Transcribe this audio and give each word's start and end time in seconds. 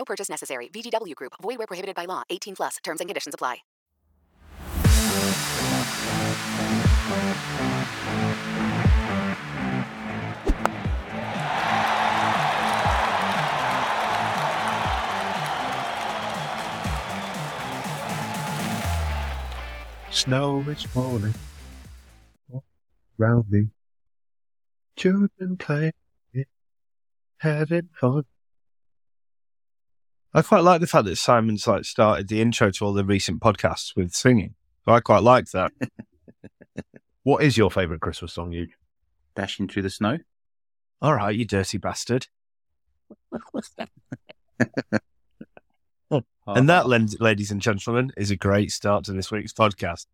No 0.00 0.04
purchase 0.06 0.30
necessary. 0.30 0.68
VGW 0.72 1.14
Group, 1.14 1.34
void 1.42 1.58
where 1.58 1.66
prohibited 1.66 1.94
by 1.94 2.06
law. 2.06 2.22
18 2.30 2.56
plus 2.56 2.76
terms 2.82 3.00
and 3.02 3.08
conditions 3.08 3.34
apply. 3.34 3.58
Snow 20.10 20.64
is 20.68 20.82
falling 20.82 21.34
round 23.18 23.50
me. 23.50 23.68
Children 24.96 25.58
playing, 25.58 25.92
having 27.36 27.90
fun. 28.00 28.24
I 30.32 30.42
quite 30.42 30.62
like 30.62 30.80
the 30.80 30.86
fact 30.86 31.06
that 31.06 31.16
Simon's 31.16 31.66
like 31.66 31.84
started 31.84 32.28
the 32.28 32.40
intro 32.40 32.70
to 32.70 32.84
all 32.84 32.92
the 32.92 33.04
recent 33.04 33.40
podcasts 33.40 33.96
with 33.96 34.12
singing. 34.12 34.54
So 34.84 34.92
I 34.92 35.00
quite 35.00 35.22
like 35.22 35.50
that. 35.50 35.72
what 37.24 37.42
is 37.42 37.56
your 37.56 37.70
favourite 37.70 38.00
Christmas 38.00 38.32
song, 38.32 38.52
you? 38.52 38.68
Dashing 39.34 39.68
through 39.68 39.82
the 39.82 39.90
snow. 39.90 40.18
All 41.02 41.14
right, 41.14 41.34
you 41.34 41.44
dirty 41.44 41.78
bastard. 41.78 42.28
And 46.46 46.68
that, 46.68 46.88
ladies 46.88 47.52
and 47.52 47.60
gentlemen, 47.60 48.10
is 48.16 48.32
a 48.32 48.36
great 48.36 48.72
start 48.72 49.04
to 49.04 49.12
this 49.12 49.30
week's 49.30 49.52
podcast. 49.52 50.06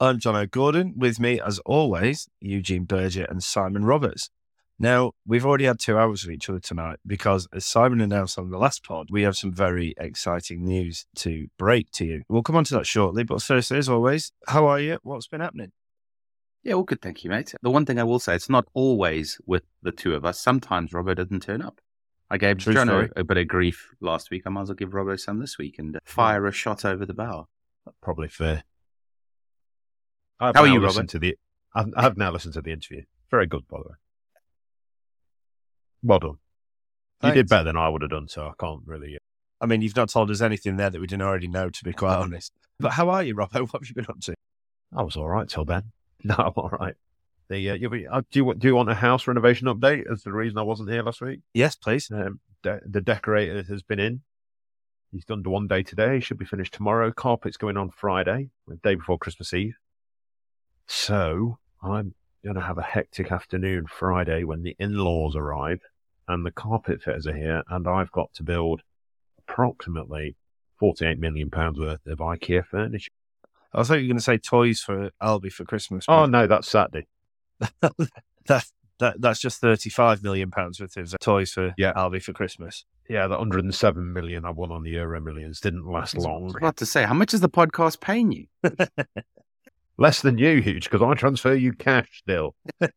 I'm 0.00 0.18
John 0.18 0.34
O'Gordon. 0.34 0.96
With 0.96 1.20
me, 1.20 1.40
as 1.40 1.60
always, 1.60 2.28
Eugene 2.40 2.84
Berger 2.84 3.24
and 3.28 3.42
Simon 3.42 3.84
Roberts. 3.84 4.30
Now, 4.78 5.12
we've 5.26 5.46
already 5.46 5.64
had 5.64 5.78
two 5.78 5.96
hours 5.96 6.24
with 6.24 6.34
each 6.34 6.50
other 6.50 6.60
tonight 6.60 6.98
because, 7.06 7.48
as 7.52 7.64
Simon 7.64 8.00
announced 8.02 8.38
on 8.38 8.50
the 8.50 8.58
last 8.58 8.84
pod, 8.84 9.08
we 9.10 9.22
have 9.22 9.36
some 9.36 9.52
very 9.52 9.94
exciting 9.96 10.64
news 10.64 11.06
to 11.16 11.46
break 11.58 11.90
to 11.92 12.04
you. 12.04 12.22
We'll 12.28 12.42
come 12.42 12.56
on 12.56 12.64
to 12.64 12.74
that 12.74 12.86
shortly, 12.86 13.24
but 13.24 13.40
first, 13.40 13.72
as 13.72 13.88
always, 13.88 14.32
how 14.48 14.66
are 14.66 14.78
you? 14.78 14.98
What's 15.02 15.28
been 15.28 15.40
happening? 15.40 15.72
Yeah, 16.62 16.74
all 16.74 16.82
good, 16.82 17.00
thank 17.00 17.24
you, 17.24 17.30
mate. 17.30 17.54
The 17.62 17.70
one 17.70 17.86
thing 17.86 17.98
I 17.98 18.04
will 18.04 18.18
say, 18.18 18.34
it's 18.34 18.50
not 18.50 18.66
always 18.74 19.40
with 19.46 19.62
the 19.82 19.92
two 19.92 20.14
of 20.14 20.26
us. 20.26 20.40
Sometimes 20.40 20.90
Robbo 20.90 21.16
doesn't 21.16 21.42
turn 21.44 21.62
up. 21.62 21.80
I 22.28 22.36
gave 22.38 22.58
True 22.58 22.74
Jono 22.74 23.08
a 23.16 23.24
bit 23.24 23.36
of 23.36 23.48
grief 23.48 23.94
last 24.00 24.30
week. 24.30 24.42
I 24.44 24.50
might 24.50 24.62
as 24.62 24.68
well 24.68 24.74
give 24.74 24.90
Robbo 24.90 25.18
some 25.18 25.38
this 25.38 25.58
week 25.58 25.78
and 25.78 25.96
uh, 25.96 26.00
fire 26.04 26.44
a 26.44 26.52
shot 26.52 26.84
over 26.84 27.06
the 27.06 27.14
bow. 27.14 27.46
Probably 28.02 28.28
fair. 28.28 28.64
I've 30.40 30.56
How 30.56 30.62
are 30.62 30.66
you, 30.66 30.80
listened 30.80 30.96
Robert? 30.96 31.10
To 31.10 31.18
the, 31.20 31.38
I've, 31.74 31.92
I've 31.96 32.16
now 32.18 32.32
listened 32.32 32.54
to 32.54 32.62
the 32.62 32.72
interview. 32.72 33.02
Very 33.30 33.46
good, 33.46 33.66
by 33.68 33.78
the 33.78 33.88
way. 33.88 33.94
Well 36.06 36.18
done. 36.20 36.36
You 37.24 37.32
did 37.32 37.48
better 37.48 37.64
than 37.64 37.76
I 37.76 37.88
would 37.88 38.02
have 38.02 38.10
done, 38.12 38.28
so 38.28 38.46
I 38.46 38.52
can't 38.60 38.82
really. 38.86 39.16
uh, 39.16 39.18
I 39.60 39.66
mean, 39.66 39.82
you've 39.82 39.96
not 39.96 40.10
told 40.10 40.30
us 40.30 40.40
anything 40.40 40.76
there 40.76 40.90
that 40.90 41.00
we 41.00 41.06
didn't 41.06 41.22
already 41.22 41.48
know, 41.48 41.70
to 41.70 41.84
be 41.84 41.92
quite 41.92 42.16
honest. 42.16 42.52
But 42.78 42.92
how 42.92 43.08
are 43.08 43.22
you, 43.22 43.34
Robbo? 43.34 43.60
What 43.72 43.82
have 43.82 43.88
you 43.88 43.94
been 43.94 44.06
up 44.08 44.20
to? 44.20 44.34
I 44.94 45.02
was 45.02 45.16
all 45.16 45.28
right 45.28 45.48
till 45.48 45.64
then. 45.64 45.82
No, 46.24 46.34
I'm 46.38 46.52
all 46.56 46.70
right. 46.70 46.94
The 47.48 47.70
uh, 47.70 47.74
you'll 47.74 47.90
be, 47.90 48.06
uh, 48.06 48.22
do 48.32 48.38
you 48.38 48.44
want- 48.44 48.58
do 48.58 48.68
you 48.68 48.74
want 48.74 48.90
a 48.90 48.94
house 48.94 49.26
renovation 49.26 49.66
update? 49.68 50.10
As 50.10 50.22
the 50.22 50.32
reason 50.32 50.58
I 50.58 50.62
wasn't 50.62 50.90
here 50.90 51.02
last 51.02 51.20
week. 51.20 51.40
Yes, 51.54 51.76
please. 51.76 52.10
Um, 52.10 52.40
de- 52.62 52.80
the 52.86 53.00
decorator 53.00 53.62
has 53.64 53.82
been 53.82 53.98
in. 54.00 54.22
He's 55.12 55.24
done 55.24 55.42
the 55.42 55.50
one 55.50 55.66
day 55.68 55.82
today. 55.82 56.14
He 56.16 56.20
should 56.20 56.38
be 56.38 56.44
finished 56.44 56.74
tomorrow. 56.74 57.12
Carpet's 57.12 57.56
going 57.56 57.76
on 57.76 57.90
Friday, 57.90 58.50
the 58.68 58.76
day 58.76 58.94
before 58.96 59.18
Christmas 59.18 59.52
Eve. 59.54 59.74
So 60.86 61.58
I'm 61.82 62.14
going 62.44 62.56
to 62.56 62.62
have 62.62 62.78
a 62.78 62.82
hectic 62.82 63.30
afternoon 63.32 63.86
Friday 63.86 64.44
when 64.44 64.62
the 64.62 64.76
in-laws 64.78 65.36
arrive 65.36 65.80
and 66.28 66.44
the 66.44 66.50
carpet 66.50 67.02
fitters 67.02 67.26
are 67.26 67.36
here, 67.36 67.62
and 67.68 67.86
I've 67.88 68.12
got 68.12 68.32
to 68.34 68.42
build 68.42 68.82
approximately 69.38 70.36
48 70.78 71.18
million 71.18 71.50
pounds 71.50 71.78
worth 71.78 72.06
of 72.06 72.18
IKEA 72.18 72.64
furniture. 72.66 73.10
I 73.72 73.82
thought 73.82 73.94
you 73.94 74.02
were 74.04 74.08
going 74.08 74.16
to 74.18 74.22
say 74.22 74.38
toys 74.38 74.80
for 74.80 75.10
Albie 75.22 75.52
for 75.52 75.64
Christmas. 75.64 76.04
Oh 76.08 76.22
but 76.22 76.30
no, 76.30 76.46
that's 76.46 76.68
Saturday. 76.68 77.06
that, 77.80 78.64
that 78.98 79.20
that's 79.20 79.40
just 79.40 79.60
thirty-five 79.60 80.22
million 80.22 80.50
pounds 80.50 80.80
worth 80.80 80.96
of 80.96 81.14
toys 81.20 81.52
for 81.52 81.74
Yeah. 81.76 81.92
Albie 81.94 82.22
for 82.22 82.32
Christmas. 82.32 82.84
Yeah, 83.08 83.26
the 83.28 83.36
107 83.36 84.12
million 84.12 84.44
I 84.44 84.50
won 84.50 84.72
on 84.72 84.82
the 84.82 84.90
Euro 84.90 85.20
Millions 85.20 85.60
didn't 85.60 85.86
last 85.86 86.16
I 86.16 86.22
long. 86.22 86.44
was 86.44 86.56
about 86.56 86.76
to 86.78 86.86
say, 86.86 87.04
how 87.04 87.14
much 87.14 87.32
is 87.34 87.40
the 87.40 87.48
podcast 87.48 88.00
paying 88.00 88.32
you? 88.32 88.46
Less 89.98 90.22
than 90.22 90.38
you, 90.38 90.60
huge, 90.60 90.90
because 90.90 91.02
I 91.02 91.14
transfer 91.14 91.54
you 91.54 91.72
cash 91.72 92.08
still. 92.18 92.56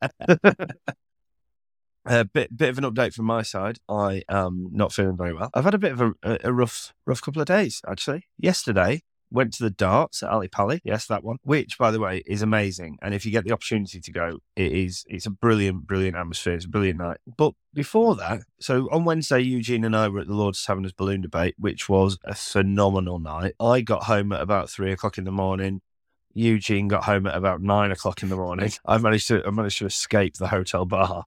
A 2.05 2.25
bit 2.25 2.55
bit 2.55 2.69
of 2.69 2.77
an 2.77 2.85
update 2.85 3.13
from 3.13 3.25
my 3.25 3.41
side. 3.41 3.79
I 3.89 4.23
am 4.29 4.69
not 4.71 4.93
feeling 4.93 5.17
very 5.17 5.33
well. 5.33 5.49
I've 5.53 5.65
had 5.65 5.73
a 5.73 5.79
bit 5.79 5.91
of 5.91 6.01
a, 6.01 6.13
a- 6.43 6.53
rough 6.53 6.93
rough 7.05 7.21
couple 7.21 7.41
of 7.41 7.47
days 7.47 7.81
actually. 7.87 8.27
Yesterday 8.37 9.03
went 9.31 9.53
to 9.53 9.63
the 9.63 9.69
darts 9.69 10.23
at 10.23 10.29
Ally 10.31 10.47
Pally. 10.47 10.81
Yes, 10.83 11.05
that 11.07 11.23
one. 11.23 11.37
Which, 11.43 11.77
by 11.77 11.91
the 11.91 11.99
way, 11.99 12.23
is 12.25 12.41
amazing. 12.41 12.97
And 13.01 13.13
if 13.13 13.25
you 13.25 13.31
get 13.31 13.43
the 13.43 13.51
opportunity 13.51 13.99
to 13.99 14.11
go, 14.11 14.39
it 14.55 14.71
is 14.71 15.03
it's 15.07 15.25
a 15.25 15.29
brilliant 15.29 15.85
brilliant 15.87 16.15
atmosphere. 16.15 16.53
It's 16.53 16.65
a 16.65 16.69
brilliant 16.69 16.99
night. 16.99 17.17
But 17.37 17.53
before 17.73 18.15
that, 18.15 18.41
so 18.59 18.87
on 18.91 19.05
Wednesday, 19.05 19.41
Eugene 19.41 19.83
and 19.83 19.95
I 19.95 20.07
were 20.07 20.21
at 20.21 20.27
the 20.27 20.33
Lord's 20.33 20.63
Taverners 20.63 20.93
balloon 20.93 21.21
debate, 21.21 21.55
which 21.57 21.89
was 21.89 22.17
a 22.23 22.33
phenomenal 22.33 23.19
night. 23.19 23.53
I 23.59 23.81
got 23.81 24.03
home 24.03 24.31
at 24.31 24.41
about 24.41 24.69
three 24.69 24.91
o'clock 24.91 25.17
in 25.17 25.25
the 25.25 25.31
morning. 25.31 25.81
Eugene 26.33 26.87
got 26.87 27.03
home 27.03 27.25
at 27.27 27.35
about 27.35 27.61
nine 27.61 27.91
o'clock 27.91 28.23
in 28.23 28.29
the 28.29 28.35
morning. 28.35 28.71
I 28.85 28.97
managed 28.97 29.27
to 29.27 29.45
I 29.45 29.51
managed 29.51 29.79
to 29.79 29.85
escape 29.85 30.35
the 30.35 30.47
hotel 30.47 30.85
bar 30.85 31.25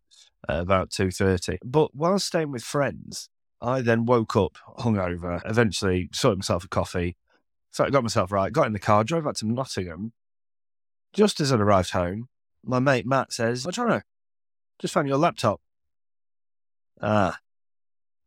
about 0.48 0.90
two 0.90 1.10
thirty. 1.10 1.58
But 1.64 1.94
while 1.94 2.18
staying 2.18 2.50
with 2.50 2.62
friends, 2.62 3.28
I 3.60 3.80
then 3.80 4.06
woke 4.06 4.36
up 4.36 4.58
hungover. 4.78 5.40
Eventually, 5.48 6.08
sorted 6.12 6.38
myself 6.38 6.64
a 6.64 6.68
coffee. 6.68 7.16
So 7.70 7.84
I 7.84 7.90
got 7.90 8.02
myself 8.02 8.32
right. 8.32 8.52
Got 8.52 8.66
in 8.66 8.72
the 8.72 8.78
car, 8.78 9.04
drove 9.04 9.24
back 9.24 9.34
to 9.36 9.46
Nottingham. 9.46 10.12
Just 11.12 11.40
as 11.40 11.52
I 11.52 11.56
arrived 11.56 11.90
home, 11.90 12.28
my 12.64 12.78
mate 12.78 13.06
Matt 13.06 13.32
says, 13.32 13.64
"What 13.64 13.76
know? 13.76 14.02
Just 14.78 14.94
found 14.94 15.08
your 15.08 15.18
laptop." 15.18 15.60
Ah, 17.00 17.38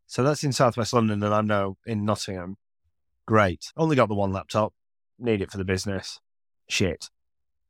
so 0.08 0.24
that's 0.24 0.44
in 0.44 0.54
Southwest 0.54 0.94
London, 0.94 1.24
and 1.24 1.34
I'm 1.34 1.48
now 1.48 1.78
in 1.86 2.06
Nottingham. 2.06 2.58
Great. 3.26 3.72
Only 3.76 3.96
got 3.96 4.08
the 4.08 4.16
one 4.16 4.32
laptop. 4.32 4.74
Need 5.18 5.42
it 5.42 5.52
for 5.52 5.58
the 5.58 5.66
business. 5.66 6.20
Shit. 6.68 7.10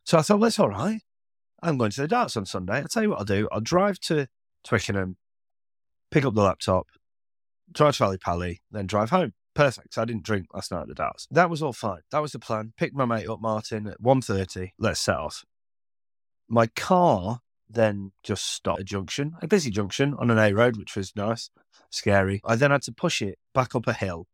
So 0.03 0.17
I 0.17 0.21
thought, 0.21 0.39
well, 0.39 0.47
that's 0.47 0.59
all 0.59 0.69
right. 0.69 1.01
I'm 1.61 1.77
going 1.77 1.91
to 1.91 2.01
the 2.01 2.07
darts 2.07 2.37
on 2.37 2.45
Sunday. 2.45 2.77
I'll 2.77 2.87
tell 2.87 3.03
you 3.03 3.09
what 3.09 3.19
I'll 3.19 3.25
do. 3.25 3.47
I'll 3.51 3.61
drive 3.61 3.99
to 4.01 4.27
Twickenham, 4.63 5.17
pick 6.11 6.25
up 6.25 6.33
the 6.33 6.41
laptop, 6.41 6.87
drive 7.71 7.97
to 7.97 8.03
Ally 8.05 8.17
Pally, 8.17 8.61
then 8.71 8.87
drive 8.87 9.09
home. 9.09 9.33
Perfect. 9.53 9.97
I 9.97 10.03
didn't 10.05 10.23
drink 10.23 10.47
last 10.53 10.71
night 10.71 10.81
at 10.81 10.87
the 10.89 10.93
darts. 10.93 11.27
That 11.31 11.49
was 11.49 11.63
all 11.63 11.71
fine. 11.71 12.01
That 12.11 12.21
was 12.21 12.33
the 12.33 12.39
plan. 12.39 12.73
Picked 12.77 12.93
my 12.93 13.05
mate 13.05 13.29
up, 13.29 13.39
Martin, 13.39 13.87
at 13.87 14.01
1.30. 14.01 14.71
Let's 14.77 14.99
set 14.99 15.15
off. 15.15 15.45
My 16.49 16.67
car 16.67 17.39
then 17.69 18.11
just 18.21 18.45
stopped 18.45 18.79
at 18.79 18.81
a 18.81 18.85
junction, 18.85 19.35
a 19.41 19.47
busy 19.47 19.71
junction 19.71 20.13
on 20.19 20.29
an 20.29 20.37
A 20.37 20.53
road, 20.53 20.77
which 20.77 20.95
was 20.95 21.15
nice, 21.15 21.49
scary. 21.89 22.41
I 22.45 22.55
then 22.57 22.71
had 22.71 22.81
to 22.83 22.91
push 22.91 23.21
it 23.21 23.39
back 23.53 23.75
up 23.75 23.87
a 23.87 23.93
hill. 23.93 24.27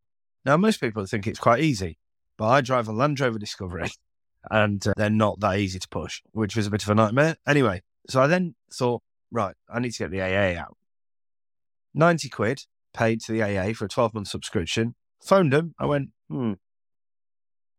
Now, 0.44 0.58
most 0.58 0.82
people 0.82 1.06
think 1.06 1.28
it's 1.28 1.40
quite 1.40 1.62
easy, 1.62 2.00
but 2.38 2.48
I 2.48 2.62
drive 2.62 2.88
a 2.88 2.92
Land 2.92 3.20
Rover 3.20 3.38
Discovery 3.38 3.92
and 4.50 4.86
uh, 4.88 4.94
they're 4.98 5.10
not 5.10 5.40
that 5.40 5.60
easy 5.60 5.80
to 5.80 5.88
push, 5.90 6.22
which 6.32 6.56
was 6.56 6.68
a 6.68 6.72
bit 6.72 6.84
of 6.84 6.90
a 6.90 6.96
nightmare. 6.96 7.38
Anyway, 7.48 7.82
so 8.10 8.22
I 8.22 8.28
then 8.28 8.56
thought, 8.74 9.04
right, 9.32 9.56
I 9.70 9.80
need 9.80 9.92
to 9.92 10.00
get 10.00 10.12
the 10.12 10.22
AA 10.22 10.60
out. 10.60 10.78
90 11.94 12.30
quid 12.30 12.64
paid 12.94 13.22
to 13.22 13.32
the 13.32 13.44
AA 13.44 13.74
for 13.74 13.86
a 13.86 13.90
12 13.90 14.14
month 14.14 14.28
subscription. 14.28 14.96
Phoned 15.24 15.54
them. 15.54 15.76
I 15.78 15.86
went, 15.86 16.10
hmm, 16.30 16.54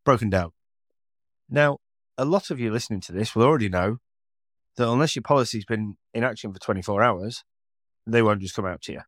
broken 0.04 0.30
down. 0.30 0.52
Now, 1.48 1.78
a 2.16 2.24
lot 2.24 2.50
of 2.50 2.60
you 2.60 2.70
listening 2.70 3.00
to 3.02 3.12
this 3.12 3.34
will 3.34 3.42
already 3.42 3.68
know 3.68 3.98
that 4.76 4.88
unless 4.88 5.16
your 5.16 5.22
policy's 5.22 5.64
been 5.64 5.96
in 6.14 6.24
action 6.24 6.52
for 6.52 6.58
24 6.58 7.02
hours, 7.02 7.44
they 8.06 8.22
won't 8.22 8.40
just 8.40 8.54
come 8.54 8.66
out 8.66 8.82
to 8.82 8.92
you. 8.92 9.00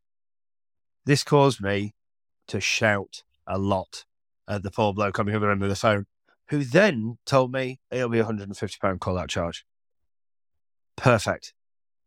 This 1.04 1.22
caused 1.22 1.60
me 1.60 1.94
to 2.48 2.60
shout 2.60 3.22
a 3.46 3.58
lot 3.58 4.04
at 4.48 4.62
the 4.62 4.70
poor 4.70 4.92
bloke 4.92 5.18
on 5.18 5.26
the 5.26 5.32
end 5.32 5.62
of 5.62 5.68
the 5.68 5.76
phone, 5.76 6.06
who 6.48 6.64
then 6.64 7.18
told 7.24 7.52
me 7.52 7.80
it'll 7.90 8.08
be 8.08 8.18
a 8.18 8.24
£150 8.24 9.00
call 9.00 9.18
out 9.18 9.28
charge. 9.28 9.64
Perfect. 10.96 11.54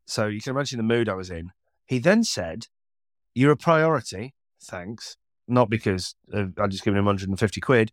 So 0.06 0.28
you 0.28 0.42
can 0.42 0.52
imagine 0.52 0.78
the 0.78 0.84
mood 0.84 1.10
I 1.10 1.16
was 1.16 1.30
in. 1.30 1.52
He 1.86 2.00
then 2.00 2.24
said, 2.24 2.68
You're 3.34 3.52
a 3.52 3.58
priority. 3.58 4.34
Thanks. 4.62 5.18
Not 5.48 5.70
because 5.70 6.16
uh, 6.34 6.46
I 6.58 6.68
just 6.68 6.84
given 6.84 6.98
him 6.98 7.06
150 7.06 7.62
quid, 7.62 7.92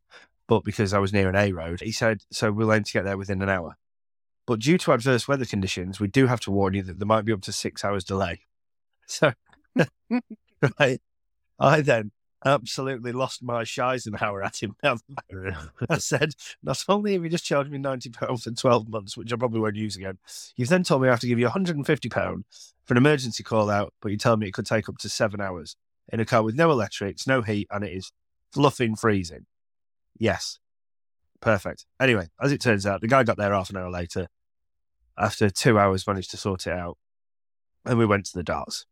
but 0.49 0.65
because 0.65 0.93
I 0.93 0.99
was 0.99 1.13
near 1.13 1.29
an 1.29 1.37
A 1.37 1.53
road. 1.53 1.81
He 1.81 1.93
said, 1.93 2.23
So 2.31 2.53
we'll 2.53 2.73
aim 2.73 2.85
to 2.85 2.93
get 2.93 3.05
there 3.05 3.19
within 3.19 3.43
an 3.43 3.49
hour. 3.49 3.77
But 4.47 4.61
due 4.61 4.79
to 4.79 4.93
adverse 4.93 5.27
weather 5.27 5.47
conditions, 5.47 6.01
we 6.01 6.09
do 6.09 6.27
have 6.27 6.41
to 6.41 6.51
warn 6.51 6.75
you 6.75 6.83
that 6.83 6.99
there 6.99 7.07
might 7.07 7.25
be 7.25 7.33
up 7.33 7.41
to 7.43 7.53
six 7.53 7.85
hours 7.85 8.05
delay. 8.05 8.41
So, 9.07 9.33
right, 10.79 11.01
I 11.59 11.81
then 11.81 12.11
absolutely 12.45 13.13
lost 13.13 13.43
my 13.43 13.65
Eisenhower 13.81 14.43
at 14.43 14.63
him. 14.63 14.77
I 14.85 15.99
said, 15.99 16.35
not 16.63 16.85
only 16.89 17.15
have 17.15 17.25
you 17.25 17.31
just 17.31 17.45
charged 17.45 17.71
me 17.71 17.79
£90 17.79 18.43
for 18.43 18.51
12 18.51 18.89
months, 18.89 19.17
which 19.17 19.33
I 19.33 19.37
probably 19.37 19.61
won't 19.61 19.77
use 19.77 19.97
again, 19.97 20.19
you've 20.57 20.69
then 20.69 20.85
told 20.85 21.03
me 21.03 21.09
I 21.09 21.13
have 21.13 21.21
to 21.21 21.27
give 21.27 21.39
you 21.39 21.49
£150 21.49 22.45
for 22.85 22.95
an 22.95 22.97
emergency 22.97 23.43
call 23.43 23.71
out, 23.71 23.95
but 24.01 24.13
you 24.13 24.19
tell 24.19 24.37
me 24.37 24.47
it 24.47 24.55
could 24.55 24.67
take 24.67 24.89
up 24.89 24.99
to 24.99 25.09
seven 25.09 25.41
hours 25.41 25.77
in 26.13 26.21
a 26.21 26.25
car 26.25 26.43
with 26.43 26.55
no 26.55 26.71
electrics, 26.71 27.27
no 27.27 27.43
heat, 27.43 27.67
and 27.71 27.85
it 27.85 27.93
is 27.93 28.13
fluffing 28.53 28.95
freezing. 28.95 29.47
Yes. 30.19 30.59
Perfect. 31.41 31.87
Anyway, 32.01 32.29
as 32.41 32.53
it 32.53 32.61
turns 32.61 32.87
out, 32.87 33.01
the 33.01 33.09
guy 33.09 33.23
got 33.23 33.37
there 33.37 33.53
half 33.53 33.71
an 33.71 33.77
hour 33.77 33.91
later. 33.91 34.29
After 35.19 35.51
two 35.51 35.79
hours, 35.79 36.07
managed 36.07 36.31
to 36.33 36.37
sort 36.37 36.67
it 36.67 36.73
out, 36.73 36.97
and 37.85 37.99
we 37.99 38.07
went 38.07 38.27
to 38.27 38.35
the 38.35 38.43
darts. 38.43 38.87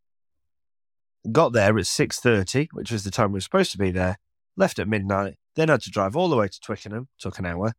Got 1.30 1.52
there 1.52 1.78
at 1.78 1.86
six 1.86 2.18
thirty, 2.18 2.68
which 2.72 2.90
was 2.90 3.04
the 3.04 3.10
time 3.10 3.30
we 3.30 3.36
were 3.36 3.42
supposed 3.42 3.70
to 3.72 3.78
be 3.78 3.92
there. 3.92 4.18
Left 4.56 4.78
at 4.78 4.88
midnight, 4.88 5.36
then 5.54 5.68
had 5.68 5.80
to 5.82 5.90
drive 5.90 6.16
all 6.16 6.28
the 6.28 6.36
way 6.36 6.48
to 6.48 6.60
Twickenham, 6.60 7.08
took 7.18 7.38
an 7.38 7.46
hour, 7.46 7.74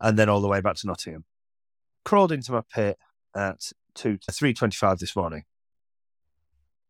and 0.00 0.18
then 0.18 0.28
all 0.28 0.40
the 0.40 0.48
way 0.48 0.60
back 0.60 0.76
to 0.76 0.86
Nottingham. 0.86 1.24
Crawled 2.04 2.32
into 2.32 2.52
my 2.52 2.62
pit 2.72 2.98
at 3.34 3.70
two 3.94 4.18
three 4.30 4.54
twenty 4.54 4.76
five 4.76 4.98
this 4.98 5.14
morning. 5.14 5.44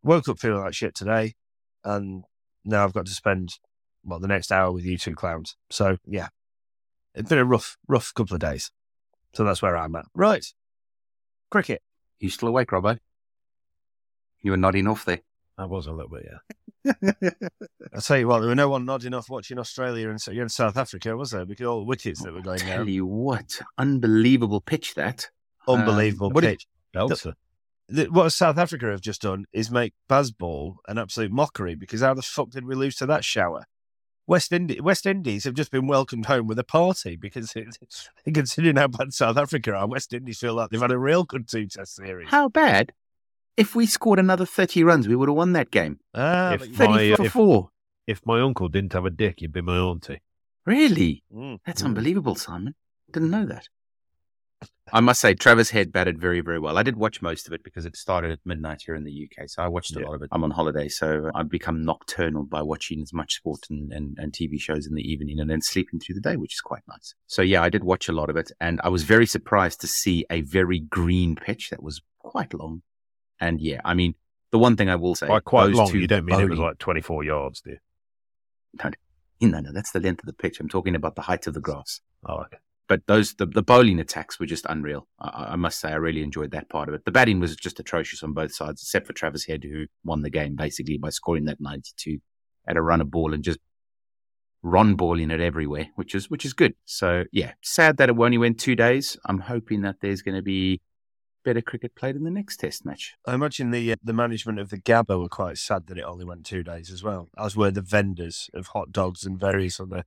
Woke 0.02 0.28
up 0.28 0.38
feeling 0.38 0.62
like 0.62 0.74
shit 0.74 0.94
today, 0.94 1.34
and 1.82 2.22
now 2.64 2.84
I've 2.84 2.94
got 2.94 3.06
to 3.06 3.12
spend 3.12 3.54
well 4.04 4.20
the 4.20 4.28
next 4.28 4.52
hour 4.52 4.70
with 4.70 4.84
you 4.84 4.96
two 4.96 5.14
clowns. 5.14 5.56
So 5.70 5.98
yeah, 6.06 6.28
it's 7.14 7.28
been 7.28 7.38
a 7.38 7.44
rough, 7.44 7.76
rough 7.88 8.14
couple 8.14 8.34
of 8.34 8.40
days. 8.40 8.70
So 9.34 9.42
that's 9.42 9.60
where 9.60 9.76
I'm 9.76 9.96
at. 9.96 10.06
Right, 10.14 10.46
cricket. 11.50 11.82
You 12.20 12.30
still 12.30 12.48
awake, 12.48 12.68
Robbo? 12.68 12.98
You 14.40 14.52
were 14.52 14.56
nodding 14.56 14.86
off 14.86 15.04
there. 15.04 15.20
I 15.58 15.64
was 15.64 15.86
a 15.86 15.92
little 15.92 16.10
bit, 16.10 16.28
yeah. 16.30 16.92
I 17.94 18.00
tell 18.00 18.18
you 18.18 18.28
what, 18.28 18.40
there 18.40 18.48
were 18.48 18.54
no 18.54 18.68
one 18.68 18.84
nodding 18.84 19.14
off 19.14 19.30
watching 19.30 19.58
Australia 19.58 20.10
and 20.10 20.20
in 20.28 20.48
South 20.48 20.76
Africa, 20.76 21.16
was 21.16 21.30
there? 21.30 21.44
Because 21.46 21.66
all 21.66 21.78
the 21.80 21.84
wickets 21.86 22.22
that 22.22 22.32
were 22.32 22.42
going 22.42 22.58
Tell 22.58 22.78
down. 22.78 22.88
you 22.88 23.06
what, 23.06 23.60
unbelievable 23.78 24.60
pitch 24.60 24.94
that. 24.94 25.30
Unbelievable 25.66 26.28
Um, 26.28 26.32
what 26.34 26.42
did- 26.42 26.50
pitch. 26.58 26.66
Belter. 26.94 27.34
The- 27.88 28.06
what 28.10 28.30
South 28.30 28.58
Africa 28.58 28.86
have 28.86 29.00
just 29.00 29.22
done 29.22 29.46
is 29.52 29.70
make 29.70 29.94
Bazball 30.10 30.76
an 30.88 30.98
absolute 30.98 31.30
mockery 31.32 31.74
because 31.74 32.00
how 32.00 32.14
the 32.14 32.22
fuck 32.22 32.50
did 32.50 32.66
we 32.66 32.74
lose 32.74 32.96
to 32.96 33.06
that 33.06 33.24
shower? 33.24 33.64
West 34.26 34.52
Indies, 34.52 34.82
West 34.82 35.06
Indies 35.06 35.44
have 35.44 35.54
just 35.54 35.70
been 35.70 35.86
welcomed 35.86 36.26
home 36.26 36.48
with 36.48 36.58
a 36.58 36.64
party 36.64 37.14
because 37.16 37.52
it, 37.54 37.78
considering 38.34 38.74
how 38.76 38.88
bad 38.88 39.14
South 39.14 39.36
Africa 39.36 39.72
are, 39.72 39.86
West 39.86 40.12
Indies 40.12 40.38
feel 40.40 40.54
like 40.54 40.70
they've 40.70 40.80
had 40.80 40.90
a 40.90 40.98
real 40.98 41.22
good 41.24 41.48
two 41.48 41.66
test 41.68 41.94
series. 41.94 42.28
How 42.28 42.48
bad? 42.48 42.92
If 43.56 43.74
we 43.74 43.86
scored 43.86 44.18
another 44.18 44.44
30 44.46 44.84
runs, 44.84 45.08
we 45.08 45.16
would 45.16 45.28
have 45.28 45.36
won 45.36 45.52
that 45.52 45.70
game. 45.70 45.98
Ah, 46.14 46.52
If 46.54 46.62
30 46.74 46.88
My, 46.88 47.14
for 47.16 47.24
if- 47.26 47.32
four. 47.32 47.70
If 48.06 48.24
my 48.24 48.40
uncle 48.40 48.68
didn't 48.68 48.92
have 48.92 49.04
a 49.04 49.10
dick, 49.10 49.36
he'd 49.40 49.52
be 49.52 49.60
my 49.62 49.78
auntie. 49.78 50.20
Really? 50.64 51.24
Mm. 51.34 51.58
That's 51.66 51.82
unbelievable, 51.82 52.36
Simon. 52.36 52.74
Didn't 53.10 53.30
know 53.30 53.46
that. 53.46 53.68
I 54.92 55.00
must 55.00 55.20
say, 55.20 55.34
Travis 55.34 55.70
Head 55.70 55.90
batted 55.92 56.20
very, 56.20 56.40
very 56.40 56.60
well. 56.60 56.78
I 56.78 56.84
did 56.84 56.96
watch 56.96 57.20
most 57.20 57.48
of 57.48 57.52
it 57.52 57.64
because 57.64 57.84
it 57.84 57.96
started 57.96 58.30
at 58.30 58.38
midnight 58.44 58.82
here 58.86 58.94
in 58.94 59.02
the 59.02 59.10
UK, 59.28 59.48
so 59.48 59.60
I 59.62 59.66
watched 59.68 59.96
a 59.96 60.00
Yeah. 60.00 60.06
lot 60.06 60.14
of 60.14 60.22
it. 60.22 60.28
I'm 60.30 60.44
on 60.44 60.52
holiday, 60.52 60.86
so 60.88 61.28
I've 61.34 61.48
become 61.48 61.84
nocturnal 61.84 62.44
by 62.44 62.62
watching 62.62 63.02
as 63.02 63.12
much 63.12 63.34
sport 63.34 63.60
and, 63.68 63.92
and, 63.92 64.16
and 64.18 64.32
TV 64.32 64.60
shows 64.60 64.86
in 64.86 64.94
the 64.94 65.02
evening 65.02 65.40
and 65.40 65.50
then 65.50 65.60
sleeping 65.60 65.98
through 65.98 66.14
the 66.14 66.20
day, 66.20 66.36
which 66.36 66.54
is 66.54 66.60
quite 66.60 66.82
nice. 66.88 67.14
So, 67.26 67.42
yeah, 67.42 67.62
I 67.62 67.68
did 67.68 67.82
watch 67.82 68.08
a 68.08 68.12
lot 68.12 68.30
of 68.30 68.36
it, 68.36 68.52
and 68.60 68.80
I 68.84 68.88
was 68.88 69.02
very 69.02 69.26
surprised 69.26 69.80
to 69.80 69.88
see 69.88 70.24
a 70.30 70.42
very 70.42 70.78
green 70.78 71.34
pitch 71.34 71.70
that 71.70 71.82
was 71.82 72.00
quite 72.20 72.54
long. 72.54 72.82
And 73.40 73.60
yeah, 73.60 73.80
I 73.84 73.94
mean, 73.94 74.14
the 74.50 74.58
one 74.58 74.76
thing 74.76 74.88
I 74.88 74.96
will 74.96 75.14
say, 75.14 75.28
quite 75.44 75.66
those 75.66 75.76
long, 75.76 75.94
you 75.94 76.06
don't 76.06 76.24
mean 76.24 76.40
it 76.40 76.48
was 76.48 76.58
like 76.58 76.78
24 76.78 77.24
yards, 77.24 77.60
do 77.60 77.70
you? 77.70 77.78
No, 79.40 79.60
no, 79.60 79.72
that's 79.72 79.90
the 79.90 80.00
length 80.00 80.20
of 80.20 80.26
the 80.26 80.32
pitch. 80.32 80.60
I'm 80.60 80.68
talking 80.68 80.94
about 80.94 81.14
the 81.14 81.22
height 81.22 81.46
of 81.46 81.54
the 81.54 81.60
grass. 81.60 82.00
Oh, 82.24 82.36
okay. 82.38 82.56
but 82.88 83.06
those 83.06 83.34
the, 83.34 83.46
the 83.46 83.62
bowling 83.62 84.00
attacks 84.00 84.40
were 84.40 84.46
just 84.46 84.66
unreal. 84.68 85.06
I, 85.20 85.48
I 85.50 85.56
must 85.56 85.78
say, 85.80 85.90
I 85.90 85.96
really 85.96 86.22
enjoyed 86.22 86.52
that 86.52 86.68
part 86.68 86.88
of 86.88 86.94
it. 86.94 87.04
The 87.04 87.12
batting 87.12 87.40
was 87.40 87.54
just 87.54 87.78
atrocious 87.78 88.22
on 88.22 88.32
both 88.32 88.54
sides, 88.54 88.82
except 88.82 89.06
for 89.06 89.12
Travis 89.12 89.44
Head, 89.44 89.64
who 89.64 89.86
won 90.04 90.22
the 90.22 90.30
game 90.30 90.56
basically 90.56 90.98
by 90.98 91.10
scoring 91.10 91.44
that 91.46 91.60
92 91.60 92.18
at 92.66 92.76
a 92.76 92.82
run 92.82 93.00
of 93.00 93.10
ball 93.10 93.34
and 93.34 93.44
just 93.44 93.58
run 94.62 94.94
balling 94.94 95.30
it 95.30 95.40
everywhere, 95.40 95.88
which 95.94 96.14
is 96.14 96.30
which 96.30 96.44
is 96.44 96.52
good. 96.52 96.74
So 96.84 97.24
yeah, 97.32 97.52
sad 97.62 97.98
that 97.98 98.08
it 98.08 98.18
only 98.18 98.38
went 98.38 98.58
two 98.58 98.74
days. 98.74 99.16
I'm 99.26 99.40
hoping 99.40 99.82
that 99.82 99.96
there's 100.00 100.22
going 100.22 100.36
to 100.36 100.42
be 100.42 100.80
better 101.46 101.62
cricket 101.62 101.94
played 101.94 102.16
in 102.16 102.24
the 102.24 102.30
next 102.30 102.56
Test 102.56 102.84
match. 102.84 103.14
I 103.24 103.32
imagine 103.34 103.70
the 103.70 103.92
uh, 103.92 103.96
the 104.02 104.12
management 104.12 104.58
of 104.58 104.68
the 104.68 104.78
Gabba 104.78 105.18
were 105.18 105.28
quite 105.28 105.56
sad 105.58 105.86
that 105.86 105.96
it 105.96 106.02
only 106.02 106.24
went 106.24 106.44
two 106.44 106.64
days 106.64 106.90
as 106.90 107.04
well, 107.04 107.28
as 107.38 107.56
were 107.56 107.70
the 107.70 107.80
vendors 107.80 108.50
of 108.52 108.68
hot 108.68 108.90
dogs 108.90 109.24
and 109.24 109.38
various 109.38 109.78
other 109.78 110.04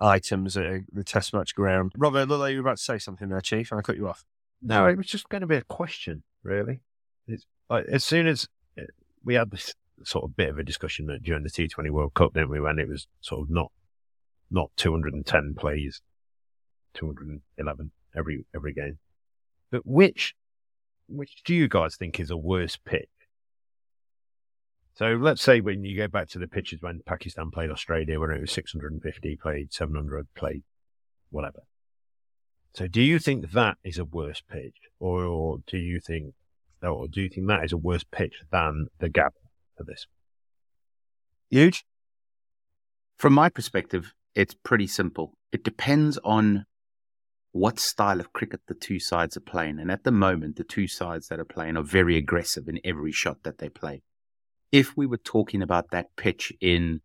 items 0.00 0.56
at 0.56 0.66
uh, 0.66 0.78
the 0.92 1.02
Test 1.02 1.34
match 1.34 1.56
ground. 1.56 1.92
Robert, 1.96 2.28
look 2.28 2.38
like 2.38 2.52
you 2.52 2.58
were 2.58 2.68
about 2.68 2.78
to 2.78 2.82
say 2.82 2.98
something 2.98 3.28
there, 3.28 3.40
Chief, 3.40 3.72
and 3.72 3.80
I 3.80 3.82
cut 3.82 3.96
you 3.96 4.08
off. 4.08 4.24
No, 4.62 4.86
it 4.86 4.96
was 4.96 5.08
just 5.08 5.28
going 5.28 5.40
to 5.40 5.48
be 5.48 5.56
a 5.56 5.62
question, 5.62 6.22
really. 6.44 6.80
It's 7.26 7.44
like, 7.68 7.86
as 7.86 8.04
soon 8.04 8.28
as 8.28 8.48
uh, 8.78 8.82
we 9.24 9.34
had 9.34 9.50
this 9.50 9.74
sort 10.04 10.24
of 10.24 10.36
bit 10.36 10.48
of 10.48 10.58
a 10.58 10.62
discussion 10.62 11.06
during 11.22 11.42
the 11.42 11.50
T20 11.50 11.90
World 11.90 12.14
Cup, 12.14 12.34
didn't 12.34 12.50
we? 12.50 12.60
When 12.60 12.78
it 12.78 12.88
was 12.88 13.08
sort 13.20 13.42
of 13.42 13.50
not 13.50 13.72
not 14.48 14.70
210 14.76 15.54
plays, 15.58 16.00
211 16.94 17.90
every 18.16 18.46
every 18.54 18.72
game. 18.72 18.98
But 19.70 19.84
which 19.84 20.34
which 21.08 21.42
do 21.44 21.54
you 21.54 21.68
guys 21.68 21.96
think 21.96 22.20
is 22.20 22.30
a 22.30 22.36
worse 22.36 22.76
pitch? 22.76 23.08
So 24.94 25.12
let's 25.12 25.42
say 25.42 25.60
when 25.60 25.84
you 25.84 25.96
go 25.96 26.08
back 26.08 26.28
to 26.30 26.38
the 26.38 26.48
pitches 26.48 26.82
when 26.82 27.00
Pakistan 27.06 27.50
played 27.50 27.70
Australia, 27.70 28.18
when 28.18 28.30
it 28.30 28.40
was 28.40 28.50
650 28.52 29.36
played, 29.36 29.72
700 29.72 30.26
played, 30.34 30.64
whatever. 31.30 31.60
So 32.74 32.88
do 32.88 33.00
you 33.00 33.18
think 33.18 33.52
that 33.52 33.76
is 33.84 33.98
a 33.98 34.04
worse 34.04 34.42
pitch, 34.50 34.76
or, 34.98 35.58
do 35.66 35.78
you 35.78 36.00
think, 36.00 36.34
or 36.82 37.08
do 37.08 37.22
you 37.22 37.28
think 37.28 37.46
that 37.46 37.64
is 37.64 37.72
a 37.72 37.76
worse 37.76 38.04
pitch 38.04 38.34
than 38.50 38.88
the 38.98 39.08
Gabba 39.08 39.30
for 39.76 39.84
this? 39.84 40.06
Huge. 41.50 41.84
From 43.18 43.32
my 43.32 43.48
perspective, 43.48 44.12
it's 44.34 44.54
pretty 44.54 44.86
simple. 44.86 45.34
It 45.50 45.64
depends 45.64 46.18
on 46.24 46.66
what 47.58 47.80
style 47.80 48.20
of 48.20 48.32
cricket 48.32 48.60
the 48.68 48.74
two 48.74 49.00
sides 49.00 49.36
are 49.36 49.40
playing. 49.40 49.80
And 49.80 49.90
at 49.90 50.04
the 50.04 50.12
moment, 50.12 50.56
the 50.56 50.64
two 50.64 50.86
sides 50.86 51.28
that 51.28 51.40
are 51.40 51.44
playing 51.44 51.76
are 51.76 51.82
very 51.82 52.16
aggressive 52.16 52.68
in 52.68 52.80
every 52.84 53.10
shot 53.12 53.42
that 53.42 53.58
they 53.58 53.68
play. 53.68 54.02
If 54.70 54.96
we 54.96 55.06
were 55.06 55.18
talking 55.18 55.60
about 55.60 55.90
that 55.90 56.14
pitch 56.16 56.52
in 56.60 57.00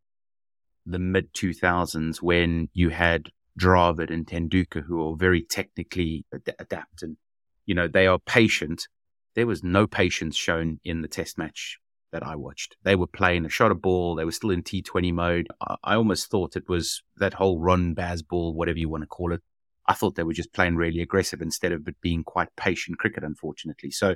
the 0.86 1.00
mid 1.00 1.34
2000s 1.34 2.22
when 2.22 2.70
you 2.74 2.90
had 2.90 3.30
Dravid 3.60 4.12
and 4.12 4.28
Tenduka 4.28 4.84
who 4.84 5.02
are 5.10 5.16
very 5.16 5.42
technically 5.42 6.26
ad- 6.34 6.56
adept 6.60 7.02
and 7.02 7.18
you 7.66 7.74
know, 7.74 7.88
they 7.88 8.06
are 8.08 8.20
patient. 8.20 8.88
There 9.36 9.48
was 9.48 9.64
no 9.64 9.88
patience 9.88 10.36
shown 10.36 10.80
in 10.84 11.02
the 11.02 11.08
test 11.08 11.38
match 11.38 11.80
that 12.12 12.22
I 12.24 12.36
watched. 12.36 12.76
They 12.84 12.96
were 12.96 13.08
playing 13.08 13.46
a 13.46 13.50
shot 13.50 13.72
of 13.72 13.82
ball. 13.82 14.16
They 14.16 14.26
were 14.26 14.32
still 14.32 14.52
in 14.52 14.62
T20 14.62 15.14
mode. 15.14 15.48
I, 15.62 15.76
I 15.84 15.96
almost 15.96 16.30
thought 16.30 16.56
it 16.56 16.70
was 16.70 17.02
that 17.18 17.36
whole 17.36 17.60
run 17.60 17.96
Bazball, 17.96 18.54
whatever 18.54 18.78
you 18.78 18.90
want 18.90 19.04
to 19.04 19.08
call 19.08 19.34
it. 19.34 19.42
I 19.88 19.94
thought 19.94 20.16
they 20.16 20.24
were 20.24 20.34
just 20.34 20.54
playing 20.54 20.76
really 20.76 21.02
aggressive 21.02 21.42
instead 21.42 21.72
of 21.72 21.88
being 22.02 22.24
quite 22.24 22.50
patient 22.56 23.00
cricket, 23.00 23.24
unfortunately. 23.24 23.92
So 23.92 24.16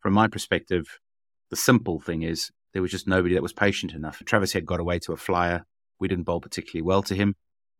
from 0.00 0.12
my 0.12 0.28
perspective, 0.28 1.00
the 1.50 1.56
simple 1.56 2.00
thing 2.00 2.22
is 2.22 2.50
there 2.72 2.82
was 2.82 2.90
just 2.90 3.08
nobody 3.08 3.34
that 3.34 3.42
was 3.42 3.52
patient 3.52 3.92
enough. 3.92 4.22
Travis 4.24 4.52
Head 4.52 4.66
got 4.66 4.80
away 4.80 4.98
to 5.00 5.12
a 5.12 5.16
flyer. 5.16 5.64
We 5.98 6.08
didn't 6.08 6.24
bowl 6.24 6.40
particularly 6.40 6.82
well 6.82 7.02
to 7.04 7.14
him. 7.14 7.34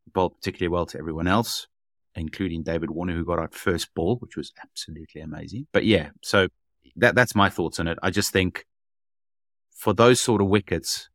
We 0.06 0.10
bowled 0.12 0.36
particularly 0.36 0.72
well 0.72 0.86
to 0.86 0.98
everyone 0.98 1.26
else, 1.26 1.66
including 2.14 2.62
David 2.62 2.90
Warner, 2.90 3.14
who 3.14 3.24
got 3.24 3.38
out 3.38 3.54
first 3.54 3.94
ball, 3.94 4.16
which 4.16 4.36
was 4.36 4.52
absolutely 4.62 5.20
amazing. 5.20 5.66
But 5.72 5.84
yeah, 5.84 6.10
so 6.22 6.48
that 6.96 7.14
that's 7.14 7.34
my 7.34 7.50
thoughts 7.50 7.78
on 7.78 7.86
it. 7.86 7.98
I 8.02 8.10
just 8.10 8.32
think 8.32 8.64
for 9.70 9.92
those 9.92 10.20
sort 10.20 10.42
of 10.42 10.48
wickets, 10.48 11.08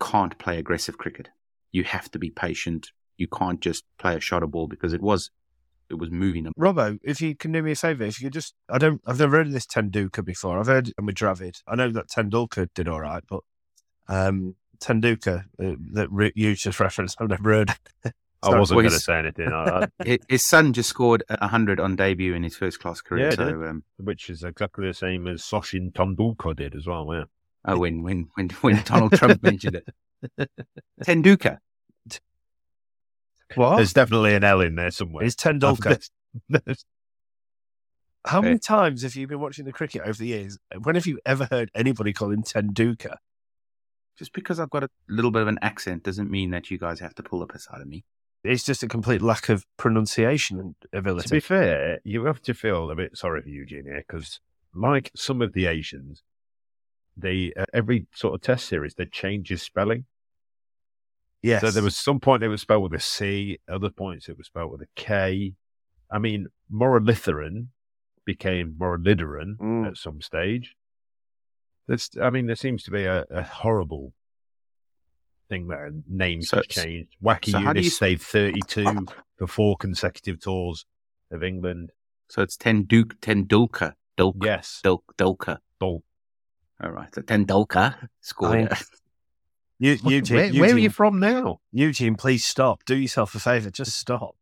can't 0.00 0.38
play 0.38 0.58
aggressive 0.58 0.98
cricket. 0.98 1.28
You 1.72 1.84
have 1.84 2.10
to 2.12 2.18
be 2.18 2.30
patient. 2.30 2.90
You 3.18 3.28
can't 3.28 3.60
just 3.60 3.84
play 3.98 4.16
a 4.16 4.20
shot 4.20 4.42
of 4.42 4.50
ball 4.50 4.66
because 4.68 4.92
it 4.92 5.00
was 5.00 5.30
it 5.88 5.94
was 5.98 6.10
moving 6.10 6.42
them. 6.44 6.52
Robbo, 6.58 6.98
if 7.04 7.20
you 7.20 7.36
can 7.36 7.52
do 7.52 7.62
me 7.62 7.72
a 7.72 7.76
favour, 7.76 8.04
if 8.04 8.20
you 8.20 8.26
could 8.26 8.32
just, 8.32 8.54
I 8.68 8.76
don't, 8.78 9.00
I've 9.06 9.20
never 9.20 9.36
heard 9.36 9.46
of 9.46 9.52
this 9.52 9.66
Tenduka 9.66 10.24
before. 10.24 10.58
I've 10.58 10.66
heard 10.66 10.92
with 11.00 11.14
Dravid. 11.14 11.62
I 11.68 11.76
know 11.76 11.90
that 11.92 12.08
Tendulkar 12.08 12.68
did 12.74 12.88
all 12.88 13.00
right, 13.02 13.22
but 13.28 13.40
um, 14.08 14.56
Tendulkar, 14.80 15.44
uh, 15.62 15.74
that 15.92 16.08
re- 16.10 16.32
you 16.34 16.56
just 16.56 16.80
referenced, 16.80 17.18
I've 17.20 17.28
never 17.28 17.50
heard. 17.52 17.70
I 18.42 18.58
wasn't 18.58 18.76
Well, 18.76 18.82
going 18.88 18.98
to 18.98 18.98
say 18.98 19.18
anything, 19.20 19.48
I, 19.52 19.62
I, 19.64 19.88
His- 20.04 20.18
His 20.28 20.46
son 20.48 20.72
just 20.72 20.88
scored 20.88 21.22
a 21.28 21.46
hundred 21.46 21.78
on 21.78 21.94
debut 21.94 22.34
in 22.34 22.42
his 22.42 22.56
first 22.56 22.80
class 22.80 23.00
career. 23.00 23.26
Yeah, 23.26 23.30
so 23.36 23.44
did. 23.44 23.54
um, 23.68 23.84
which 23.98 24.28
is 24.28 24.42
exactly 24.42 24.88
the 24.88 24.94
same 24.94 25.28
as 25.28 25.42
Sachin 25.42 25.92
Tendulkar 25.92 26.56
did 26.56 26.74
as 26.74 26.86
well. 26.88 27.08
Yeah. 27.14 27.24
oh, 27.64 27.78
when 27.78 28.02
when 28.02 28.28
when 28.34 28.48
when 28.60 28.82
Donald 28.84 29.12
Trump 29.12 29.40
mentioned 29.42 29.76
it, 29.76 30.50
Tenduka. 31.04 31.58
What? 33.54 33.76
There's 33.76 33.92
definitely 33.92 34.34
an 34.34 34.44
L 34.44 34.60
in 34.60 34.74
there 34.74 34.90
somewhere. 34.90 35.24
Is 35.24 35.36
Tendulkar. 35.36 36.06
There's- 36.48 36.84
How 38.26 38.40
many 38.42 38.58
times 38.58 39.02
have 39.02 39.14
you 39.14 39.28
been 39.28 39.38
watching 39.38 39.64
the 39.66 39.72
cricket 39.72 40.02
over 40.02 40.18
the 40.18 40.26
years? 40.26 40.58
When 40.82 40.96
have 40.96 41.06
you 41.06 41.20
ever 41.24 41.46
heard 41.48 41.70
anybody 41.76 42.12
call 42.12 42.32
him 42.32 42.42
Tendulkar? 42.42 43.16
Just 44.18 44.32
because 44.32 44.58
I've 44.58 44.70
got 44.70 44.82
a 44.82 44.88
little 45.08 45.30
bit 45.30 45.42
of 45.42 45.48
an 45.48 45.58
accent 45.62 46.02
doesn't 46.02 46.28
mean 46.30 46.50
that 46.50 46.70
you 46.70 46.76
guys 46.78 46.98
have 47.00 47.14
to 47.16 47.22
pull 47.22 47.42
up 47.42 47.52
piss 47.52 47.68
out 47.72 47.80
of 47.80 47.86
me. 47.86 48.04
It's 48.42 48.64
just 48.64 48.82
a 48.82 48.88
complete 48.88 49.22
lack 49.22 49.48
of 49.48 49.64
pronunciation 49.76 50.74
ability. 50.92 51.28
To 51.28 51.34
be 51.34 51.40
fair, 51.40 52.00
you 52.04 52.24
have 52.24 52.40
to 52.42 52.54
feel 52.54 52.90
a 52.90 52.96
bit 52.96 53.16
sorry 53.16 53.42
for 53.42 53.48
Eugene 53.48 53.84
here 53.84 54.02
because, 54.06 54.40
like 54.74 55.10
some 55.14 55.40
of 55.42 55.52
the 55.52 55.66
Asians, 55.66 56.22
they 57.16 57.52
uh, 57.58 57.64
every 57.72 58.06
sort 58.14 58.34
of 58.34 58.40
test 58.40 58.66
series 58.66 58.94
they 58.94 59.04
change 59.06 59.48
his 59.50 59.62
spelling. 59.62 60.04
Yes. 61.46 61.60
So 61.62 61.70
there 61.70 61.82
was 61.82 61.96
some 61.96 62.20
point 62.20 62.42
it 62.42 62.48
was 62.48 62.60
spelled 62.62 62.82
with 62.90 63.00
a 63.00 63.02
C, 63.02 63.58
other 63.68 63.90
points 63.90 64.28
it 64.28 64.36
was 64.36 64.46
spelled 64.48 64.72
with 64.72 64.82
a 64.82 64.88
K. 64.96 65.54
I 66.10 66.18
mean, 66.18 66.48
Muralitharan 66.72 67.68
became 68.24 68.74
Muralidaran 68.78 69.56
Mm. 69.58 69.86
at 69.88 69.96
some 69.96 70.20
stage. 70.20 70.74
There's, 71.86 72.10
I 72.20 72.30
mean, 72.30 72.46
there 72.46 72.56
seems 72.56 72.82
to 72.84 72.90
be 72.90 73.04
a, 73.04 73.24
a 73.30 73.42
horrible 73.44 74.12
thing 75.48 75.68
there. 75.68 75.90
Names 76.08 76.48
So- 76.48 76.56
have 76.58 76.68
changed. 76.68 77.16
Wacky 77.22 77.52
so 77.52 77.58
how 77.60 77.72
Younis 77.72 77.84
you- 77.84 77.90
stayed 77.90 78.20
32 78.20 79.06
for 79.38 79.46
four 79.46 79.76
consecutive 79.76 80.40
tours 80.40 80.84
of 81.30 81.42
England. 81.44 81.92
So 82.28 82.42
it's 82.42 82.56
Tenduk 82.56 83.18
Tendulkar. 83.20 83.92
Dulk, 84.16 84.36
Yes. 84.42 84.80
Dulk, 84.82 85.14
Dulkar. 85.16 85.58
Dol- 85.78 86.02
All 86.82 86.90
right. 86.90 87.14
So 87.14 87.22
Tendulkar 87.22 88.08
scored. 88.20 88.56
I- 88.72 88.76
it. 88.76 88.82
You, 89.78 89.96
What- 89.96 90.12
Eugene, 90.12 90.36
where, 90.36 90.52
where 90.54 90.74
are 90.74 90.78
you 90.78 90.90
from 90.90 91.18
now? 91.20 91.60
Eugene, 91.72 92.14
please 92.14 92.44
stop. 92.44 92.84
Do 92.84 92.96
yourself 92.96 93.34
a 93.34 93.38
favour. 93.40 93.70
Just 93.70 93.98
stop. 93.98 94.36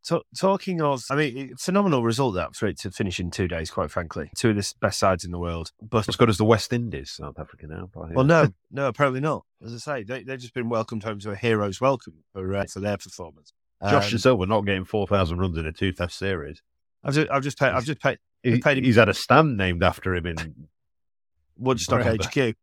So, 0.00 0.22
talking 0.38 0.80
of, 0.80 1.04
I 1.10 1.16
mean, 1.16 1.54
phenomenal 1.58 2.02
result 2.02 2.34
that 2.36 2.54
for 2.56 2.66
it 2.66 2.78
to 2.80 2.90
finish 2.90 3.20
in 3.20 3.30
two 3.30 3.46
days, 3.48 3.70
quite 3.70 3.90
frankly. 3.90 4.30
Two 4.36 4.50
of 4.50 4.56
the 4.56 4.72
best 4.80 4.98
sides 4.98 5.24
in 5.24 5.32
the 5.32 5.38
world. 5.38 5.72
But, 5.82 6.08
As 6.08 6.16
good 6.16 6.30
as 6.30 6.38
the 6.38 6.44
West 6.46 6.72
Indies, 6.72 7.10
South 7.10 7.38
Africa 7.38 7.66
now. 7.66 7.90
well, 7.94 8.24
no, 8.24 8.48
no, 8.70 8.86
apparently 8.88 9.20
not. 9.20 9.44
As 9.62 9.74
I 9.74 9.76
say, 9.78 10.02
they, 10.04 10.22
they've 10.22 10.38
just 10.40 10.54
been 10.54 10.70
welcomed 10.70 11.02
home 11.02 11.18
to 11.20 11.32
a 11.32 11.36
hero's 11.36 11.80
welcome 11.80 12.24
for, 12.32 12.54
uh, 12.54 12.64
for 12.64 12.80
their 12.80 12.96
performance. 12.96 13.52
Josh 13.82 14.12
Um, 14.12 14.18
Silva 14.18 14.46
not 14.46 14.62
getting 14.62 14.84
4,000 14.84 15.38
runs 15.38 15.58
in 15.58 15.66
a 15.66 15.72
two 15.72 15.92
test 15.92 16.16
series. 16.16 16.62
I've 17.04 17.14
just, 17.14 17.30
I've 17.30 17.42
just 17.42 17.58
paid, 17.58 17.72
I've 17.72 17.84
just 17.84 18.00
paid 18.00 18.18
He, 18.42 18.60
paid 18.60 18.78
him- 18.78 18.84
he's 18.84 18.96
had 18.96 19.08
a 19.10 19.14
stand 19.14 19.56
named 19.58 19.82
after 19.82 20.14
him 20.14 20.26
in 20.26 20.68
Woodstock 21.56 22.02
HQ. 22.04 22.56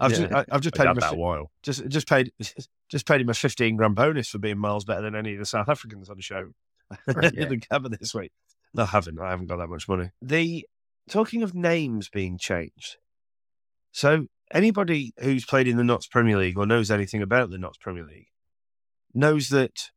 I've 0.00 0.10
just, 0.10 0.22
Yeah. 0.22 0.38
I, 0.38 0.44
I've 0.50 0.60
just 0.62 0.74
paid 0.74 0.86
him 0.86 0.96
a, 0.96 1.00
that 1.00 1.16
while. 1.16 1.50
just, 1.62 1.86
just 1.88 2.08
paid, 2.08 2.32
just 2.90 3.06
paid 3.06 3.20
him 3.20 3.28
a 3.28 3.34
fifteen 3.34 3.76
grand 3.76 3.94
bonus 3.94 4.28
for 4.28 4.38
being 4.38 4.58
miles 4.58 4.84
better 4.84 5.02
than 5.02 5.14
any 5.14 5.34
of 5.34 5.38
the 5.38 5.46
South 5.46 5.68
Africans 5.68 6.08
on 6.10 6.16
the 6.16 6.22
show. 6.22 6.50
Yeah. 7.06 7.46
the 7.46 7.56
Gabba 7.70 7.96
this 7.96 8.14
week. 8.14 8.32
No, 8.74 8.82
I 8.82 8.86
haven't. 8.86 9.20
I 9.20 9.30
haven't 9.30 9.46
got 9.46 9.58
that 9.58 9.68
much 9.68 9.88
money. 9.88 10.10
The 10.20 10.66
talking 11.08 11.42
of 11.44 11.54
names 11.54 12.08
being 12.08 12.36
changed. 12.36 12.96
So 13.92 14.26
anybody 14.50 15.12
who's 15.20 15.44
played 15.44 15.68
in 15.68 15.76
the 15.76 15.84
Notts 15.84 16.06
Premier 16.08 16.36
League 16.36 16.58
or 16.58 16.66
knows 16.66 16.90
anything 16.90 17.22
about 17.22 17.50
the 17.50 17.58
Notts 17.58 17.78
Premier 17.78 18.04
League 18.04 18.28
knows 19.14 19.48
that 19.50 19.90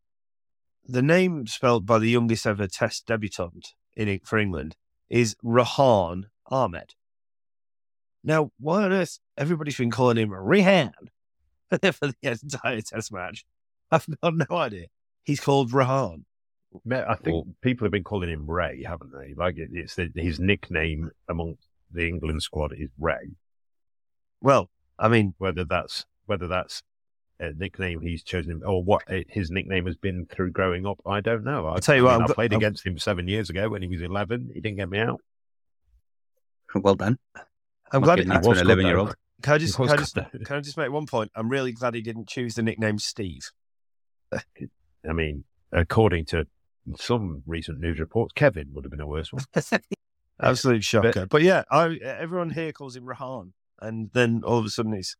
the 0.85 1.01
name 1.01 1.47
spelled 1.47 1.85
by 1.85 1.97
the 1.99 2.09
youngest 2.09 2.45
ever 2.45 2.67
Test 2.67 3.05
debutant 3.07 3.69
in 3.95 4.19
for 4.23 4.37
England 4.37 4.75
is 5.09 5.35
Rahan 5.43 6.23
Ahmed. 6.47 6.95
Now, 8.23 8.51
why 8.59 8.83
on 8.83 8.91
earth 8.91 9.19
everybody's 9.37 9.77
been 9.77 9.91
calling 9.91 10.17
him 10.17 10.29
Rehan 10.31 10.91
for 11.71 11.79
the 12.07 12.15
entire 12.23 12.81
Test 12.81 13.11
match? 13.11 13.45
I've 13.91 14.07
got 14.21 14.33
no 14.35 14.55
idea. 14.57 14.87
He's 15.23 15.39
called 15.39 15.71
Rahan. 15.71 16.23
I 16.91 17.15
think 17.15 17.25
Well- 17.33 17.47
people 17.61 17.85
have 17.85 17.91
been 17.91 18.03
calling 18.03 18.29
him 18.29 18.49
Ray, 18.49 18.83
haven't 18.83 19.11
they? 19.11 19.33
Like 19.35 19.55
it's 19.57 19.95
the, 19.95 20.11
his 20.15 20.39
nickname 20.39 21.11
amongst 21.29 21.67
the 21.91 22.07
England 22.07 22.41
squad 22.41 22.73
is 22.77 22.89
Ray. 22.99 23.31
Well, 24.41 24.69
I 24.97 25.07
mean, 25.07 25.35
Whether 25.37 25.63
that's 25.65 26.05
whether 26.25 26.47
that's 26.47 26.81
a 27.39 27.51
nickname 27.53 28.01
he's 28.01 28.23
chosen 28.23 28.61
or 28.63 28.83
what 28.83 29.03
his 29.27 29.51
nickname 29.51 29.85
has 29.85 29.95
been 29.97 30.25
through 30.25 30.51
growing 30.51 30.85
up, 30.87 30.99
I 31.05 31.19
don't 31.21 31.43
know. 31.43 31.67
I, 31.67 31.73
I'll 31.73 31.79
tell 31.79 31.95
you 31.95 32.07
I 32.07 32.11
what, 32.11 32.11
mean, 32.13 32.21
I'm 32.21 32.23
I 32.25 32.27
go- 32.27 32.33
played 32.33 32.53
I'm- 32.53 32.59
against 32.59 32.85
him 32.85 32.97
seven 32.97 33.27
years 33.27 33.49
ago 33.49 33.69
when 33.69 33.81
he 33.83 33.87
was 33.87 34.01
eleven. 34.01 34.49
He 34.53 34.59
didn't 34.59 34.77
get 34.77 34.89
me 34.89 34.99
out. 34.99 35.21
well 36.75 36.95
done. 36.95 37.17
I'm 37.91 38.01
Not 38.01 38.03
glad. 38.03 38.15
getting 38.17 38.31
It, 38.31 38.35
out 38.37 38.43
to 38.43 38.49
was 38.49 38.61
an 38.61 38.67
good, 38.67 39.15
11 39.43 39.43
year 39.43 39.47
can 39.47 39.53
I 39.53 39.57
just, 39.57 39.75
can 39.77 39.89
I 39.89 39.95
just, 39.95 40.15
can 40.45 40.57
I 40.57 40.59
just 40.61 40.77
make 40.77 40.91
one 40.91 41.05
point? 41.05 41.31
I'm 41.35 41.49
really 41.49 41.71
glad 41.71 41.93
he 41.93 42.01
didn't 42.01 42.27
choose 42.27 42.55
the 42.55 42.63
nickname 42.63 42.99
Steve. 42.99 43.51
I 44.33 45.13
mean, 45.13 45.43
according 45.71 46.25
to 46.25 46.47
some 46.97 47.43
recent 47.45 47.79
news 47.79 47.99
reports, 47.99 48.33
Kevin 48.33 48.69
would 48.73 48.85
have 48.85 48.91
been 48.91 48.99
a 48.99 49.07
worse 49.07 49.31
one. 49.31 49.43
Absolute 50.41 50.83
shocker. 50.83 51.25
But, 51.25 51.41
yeah, 51.41 51.63
I, 51.69 51.99
everyone 52.03 52.51
here 52.51 52.71
calls 52.71 52.95
him 52.95 53.05
Rahan, 53.05 53.51
and 53.81 54.09
then 54.13 54.41
all 54.45 54.57
of 54.57 54.65
a 54.65 54.69
sudden 54.69 54.93
he's 54.93 55.15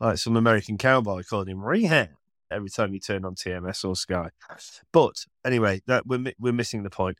like 0.00 0.18
some 0.18 0.36
American 0.36 0.78
cowboy 0.78 1.22
calling 1.22 1.48
him 1.48 1.62
Rehan 1.62 2.10
every 2.50 2.70
time 2.70 2.92
you 2.92 3.00
turn 3.00 3.24
on 3.24 3.34
TMS 3.34 3.84
or 3.84 3.96
Sky. 3.96 4.30
But 4.92 5.24
anyway, 5.44 5.82
that 5.86 6.06
we're 6.06 6.32
we're 6.38 6.52
missing 6.52 6.82
the 6.82 6.90
point. 6.90 7.18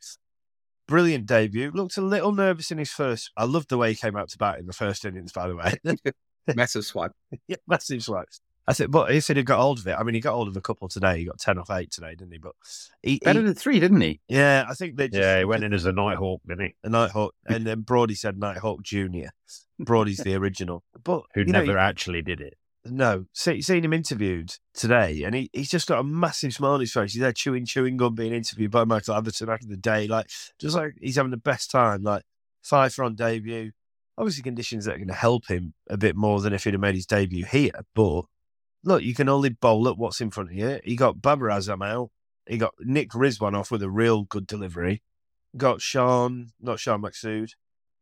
Brilliant 0.87 1.25
debut. 1.25 1.71
Looked 1.73 1.97
a 1.97 2.01
little 2.01 2.33
nervous 2.33 2.69
in 2.69 2.77
his 2.77 2.91
first. 2.91 3.31
I 3.37 3.45
loved 3.45 3.69
the 3.69 3.77
way 3.77 3.89
he 3.89 3.95
came 3.95 4.17
out 4.17 4.29
to 4.29 4.37
bat 4.37 4.59
in 4.59 4.65
the 4.65 4.73
first 4.73 5.05
innings. 5.05 5.31
By 5.31 5.47
the 5.47 5.55
way, 5.55 5.77
Massive 6.55 6.85
swipe. 6.85 7.11
yeah, 7.47 7.57
massive 7.67 8.03
swipes. 8.03 8.41
I 8.65 8.71
said, 8.71 8.91
but 8.91 9.11
he 9.11 9.19
said 9.19 9.35
he 9.35 9.43
got 9.43 9.59
hold 9.59 9.79
of 9.79 9.87
it. 9.87 9.95
I 9.97 10.03
mean, 10.03 10.15
he 10.15 10.21
got 10.21 10.35
hold 10.35 10.47
of 10.47 10.55
a 10.55 10.61
couple 10.61 10.87
today. 10.87 11.19
He 11.19 11.25
got 11.25 11.37
ten 11.37 11.57
off 11.57 11.69
eight 11.69 11.91
today, 11.91 12.15
didn't 12.15 12.31
he? 12.31 12.37
But 12.37 12.53
he, 13.01 13.19
Better 13.19 13.39
he 13.39 13.45
than 13.45 13.55
three, 13.55 13.79
didn't 13.79 13.99
he? 13.99 14.21
yeah, 14.29 14.65
I 14.69 14.73
think 14.73 14.95
they 14.95 15.09
just, 15.09 15.19
yeah, 15.19 15.39
he 15.39 15.45
went 15.45 15.65
in 15.65 15.73
as 15.73 15.85
a 15.85 15.91
Nighthawk, 15.91 16.41
didn't 16.47 16.67
he? 16.67 16.75
a 16.83 16.89
Nighthawk, 16.89 17.35
and 17.45 17.67
then 17.67 17.81
Broady 17.81 18.15
said 18.15 18.37
Nighthawk 18.37 18.81
Junior. 18.81 19.31
Broady's 19.79 20.19
the 20.19 20.35
original, 20.35 20.83
but 21.03 21.23
Who 21.33 21.41
you 21.41 21.47
know, 21.47 21.59
never 21.59 21.77
actually 21.77 22.21
did 22.21 22.39
it. 22.39 22.57
no, 22.85 23.25
see, 23.33 23.61
seen 23.61 23.83
him 23.83 23.91
interviewed 23.91 24.55
today, 24.73 25.23
and 25.23 25.35
he, 25.35 25.49
he's 25.51 25.69
just 25.69 25.89
got 25.89 25.99
a 25.99 26.03
massive 26.03 26.53
smile 26.53 26.73
on 26.73 26.79
his 26.79 26.93
face. 26.93 27.13
He's 27.13 27.21
there 27.21 27.33
chewing 27.33 27.65
chewing 27.65 27.97
gum, 27.97 28.15
being 28.15 28.33
interviewed 28.33 28.71
by 28.71 28.85
Michael 28.85 29.15
Atherton 29.15 29.49
after 29.49 29.67
the 29.67 29.75
day, 29.75 30.07
like 30.07 30.29
just 30.57 30.77
like 30.77 30.93
he's 31.01 31.17
having 31.17 31.31
the 31.31 31.37
best 31.37 31.69
time. 31.69 32.03
Like 32.03 32.23
five 32.61 32.93
for 32.93 33.03
on 33.03 33.15
debut. 33.15 33.71
Obviously, 34.17 34.43
conditions 34.43 34.85
that 34.85 34.95
are 34.95 34.97
going 34.97 35.07
to 35.07 35.13
help 35.13 35.47
him 35.47 35.73
a 35.89 35.97
bit 35.97 36.15
more 36.15 36.39
than 36.39 36.53
if 36.53 36.63
he'd 36.63 36.73
have 36.73 36.81
made 36.81 36.95
his 36.95 37.05
debut 37.05 37.45
here. 37.45 37.71
But 37.95 38.25
look, 38.83 39.01
you 39.01 39.15
can 39.15 39.29
only 39.29 39.49
bowl 39.49 39.87
at 39.87 39.97
what's 39.97 40.21
in 40.21 40.29
front 40.29 40.51
of 40.51 40.55
you. 40.55 40.79
He 40.83 40.95
got 40.95 41.21
Babar 41.21 41.49
Azam 41.49 41.85
out. 41.85 42.11
He 42.47 42.57
got 42.57 42.73
Nick 42.79 43.11
Rizwan 43.11 43.55
off 43.57 43.71
with 43.71 43.81
a 43.81 43.89
real 43.89 44.23
good 44.23 44.45
delivery. 44.45 45.01
Got 45.55 45.81
Sean, 45.81 46.49
not 46.59 46.79
Shan 46.79 47.01
Masood. 47.01 47.51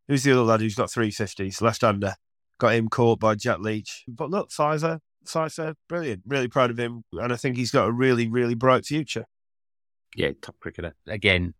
Who's 0.07 0.23
the 0.23 0.31
other 0.31 0.41
lad 0.41 0.61
who's 0.61 0.75
got 0.75 0.89
350s, 0.89 1.61
left 1.61 1.81
hander? 1.81 2.15
Got 2.59 2.73
him 2.73 2.89
caught 2.89 3.19
by 3.19 3.35
Jack 3.35 3.59
Leach. 3.59 4.03
But 4.07 4.29
look, 4.29 4.51
Fiver, 4.51 4.99
Fiver, 5.25 5.75
brilliant. 5.87 6.23
Really 6.27 6.47
proud 6.47 6.71
of 6.71 6.79
him. 6.79 7.03
And 7.13 7.31
I 7.31 7.35
think 7.35 7.55
he's 7.55 7.71
got 7.71 7.87
a 7.87 7.91
really, 7.91 8.27
really 8.27 8.55
bright 8.55 8.85
future. 8.85 9.25
Yeah, 10.15 10.31
top 10.41 10.55
cricketer. 10.59 10.95
Again, 11.07 11.53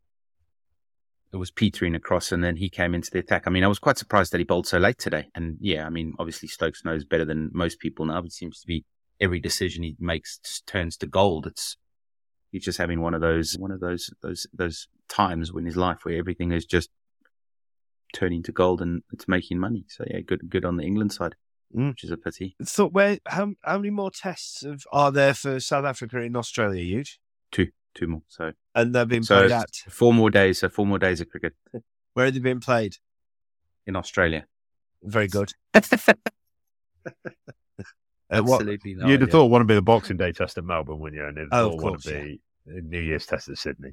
it 1.34 1.38
was 1.38 1.52
petering 1.52 1.96
across, 1.96 2.32
and 2.32 2.44
then 2.44 2.58
he 2.58 2.70
came 2.70 2.94
into 2.94 3.10
the 3.12 3.20
attack. 3.20 3.44
I 3.48 3.50
mean, 3.50 3.64
I 3.64 3.68
was 3.68 3.80
quite 3.80 3.98
surprised 3.98 4.32
that 4.34 4.40
he 4.40 4.44
bowled 4.44 4.68
so 4.68 4.78
late 4.78 4.98
today. 4.98 5.30
And 5.36 5.58
yeah, 5.62 5.86
I 5.86 5.90
mean, 5.90 6.14
obviously 6.20 6.48
Stokes 6.48 6.84
knows 6.84 7.06
better 7.06 7.26
than 7.26 7.50
most 7.54 7.80
people 7.80 8.06
now. 8.06 8.20
It 8.20 8.34
seems 8.34 8.60
to 8.62 8.68
be 8.68 8.84
every 9.20 9.40
decision 9.40 9.84
he 9.84 9.96
makes 10.00 10.40
turns 10.68 10.98
to 10.98 11.08
gold. 11.08 11.48
It's 11.48 11.78
he's 12.52 12.66
just 12.66 12.78
having 12.80 13.02
one 13.02 13.14
of 13.14 13.22
those 13.22 13.56
one 13.58 13.72
of 13.72 13.80
those 13.80 14.10
those 14.22 14.46
those 14.54 14.88
times 15.08 15.52
in 15.56 15.66
his 15.66 15.78
life 15.78 16.00
where 16.04 16.18
everything 16.18 16.52
is 16.52 16.66
just 16.66 16.90
turning 18.14 18.44
to 18.44 18.52
gold 18.52 18.82
and 18.82 19.04
it's 19.14 19.28
making 19.28 19.58
money. 19.60 19.86
So 19.88 20.04
yeah, 20.10 20.20
good 20.20 20.50
good 20.50 20.66
on 20.66 20.78
the 20.78 20.84
England 20.84 21.14
side, 21.14 21.36
Mm. 21.74 21.92
which 21.92 22.04
is 22.04 22.12
a 22.12 22.18
pity. 22.18 22.58
So, 22.64 22.90
where 22.90 23.20
how 23.26 23.54
how 23.64 23.78
many 23.78 23.92
more 23.92 24.12
tests 24.12 24.64
of, 24.64 24.84
are 24.92 25.10
there 25.12 25.34
for 25.34 25.62
South 25.62 25.86
Africa 25.86 26.20
in 26.20 26.36
Australia? 26.36 26.84
Huge, 26.84 27.20
Two 27.50 27.68
two 27.96 28.08
more. 28.08 28.22
So 28.28 28.54
and 28.76 28.94
they've 28.96 29.08
been 29.08 29.24
so 29.24 29.40
played 29.40 29.52
at. 29.52 29.70
four 29.90 30.14
more 30.14 30.30
days. 30.30 30.60
So 30.60 30.70
four 30.70 30.86
more 30.86 31.00
days 31.00 31.22
of 31.22 31.30
cricket 31.30 31.54
Where 32.14 32.26
have 32.26 32.34
they 32.34 32.40
been 32.40 32.60
played? 32.60 32.98
in 33.88 33.96
Australia. 33.96 34.46
Very 35.04 35.28
good. 35.28 35.54
Uh, 38.34 38.42
what- 38.44 38.62
Absolutely 38.62 38.94
no 38.96 39.08
You'd 39.08 39.20
have 39.22 39.30
thought 39.30 39.48
one 39.48 39.60
would 39.60 39.68
be 39.68 39.74
the 39.76 39.82
Boxing 39.82 40.16
Day 40.16 40.32
test 40.32 40.58
at 40.58 40.64
Melbourne, 40.64 41.00
wouldn't 41.00 41.20
you? 41.22 41.28
And 41.28 41.36
you'd 41.38 41.50
have 41.52 41.66
Oh, 41.66 41.66
of 41.68 41.72
thought 41.74 41.82
one 41.84 41.92
course, 41.94 42.06
be 42.06 42.40
the 42.66 42.82
New 42.82 43.02
Year's 43.02 43.26
test 43.26 43.50
at 43.50 43.58
Sydney. 43.58 43.92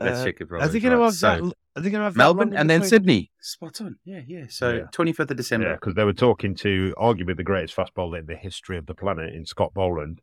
Let's 0.00 0.20
uh, 0.20 0.24
check 0.24 0.40
it. 0.40 0.44
Are 0.44 0.46
Robert's 0.54 0.72
they 0.72 0.80
going 0.80 0.92
to 0.92 0.98
right. 0.98 1.04
have 1.04 1.14
So, 1.14 1.28
that? 1.28 1.42
Are 1.76 1.82
they 1.82 1.90
going 1.90 2.00
to 2.00 2.04
have 2.04 2.16
Melbourne 2.16 2.54
and 2.56 2.70
then? 2.70 2.84
Sydney. 2.84 3.30
Spot 3.40 3.80
on. 3.82 3.98
Yeah, 4.06 4.20
yeah. 4.26 4.44
So 4.48 4.72
Yeah. 4.72 4.82
twenty 4.92 5.12
fifth 5.12 5.30
of 5.30 5.36
December. 5.36 5.64
Yeah, 5.66 5.68
December. 5.72 5.80
because 5.80 5.94
they 5.96 6.04
were 6.04 6.12
talking 6.14 6.54
to 6.56 6.94
arguably 6.96 7.36
the 7.36 7.42
greatest 7.44 7.74
fast 7.74 7.92
bowler 7.92 8.18
in 8.20 8.24
the 8.26 8.36
history 8.36 8.78
of 8.78 8.86
the 8.86 8.94
planet 8.94 9.34
in 9.34 9.44
Scott 9.44 9.74
Boland 9.74 10.22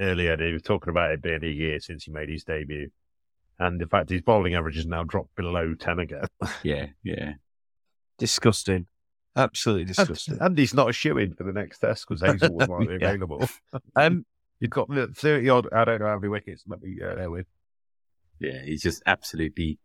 earlier. 0.00 0.36
They 0.36 0.52
were 0.52 0.58
talking 0.58 0.90
about 0.90 1.12
it 1.12 1.22
being 1.22 1.44
a 1.44 1.48
year 1.48 1.80
since 1.80 2.04
he 2.04 2.10
made 2.10 2.28
his 2.28 2.44
debut. 2.44 2.90
And 3.58 3.80
in 3.82 3.88
fact, 3.88 4.10
his 4.10 4.22
bowling 4.22 4.54
average 4.54 4.76
has 4.76 4.86
now 4.86 5.02
dropped 5.02 5.34
below 5.34 5.74
10 5.74 5.98
again. 5.98 6.24
Yeah, 6.62 6.86
yeah. 7.02 7.34
Disgusting. 8.18 8.86
Absolutely 9.36 9.84
disgusting. 9.84 10.34
And, 10.34 10.42
and 10.42 10.58
he's 10.58 10.74
not 10.74 10.90
a 10.90 10.92
shoe 10.92 11.18
in 11.18 11.34
for 11.34 11.44
the 11.44 11.52
next 11.52 11.78
test 11.78 12.06
because 12.08 12.22
Hazlewood 12.22 12.68
might 12.70 12.88
be 12.88 12.94
available. 12.94 13.48
Um, 13.96 14.24
You've 14.60 14.70
got 14.70 14.88
the 14.88 15.06
30 15.06 15.48
odd, 15.50 15.72
I 15.72 15.84
don't 15.84 16.00
know 16.00 16.08
how 16.08 16.16
many 16.16 16.28
wickets, 16.28 16.64
let 16.66 16.82
me 16.82 16.98
uh, 17.00 17.14
there 17.14 17.30
with. 17.30 17.46
Yeah, 18.40 18.60
he's 18.64 18.82
just 18.82 19.02
absolutely 19.06 19.78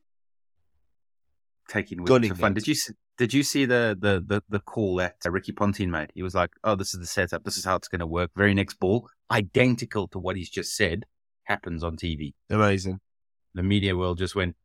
taking 1.67 2.01
wickets 2.03 2.29
for 2.29 2.35
fun. 2.35 2.53
Did 2.53 2.67
you 2.67 2.75
did 3.17 3.33
you 3.33 3.43
see 3.43 3.65
the 3.65 3.97
the 3.99 4.23
the, 4.25 4.43
the 4.49 4.59
call 4.59 4.95
that 4.97 5.17
Ricky 5.25 5.51
Ponting 5.51 5.91
made? 5.91 6.11
He 6.13 6.23
was 6.23 6.35
like, 6.35 6.51
"Oh, 6.63 6.75
this 6.75 6.93
is 6.93 6.99
the 6.99 7.05
setup. 7.05 7.43
This 7.43 7.57
is 7.57 7.65
how 7.65 7.75
it's 7.75 7.87
going 7.87 7.99
to 7.99 8.07
work." 8.07 8.31
Very 8.35 8.53
next 8.53 8.79
ball, 8.79 9.09
identical 9.31 10.07
to 10.09 10.19
what 10.19 10.35
he's 10.35 10.49
just 10.49 10.75
said, 10.75 11.05
happens 11.43 11.83
on 11.83 11.97
TV. 11.97 12.33
amazing. 12.49 12.99
The 13.55 13.63
media 13.63 13.95
world 13.95 14.17
just 14.17 14.35
went, 14.35 14.55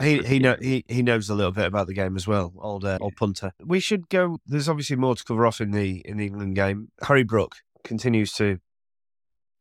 He 0.00 0.18
he 0.22 0.38
know 0.38 0.56
he, 0.60 0.84
he 0.88 1.02
knows 1.02 1.28
a 1.28 1.34
little 1.34 1.52
bit 1.52 1.66
about 1.66 1.86
the 1.86 1.94
game 1.94 2.16
as 2.16 2.26
well. 2.26 2.52
Old 2.58 2.84
uh, 2.84 2.98
old 3.00 3.16
punter. 3.16 3.52
We 3.62 3.78
should 3.80 4.08
go. 4.08 4.38
There's 4.46 4.68
obviously 4.68 4.96
more 4.96 5.14
to 5.14 5.24
cover 5.24 5.46
off 5.46 5.60
in 5.60 5.70
the 5.70 6.00
in 6.04 6.16
the 6.16 6.26
England 6.26 6.56
game. 6.56 6.90
Harry 7.02 7.24
Brook 7.24 7.56
continues 7.84 8.32
to 8.34 8.58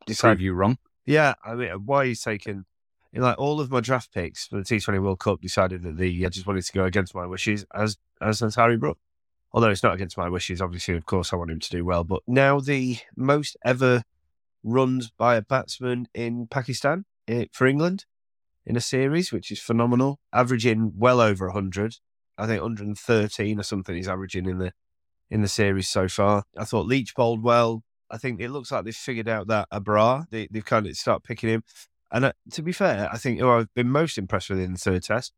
decide. 0.05 0.29
"Prove 0.29 0.41
you 0.41 0.53
wrong." 0.53 0.77
Yeah, 1.05 1.33
I 1.43 1.55
mean, 1.55 1.71
why 1.86 2.05
he's 2.05 2.21
taken 2.21 2.65
like 3.13 3.38
all 3.38 3.60
of 3.60 3.69
my 3.71 3.81
draft 3.81 4.13
picks 4.13 4.48
for 4.48 4.57
the 4.57 4.63
T20 4.63 5.01
World 5.01 5.19
Cup 5.19 5.41
decided 5.41 5.83
that 5.83 5.98
the 5.98 6.25
I 6.25 6.29
just 6.29 6.48
wanted 6.48 6.63
to 6.63 6.74
go 6.74 6.86
against 6.86 7.13
my 7.13 7.25
wishes 7.25 7.65
as 7.74 7.98
as 8.21 8.39
has 8.39 8.55
Harry 8.55 8.77
Brook. 8.77 8.98
Although 9.53 9.69
it's 9.69 9.83
not 9.83 9.95
against 9.95 10.17
my 10.17 10.29
wishes, 10.29 10.62
obviously, 10.62 10.95
of 10.95 11.05
course, 11.05 11.33
I 11.33 11.36
want 11.36 11.51
him 11.51 11.60
to 11.60 11.69
do 11.69 11.83
well. 11.83 12.05
But 12.05 12.21
now 12.25 12.62
the 12.62 12.98
most 13.17 13.57
ever 13.65 14.03
runs 14.63 15.12
by 15.12 15.36
a 15.36 15.41
batsman 15.41 16.08
in 16.13 16.48
Pakistan 16.48 17.06
eh, 17.27 17.46
for 17.51 17.68
England 17.68 18.06
in 18.65 18.75
a 18.75 18.82
series, 18.82 19.32
which 19.32 19.51
is 19.51 19.60
phenomenal, 19.60 20.20
averaging 20.34 20.94
well 20.96 21.20
over 21.20 21.48
100. 21.48 21.96
I 22.38 22.48
think 22.48 22.62
113 22.62 23.60
or 23.60 23.63
something 23.63 23.96
he's 23.96 24.08
averaging 24.08 24.48
in 24.48 24.58
the 24.58 24.74
in 25.30 25.41
the 25.41 25.48
series 25.48 25.88
so 25.88 26.08
far. 26.08 26.44
I 26.58 26.65
thought 26.65 26.86
Leach 26.86 27.15
bowled 27.15 27.44
well. 27.44 27.84
I 28.10 28.18
think 28.18 28.41
it 28.41 28.50
looks 28.50 28.72
like 28.72 28.84
they've 28.84 28.96
figured 28.96 29.30
out 29.30 29.48
that 29.48 29.68
Abrar, 29.72 30.25
they, 30.29 30.48
they've 30.51 30.66
kind 30.66 30.85
of 30.85 30.98
start 30.98 31.24
picking 31.24 31.50
him. 31.50 31.64
And 32.12 32.25
uh, 32.25 32.33
to 32.51 32.62
be 32.62 32.74
fair, 32.74 33.09
I 33.12 33.18
think 33.18 33.40
who 33.40 33.50
I've 33.50 33.74
been 33.74 33.90
most 33.90 34.18
impressed 34.18 34.50
with 34.50 34.59
in 34.59 34.74
the 34.74 34.79
third 34.79 35.03
test, 35.03 35.31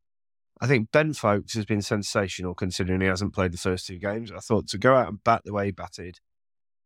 I 0.60 0.66
think 0.66 0.92
Ben 0.92 1.14
Foakes 1.14 1.54
has 1.54 1.66
been 1.66 1.84
sensational 1.84 2.56
considering 2.56 3.02
he 3.02 3.08
hasn't 3.08 3.34
played 3.34 3.52
the 3.52 3.60
first 3.60 3.86
two 3.86 4.00
games. 4.00 4.32
I 4.32 4.40
thought 4.40 4.68
to 4.70 4.80
go 4.80 4.96
out 4.96 5.10
and 5.10 5.24
bat 5.24 5.44
the 5.46 5.54
way 5.54 5.66
he 5.66 5.72
batted, 5.72 6.20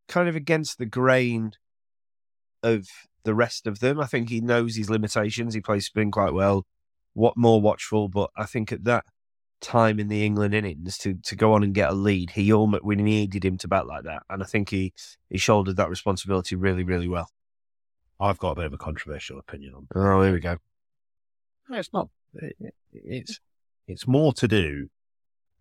kind 0.10 0.28
of 0.28 0.36
against 0.36 0.78
the 0.78 0.86
grain 0.86 1.54
of 2.64 2.88
the 3.24 3.34
rest 3.36 3.68
of 3.68 3.80
them. 3.80 4.00
I 4.00 4.06
think 4.06 4.30
he 4.30 4.42
knows 4.42 4.76
his 4.76 4.90
limitations. 4.90 5.54
He 5.54 5.62
plays 5.62 5.86
spin 5.86 6.12
quite 6.12 6.34
well, 6.34 6.66
what 7.14 7.36
more 7.38 7.62
watchful. 7.62 8.08
But 8.10 8.30
I 8.38 8.46
think 8.46 8.72
at 8.72 8.84
that 8.86 9.06
time 9.60 10.00
in 10.00 10.08
the 10.08 10.24
England 10.26 10.54
innings 10.54 10.98
to 11.00 11.16
to 11.24 11.36
go 11.36 11.54
on 11.54 11.64
and 11.64 11.74
get 11.74 11.90
a 11.90 11.94
lead, 11.94 12.32
he 12.32 12.54
almost 12.54 12.84
we 12.84 12.96
needed 12.96 13.44
him 13.44 13.58
to 13.60 13.68
bat 13.68 13.88
like 13.88 14.04
that, 14.04 14.24
and 14.30 14.42
I 14.44 14.46
think 14.46 14.70
he 14.70 14.94
he 15.30 15.38
shouldered 15.38 15.78
that 15.78 15.90
responsibility 15.90 16.56
really 16.56 16.84
really 16.84 17.08
well. 17.08 17.30
I've 18.20 18.40
got 18.40 18.52
a 18.52 18.56
bit 18.56 18.66
of 18.66 18.74
a 18.74 18.78
controversial 18.78 19.38
opinion 19.40 19.74
on 19.76 19.88
Oh, 19.96 20.24
here 20.24 20.34
we 20.34 20.40
go. 20.40 20.58
No, 21.70 21.78
it's 21.78 21.94
not. 21.94 22.10
It- 22.34 22.56
it- 22.60 22.74
It's 22.94 23.40
it's 23.88 24.08
more 24.08 24.34
to 24.34 24.48
do 24.48 24.90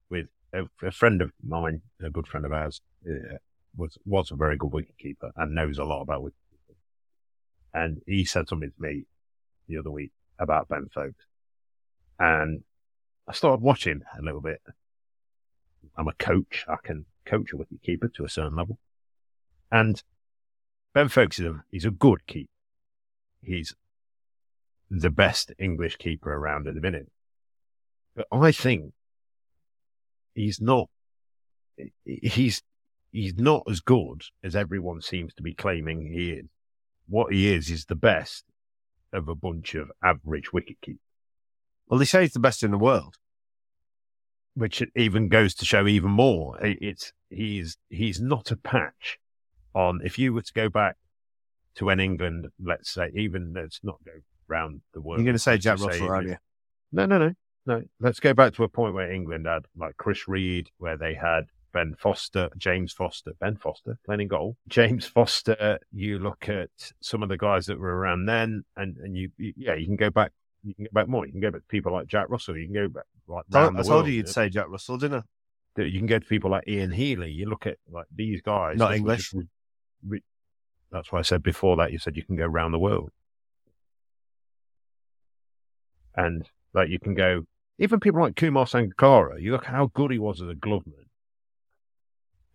with 0.09 0.27
a, 0.53 0.65
a 0.83 0.91
friend 0.91 1.21
of 1.21 1.33
mine, 1.47 1.83
a 2.03 2.11
good 2.11 2.27
friend 2.27 2.47
of 2.47 2.53
ours, 2.53 2.81
uh, 3.09 3.37
was 3.77 3.99
was 4.07 4.31
a 4.31 4.37
very 4.37 4.57
good 4.57 4.71
wicketkeeper 4.73 5.31
and 5.37 5.55
knows 5.55 5.79
a 5.79 5.85
lot 5.85 6.01
about 6.03 6.23
wicketkeeping. 6.23 6.33
And 7.73 8.01
he 8.07 8.25
said 8.25 8.49
something 8.49 8.71
to 8.71 8.83
me 8.83 9.05
the 9.69 9.79
other 9.79 9.91
week 9.91 10.13
about 10.39 10.69
Ben 10.69 10.89
Foakes, 10.95 11.25
and 12.19 12.63
I 13.29 13.33
started 13.33 13.63
watching 13.63 14.03
a 14.19 14.23
little 14.23 14.41
bit. 14.41 14.63
I'm 15.97 16.09
a 16.09 16.15
coach; 16.15 16.65
I 16.69 16.77
can 16.83 17.07
coach 17.25 17.53
a 17.53 17.57
wicketkeeper 17.57 18.13
to 18.15 18.25
a 18.25 18.29
certain 18.29 18.57
level, 18.57 18.79
and 19.71 20.03
Ben 20.95 21.09
Foakes 21.09 21.39
is 21.39 21.47
a 21.47 21.65
he's 21.71 21.85
a 21.85 21.91
good 21.91 22.27
keeper. 22.27 22.51
He's 23.43 23.75
the 24.91 25.11
best 25.11 25.53
English 25.59 25.97
keeper 25.97 26.33
around 26.33 26.67
at 26.67 26.75
the 26.75 26.81
minute. 26.81 27.11
But 28.15 28.27
I 28.33 28.53
think 28.53 28.93
he's 30.35 30.61
not. 30.61 30.89
He's 32.05 32.63
he's 33.13 33.35
not 33.37 33.65
as 33.69 33.81
good 33.81 34.23
as 34.43 34.57
everyone 34.57 35.03
seems 35.03 35.35
to 35.35 35.43
be 35.43 35.55
claiming 35.55 36.13
he 36.13 36.31
is. 36.31 36.47
What 37.09 37.33
he 37.33 37.53
is 37.53 37.71
is 37.71 37.85
the 37.87 37.95
best 37.95 38.45
of 39.13 39.29
a 39.29 39.35
bunch 39.35 39.75
of 39.75 39.91
average 40.03 40.53
wicket 40.53 40.81
keepers, 40.81 41.01
Well, 41.87 41.99
they 41.99 42.05
say 42.05 42.23
he's 42.23 42.33
the 42.33 42.41
best 42.41 42.63
in 42.63 42.71
the 42.73 42.79
world. 42.79 43.17
which 44.55 44.83
even 44.97 45.29
goes 45.29 45.55
to 45.55 45.65
show 45.67 45.87
even 45.87 46.11
more. 46.11 46.59
It- 46.65 46.79
It's 46.81 47.13
he's 47.29 47.77
he's 47.91 48.21
not 48.21 48.51
a 48.51 48.57
patch 48.57 49.19
on. 49.75 50.01
If 50.03 50.19
you 50.19 50.33
were 50.33 50.41
to 50.43 50.53
go 50.55 50.69
back 50.71 50.97
to 51.75 51.85
when 51.85 52.01
England, 52.01 52.49
let's 52.59 52.91
say, 52.91 53.11
even 53.15 53.53
let's 53.53 53.81
not 53.85 54.03
go 54.05 54.13
round 54.49 54.81
the 54.95 55.01
world. 55.03 55.19
You're 55.21 55.27
going 55.27 55.35
to 55.35 55.39
say 55.39 55.59
Jack 55.59 55.79
Russell, 55.79 56.09
aren't 56.09 56.29
you? 56.29 56.37
No, 56.91 57.05
no, 57.05 57.19
no, 57.19 57.35
no. 57.67 57.83
Let's 58.01 58.19
go 58.19 58.33
back 58.33 58.55
to 58.55 58.65
a 58.65 58.69
point 58.69 58.95
where 58.95 59.13
England 59.13 59.47
had 59.47 59.67
like 59.77 59.97
Chris 59.99 60.27
Read, 60.27 60.71
where 60.79 60.97
they 60.97 61.13
had 61.15 61.45
Ben 61.77 61.95
Foster, 61.99 62.49
James 62.57 62.95
Foster, 62.95 63.33
Ben 63.39 63.55
Foster 63.57 63.99
playing 64.07 64.23
in 64.23 64.29
goal. 64.29 64.57
James 64.69 65.05
Foster. 65.05 65.79
You 65.93 66.19
look 66.19 66.49
at 66.49 66.71
some 67.03 67.23
of 67.23 67.29
the 67.29 67.37
guys 67.37 67.67
that 67.67 67.79
were 67.79 67.95
around 67.95 68.25
then, 68.25 68.65
and 68.79 68.97
and 68.97 69.15
you, 69.15 69.31
you 69.37 69.53
yeah, 69.59 69.75
you 69.75 69.85
can 69.85 69.97
go 69.97 70.09
back. 70.09 70.33
You 70.65 70.75
can 70.75 70.85
go 70.85 70.91
back 70.95 71.07
more. 71.07 71.27
You 71.27 71.33
can 71.33 71.43
go 71.43 71.51
back 71.51 71.61
to 71.61 71.67
people 71.67 71.93
like 71.93 72.07
Jack 72.07 72.31
Russell. 72.31 72.57
You 72.57 72.65
can 72.65 72.75
go 72.75 72.89
back 72.89 73.05
like 73.29 73.45
I, 73.53 73.67
I 73.67 73.83
told 73.83 74.07
you 74.07 74.15
you'd 74.15 74.29
say 74.31 74.49
Jack 74.49 74.71
Russell, 74.71 74.97
didn't 74.97 75.23
I? 75.79 75.83
You 75.83 75.99
can 75.99 76.07
go 76.07 76.19
to 76.19 76.25
people 76.25 76.51
like 76.51 76.67
Ian 76.67 76.93
Healy. 76.93 77.31
You 77.31 77.47
look 77.51 77.67
at 77.67 77.77
like 77.91 78.07
these 78.15 78.41
guys. 78.41 78.79
Not 78.79 78.95
English. 78.95 79.35
re- 79.35 79.49
re- 80.09 80.23
that's 80.91 81.13
why 81.13 81.19
I 81.19 81.23
said 81.23 81.43
before 81.43 81.77
that 81.77 81.93
you 81.93 81.99
said 81.99 82.17
you 82.17 82.25
can 82.25 82.37
go 82.37 82.45
around 82.47 82.73
the 82.73 82.79
world, 82.79 83.11
and 86.15 86.49
like 86.73 86.89
you 86.89 86.99
can 86.99 87.13
go 87.13 87.45
even 87.79 88.01
people 88.01 88.23
like 88.23 88.35
Kumar 88.35 88.65
Sangakkara. 88.65 89.43
You 89.43 89.53
look 89.53 89.67
how 89.67 89.91
good 89.93 90.11
he 90.11 90.19
was 90.19 90.41
as 90.41 90.49
a 90.49 90.55
gloveman, 90.55 91.06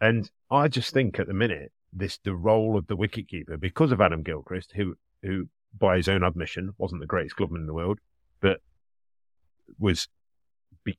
and 0.02 0.30
I 0.50 0.68
just 0.68 0.94
think 0.94 1.20
at 1.20 1.28
the 1.28 1.34
minute 1.34 1.72
this 1.94 2.18
the 2.24 2.36
role 2.36 2.78
of 2.78 2.88
the 2.88 2.98
wicketkeeper 2.98 3.60
because 3.60 3.92
of 3.92 4.02
Adam 4.02 4.24
Gilchrist, 4.24 4.74
who 4.76 4.96
who 5.22 5.48
by 5.78 5.98
his 5.98 6.10
own 6.10 6.24
admission 6.24 6.74
wasn't 6.78 7.02
the 7.02 7.08
greatest 7.08 7.38
gloveman 7.38 7.62
in 7.62 7.68
the 7.68 7.74
world, 7.74 8.00
but 8.42 8.60
was 9.80 10.08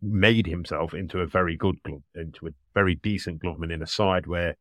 made 0.00 0.46
himself 0.46 0.94
into 0.94 1.20
a 1.20 1.26
very 1.26 1.56
good 1.56 1.82
glove, 1.82 2.02
into 2.14 2.46
a 2.46 2.50
very 2.72 2.94
decent 2.94 3.42
gloveman 3.42 3.72
in 3.72 3.82
a 3.82 3.86
side 3.86 4.26
where 4.26 4.56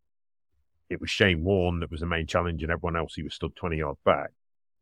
it 0.90 1.00
was 1.00 1.10
Shane 1.10 1.44
Warne 1.44 1.80
that 1.80 1.92
was 1.92 2.02
the 2.02 2.06
main 2.06 2.28
challenge 2.28 2.64
and 2.64 2.72
everyone 2.72 2.98
else 2.98 3.14
he 3.16 3.24
was 3.24 3.36
stood 3.36 3.56
20 3.56 3.78
yards 3.78 4.00
back. 4.04 4.32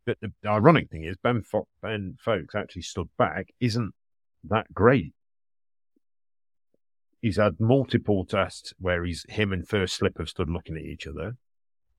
But 0.05 0.17
the, 0.21 0.31
ironic 0.45 0.89
thing 0.89 1.03
is 1.03 1.17
Ben, 1.17 1.43
Fo- 1.43 1.67
ben 1.81 2.17
Foakes 2.19 2.55
actually 2.55 2.81
stood 2.83 3.09
back 3.17 3.49
isn't 3.59 3.93
that 4.45 4.73
great. 4.73 5.13
He's 7.21 7.37
had 7.37 7.59
multiple 7.59 8.25
tests 8.25 8.73
where 8.79 9.03
he's 9.03 9.25
him 9.27 9.51
and 9.51 9.67
first 9.67 9.95
slip 9.95 10.17
have 10.17 10.29
stood 10.29 10.49
looking 10.49 10.77
at 10.77 10.83
each 10.83 11.05
other. 11.05 11.35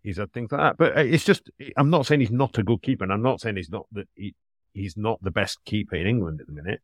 He's 0.02 0.16
had 0.16 0.33
things 0.33 0.50
like 0.50 0.61
that, 0.61 0.76
but 0.78 0.96
uh, 0.96 1.00
it's 1.00 1.24
just 1.24 1.50
I'm 1.76 1.90
not 1.90 2.06
saying 2.06 2.20
he's 2.20 2.30
not 2.30 2.56
a 2.56 2.62
good 2.62 2.83
keeper, 2.83 3.04
and 3.04 3.12
I'm 3.12 3.22
not 3.22 3.40
saying 3.40 3.56
he's 3.56 3.70
not 3.70 3.87
that 3.92 4.09
he, 4.14 4.35
he's 4.72 4.96
not 4.96 5.22
the 5.22 5.30
best 5.30 5.59
keeper 5.64 5.96
in 5.96 6.06
England 6.06 6.40
at 6.40 6.46
the 6.46 6.54
minute. 6.54 6.80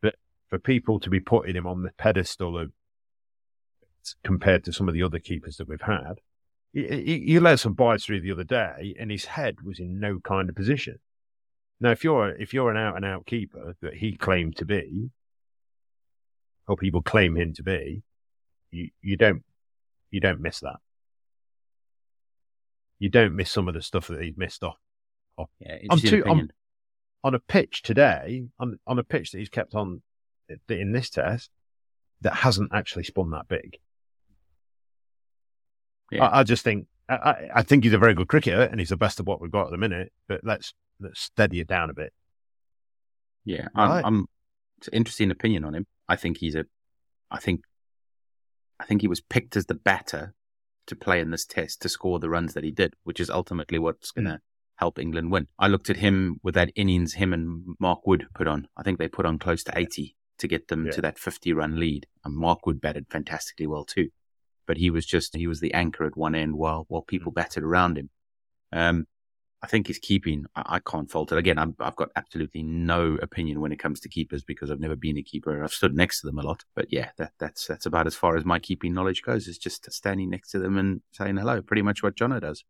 But 0.00 0.14
for 0.48 0.58
people 0.58 0.98
to 1.00 1.10
be 1.10 1.20
putting 1.20 1.56
him 1.56 1.66
on 1.66 1.82
the 1.82 1.92
pedestal 1.98 2.58
of 2.58 2.72
compared 4.22 4.64
to 4.64 4.72
some 4.72 4.88
of 4.88 4.94
the 4.94 5.02
other 5.02 5.18
keepers 5.18 5.56
that 5.56 5.68
we've 5.68 5.80
had. 5.80 6.20
he 6.72 7.22
you 7.26 7.40
let 7.40 7.60
some 7.60 7.74
bites 7.74 8.06
through 8.06 8.22
the 8.22 8.32
other 8.32 8.44
day, 8.44 8.94
and 8.98 9.10
his 9.10 9.26
head 9.26 9.56
was 9.62 9.78
in 9.78 10.00
no 10.00 10.20
kind 10.20 10.48
of 10.48 10.56
position. 10.56 10.98
Now, 11.80 11.90
if 11.90 12.02
you're 12.02 12.30
if 12.30 12.54
you're 12.54 12.70
an 12.70 12.78
out 12.78 12.96
and 12.96 13.04
out 13.04 13.26
keeper 13.26 13.76
that 13.82 13.94
he 13.94 14.16
claimed 14.16 14.56
to 14.56 14.64
be, 14.64 15.10
or 16.66 16.76
people 16.76 17.02
claim 17.02 17.36
him 17.36 17.52
to 17.54 17.62
be, 17.62 18.02
you 18.70 18.90
you 19.02 19.16
don't 19.16 19.42
you 20.10 20.20
don't 20.20 20.40
miss 20.40 20.60
that. 20.60 20.76
You 22.98 23.08
don't 23.08 23.34
miss 23.36 23.50
some 23.50 23.68
of 23.68 23.74
the 23.74 23.82
stuff 23.82 24.08
that 24.08 24.22
he's 24.22 24.36
missed 24.36 24.62
off. 24.62 24.78
off. 25.36 25.50
Yeah, 25.58 25.78
I'm 25.90 25.98
too. 25.98 26.22
I'm, 26.26 26.48
on 27.22 27.34
a 27.34 27.38
pitch 27.38 27.82
today, 27.82 28.44
on 28.58 28.78
on 28.86 28.98
a 28.98 29.04
pitch 29.04 29.32
that 29.32 29.38
he's 29.38 29.48
kept 29.48 29.74
on 29.74 30.02
in 30.68 30.92
this 30.92 31.10
test, 31.10 31.50
that 32.20 32.34
hasn't 32.34 32.70
actually 32.72 33.04
spun 33.04 33.30
that 33.30 33.48
big. 33.48 33.78
Yeah. 36.10 36.24
I, 36.26 36.40
I 36.40 36.42
just 36.44 36.62
think 36.64 36.86
I, 37.08 37.14
I- 37.14 37.50
I 37.56 37.62
think 37.62 37.84
he's 37.84 37.92
a 37.94 37.98
very 37.98 38.14
good 38.14 38.28
cricketer 38.28 38.62
and 38.62 38.78
he's 38.78 38.90
the 38.90 38.96
best 38.96 39.20
of 39.20 39.26
what 39.26 39.40
we've 39.40 39.50
got 39.50 39.66
at 39.66 39.70
the 39.70 39.78
minute. 39.78 40.12
But 40.28 40.42
let's 40.44 40.74
let's 41.00 41.20
steady 41.20 41.60
it 41.60 41.66
down 41.66 41.90
a 41.90 41.94
bit. 41.94 42.12
Yeah, 43.44 43.68
I'm, 43.74 43.88
Right. 43.90 44.04
I'm 44.04 44.26
it's 44.78 44.88
an 44.88 44.94
interesting 44.94 45.30
opinion 45.30 45.64
on 45.64 45.74
him. 45.74 45.86
I 46.08 46.16
think 46.16 46.38
he's 46.38 46.54
a, 46.54 46.66
I 47.30 47.38
think, 47.38 47.62
I 48.80 48.84
think 48.84 49.00
he 49.00 49.08
was 49.08 49.20
picked 49.20 49.56
as 49.56 49.66
the 49.66 49.74
batter 49.74 50.34
to 50.86 50.96
play 50.96 51.20
in 51.20 51.30
this 51.30 51.46
test 51.46 51.80
to 51.82 51.88
score 51.88 52.18
the 52.18 52.28
runs 52.28 52.54
that 52.54 52.64
he 52.64 52.70
did, 52.70 52.94
which 53.04 53.20
is 53.20 53.30
ultimately 53.30 53.78
what's 53.78 54.10
going 54.10 54.26
to 54.26 54.40
help 54.76 54.98
England 54.98 55.30
win. 55.30 55.46
I 55.58 55.68
looked 55.68 55.88
at 55.88 55.96
him 55.98 56.40
with 56.42 56.54
that 56.56 56.72
innings 56.74 57.14
him 57.14 57.32
and 57.32 57.76
Mark 57.78 58.06
Wood 58.06 58.26
put 58.34 58.46
on. 58.48 58.68
I 58.76 58.82
think 58.82 58.98
they 58.98 59.08
put 59.08 59.24
on 59.24 59.38
close 59.38 59.62
to 59.64 59.78
80 59.78 60.16
to 60.38 60.48
get 60.48 60.68
them 60.68 60.86
Yeah. 60.86 60.92
to 60.92 61.00
that 61.02 61.18
50 61.18 61.52
run 61.52 61.78
lead. 61.78 62.06
And 62.24 62.34
Mark 62.36 62.66
Wood 62.66 62.80
batted 62.80 63.06
fantastically 63.08 63.66
well 63.66 63.84
too, 63.84 64.10
but 64.66 64.76
he 64.76 64.90
was 64.90 65.06
just 65.06 65.36
he 65.36 65.46
was 65.46 65.60
the 65.60 65.72
anchor 65.72 66.04
at 66.04 66.16
one 66.16 66.34
end 66.34 66.56
while 66.56 66.84
while 66.88 67.02
people 67.02 67.30
batted 67.32 67.62
around 67.62 67.96
him. 67.96 68.10
Um, 68.72 69.06
I 69.64 69.66
think 69.66 69.86
his 69.86 69.98
keeping, 69.98 70.44
I, 70.54 70.62
I 70.66 70.78
can't 70.78 71.10
fault 71.10 71.32
it. 71.32 71.38
Again, 71.38 71.58
I'm, 71.58 71.74
I've 71.80 71.96
got 71.96 72.10
absolutely 72.16 72.62
no 72.62 73.16
opinion 73.22 73.62
when 73.62 73.72
it 73.72 73.78
comes 73.78 73.98
to 74.00 74.10
keepers 74.10 74.44
because 74.44 74.70
I've 74.70 74.78
never 74.78 74.94
been 74.94 75.16
a 75.16 75.22
keeper. 75.22 75.64
I've 75.64 75.72
stood 75.72 75.96
next 75.96 76.20
to 76.20 76.26
them 76.26 76.38
a 76.38 76.42
lot, 76.42 76.66
but 76.76 76.92
yeah, 76.92 77.12
that, 77.16 77.32
that's 77.40 77.66
that's 77.66 77.86
about 77.86 78.06
as 78.06 78.14
far 78.14 78.36
as 78.36 78.44
my 78.44 78.58
keeping 78.58 78.92
knowledge 78.92 79.22
goes. 79.22 79.48
Is 79.48 79.56
just 79.56 79.90
standing 79.90 80.28
next 80.28 80.50
to 80.50 80.58
them 80.58 80.76
and 80.76 81.00
saying 81.12 81.38
hello. 81.38 81.62
Pretty 81.62 81.80
much 81.80 82.02
what 82.02 82.14
Jono 82.14 82.42
does. 82.42 82.62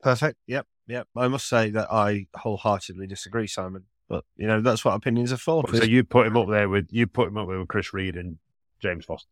Perfect. 0.00 0.38
Yep. 0.46 0.68
Yep. 0.86 1.08
I 1.16 1.26
must 1.26 1.48
say 1.48 1.68
that 1.70 1.92
I 1.92 2.28
wholeheartedly 2.36 3.08
disagree, 3.08 3.48
Simon. 3.48 3.86
But 4.08 4.24
you 4.36 4.46
know 4.46 4.60
that's 4.60 4.84
what 4.84 4.94
opinions 4.94 5.32
are 5.32 5.36
for. 5.36 5.64
So 5.74 5.82
you 5.82 6.04
put 6.04 6.28
him 6.28 6.36
up 6.36 6.48
there 6.48 6.68
with 6.68 6.86
you 6.90 7.08
put 7.08 7.26
him 7.26 7.38
up 7.38 7.48
there 7.48 7.58
with 7.58 7.66
Chris 7.66 7.92
Read 7.92 8.14
and 8.14 8.38
James 8.80 9.04
Foster. 9.04 9.28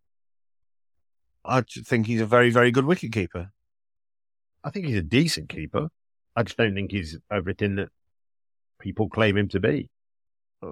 I 1.44 1.62
think 1.62 2.08
he's 2.08 2.20
a 2.20 2.26
very, 2.26 2.50
very 2.50 2.72
good 2.72 2.87
wicket 2.87 3.12
keeper. 3.12 3.52
I 4.64 4.70
think 4.70 4.87
he's 4.87 4.96
a 4.96 5.02
decent 5.02 5.48
keeper. 5.48 5.90
I 6.38 6.42
just 6.44 6.57
don't 6.57 6.74
think 6.74 6.92
he's 6.92 7.18
everything 7.33 7.77
that 7.77 7.88
people 8.81 9.09
claim 9.09 9.37
him 9.37 9.48
to 9.48 9.61
be. 9.61 9.90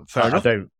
Fair 0.08 0.22
I, 0.22 0.26
I 0.26 0.28
enough. 0.30 0.42
don't. 0.44 0.70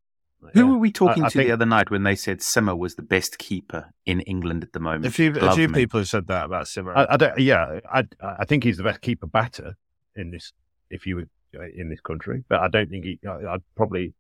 Who 0.53 0.61
yeah. 0.67 0.71
were 0.71 0.79
we 0.79 0.93
talking 0.93 1.23
I- 1.23 1.27
I 1.27 1.29
to 1.31 1.39
think- 1.39 1.49
the 1.49 1.53
other 1.55 1.67
night 1.67 1.91
when 1.91 2.03
they 2.05 2.15
said 2.15 2.43
Simmer 2.43 2.77
was 2.77 2.95
the 2.95 3.03
best 3.03 3.39
keeper 3.39 3.93
in 4.05 4.21
England 4.21 4.63
at 4.63 4.73
the 4.73 4.81
moment? 4.81 5.07
A 5.07 5.11
few, 5.11 5.33
a 5.35 5.53
few 5.55 5.69
people 5.69 5.99
have 6.01 6.09
said 6.09 6.27
that 6.29 6.45
about 6.45 6.69
Simmer. 6.69 6.97
I, 6.97 7.17
don't. 7.17 7.39
Yeah, 7.39 7.81
I 7.93 8.05
I 8.23 8.45
think 8.45 8.63
he's 8.65 8.77
the 8.77 8.83
best 8.85 9.01
keeper 9.01 9.27
batter 9.27 9.77
in 10.15 10.31
this. 10.31 10.53
If 10.91 11.07
you 11.07 11.17
were 11.17 11.29
uh, 11.59 11.65
in 11.75 11.89
this 11.89 12.01
country, 12.01 12.45
but 12.49 12.61
I 12.61 12.69
don't 12.69 12.89
think 12.91 13.05
he. 13.05 13.19
I- 13.27 13.55
I'd 13.55 13.63
probably 13.77 14.15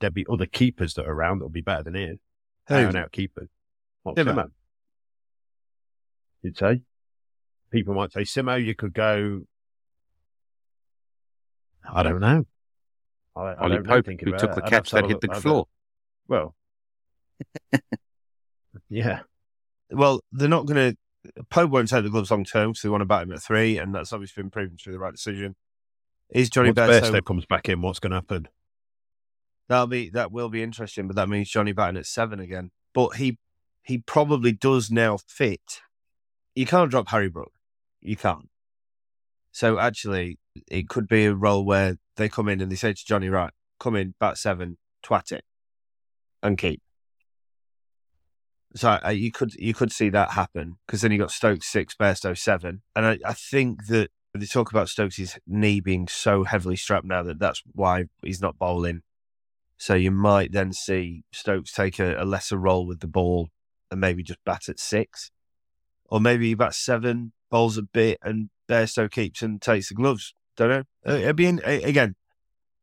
there'd 0.00 0.14
be 0.14 0.26
other 0.30 0.46
keepers 0.46 0.94
that 0.94 1.06
are 1.06 1.12
around 1.12 1.38
that 1.38 1.44
would 1.46 1.52
be 1.52 1.60
better 1.62 1.82
than 1.84 1.94
him. 1.94 2.20
Who? 2.68 2.74
Out 2.74 2.80
and 2.88 2.96
out 2.96 3.12
keepers. 3.12 3.48
What. 4.02 4.16
Simo? 4.16 4.50
You'd 6.42 6.56
say. 6.58 6.82
People 7.70 7.94
might 7.94 8.12
say 8.12 8.22
Simo. 8.22 8.62
You 8.62 8.74
could 8.74 8.92
go. 8.92 9.42
I 11.92 12.02
don't 12.02 12.20
know. 12.20 12.44
I, 13.36 13.40
I 13.40 13.54
Ollie 13.56 13.74
don't 13.76 13.86
Pope, 13.86 14.06
thinking 14.06 14.28
who 14.28 14.36
took 14.38 14.50
it. 14.50 14.56
the 14.56 14.62
catch 14.62 14.90
to 14.90 14.96
that 14.96 15.06
hit 15.06 15.20
the 15.20 15.28
I'd 15.30 15.34
have- 15.34 15.42
floor. 15.42 15.66
Well, 16.28 16.54
yeah. 18.88 19.20
well, 19.90 20.20
they're 20.32 20.48
not 20.48 20.66
going 20.66 20.92
to. 20.92 20.96
Pope 21.50 21.70
won't 21.70 21.88
take 21.88 22.02
the 22.04 22.10
gloves 22.10 22.30
long 22.30 22.44
term 22.44 22.70
because 22.70 22.82
they 22.82 22.88
want 22.88 23.02
to 23.02 23.06
bat 23.06 23.24
him 23.24 23.32
at 23.32 23.42
three, 23.42 23.78
and 23.78 23.94
that's 23.94 24.12
obviously 24.12 24.42
been 24.42 24.50
proven 24.50 24.76
to 24.76 24.88
be 24.88 24.92
the 24.92 24.98
right 24.98 25.12
decision. 25.12 25.54
Is 26.30 26.48
Johnny 26.50 26.68
Once 26.70 26.78
Bairstow? 26.78 27.10
Bairstow 27.10 27.24
comes 27.24 27.46
back 27.46 27.68
in, 27.68 27.82
what's 27.82 27.98
going 27.98 28.12
to 28.12 28.16
happen? 28.16 28.48
That'll 29.68 29.86
be 29.86 30.08
that 30.10 30.32
will 30.32 30.48
be 30.48 30.62
interesting, 30.62 31.06
but 31.06 31.16
that 31.16 31.28
means 31.28 31.50
Johnny 31.50 31.72
batting 31.72 31.96
at 31.98 32.06
seven 32.06 32.40
again. 32.40 32.70
But 32.94 33.16
he 33.16 33.38
he 33.82 33.98
probably 33.98 34.52
does 34.52 34.90
now 34.90 35.18
fit. 35.26 35.80
You 36.54 36.66
can't 36.66 36.90
drop 36.90 37.08
Harry 37.08 37.28
Brook. 37.28 37.52
You 38.00 38.16
can't. 38.16 38.48
So 39.52 39.78
actually, 39.78 40.38
it 40.70 40.88
could 40.88 41.08
be 41.08 41.26
a 41.26 41.34
role 41.34 41.64
where 41.64 41.96
they 42.16 42.28
come 42.28 42.48
in 42.48 42.60
and 42.60 42.70
they 42.70 42.76
say 42.76 42.92
to 42.92 43.04
Johnny, 43.04 43.28
right, 43.28 43.52
come 43.78 43.96
in, 43.96 44.14
bat 44.20 44.38
seven, 44.38 44.78
twat 45.04 45.32
it, 45.32 45.44
and 46.42 46.56
keep. 46.56 46.80
So 48.76 48.98
uh, 49.04 49.10
you 49.10 49.32
could 49.32 49.54
you 49.54 49.74
could 49.74 49.90
see 49.90 50.10
that 50.10 50.30
happen 50.30 50.76
because 50.86 51.00
then 51.00 51.10
you 51.10 51.18
got 51.18 51.32
Stokes 51.32 51.66
six, 51.66 51.94
Bairstow 51.96 52.38
seven, 52.38 52.82
and 52.94 53.04
I, 53.04 53.18
I 53.24 53.32
think 53.32 53.86
that 53.86 54.10
they 54.32 54.46
talk 54.46 54.70
about 54.70 54.88
Stokes' 54.88 55.38
knee 55.46 55.80
being 55.80 56.06
so 56.06 56.44
heavily 56.44 56.76
strapped 56.76 57.06
now 57.06 57.24
that 57.24 57.40
that's 57.40 57.62
why 57.72 58.04
he's 58.22 58.40
not 58.40 58.58
bowling. 58.58 59.02
So 59.76 59.94
you 59.94 60.12
might 60.12 60.52
then 60.52 60.72
see 60.72 61.24
Stokes 61.32 61.72
take 61.72 61.98
a, 61.98 62.14
a 62.22 62.24
lesser 62.24 62.58
role 62.58 62.86
with 62.86 63.00
the 63.00 63.08
ball 63.08 63.48
and 63.90 64.00
maybe 64.00 64.22
just 64.22 64.38
bat 64.44 64.68
at 64.68 64.78
six, 64.78 65.32
or 66.04 66.20
maybe 66.20 66.46
he 66.48 66.54
bats 66.54 66.78
seven, 66.78 67.32
bowls 67.50 67.76
a 67.78 67.82
bit, 67.82 68.18
and 68.22 68.50
Bairstow 68.68 69.10
keeps 69.10 69.42
and 69.42 69.60
takes 69.60 69.88
the 69.88 69.94
gloves. 69.94 70.34
Don't 70.56 70.70
know. 70.70 70.84
Uh, 71.06 71.16
It'd 71.16 71.36
be 71.36 71.46
in, 71.46 71.60
again. 71.64 72.14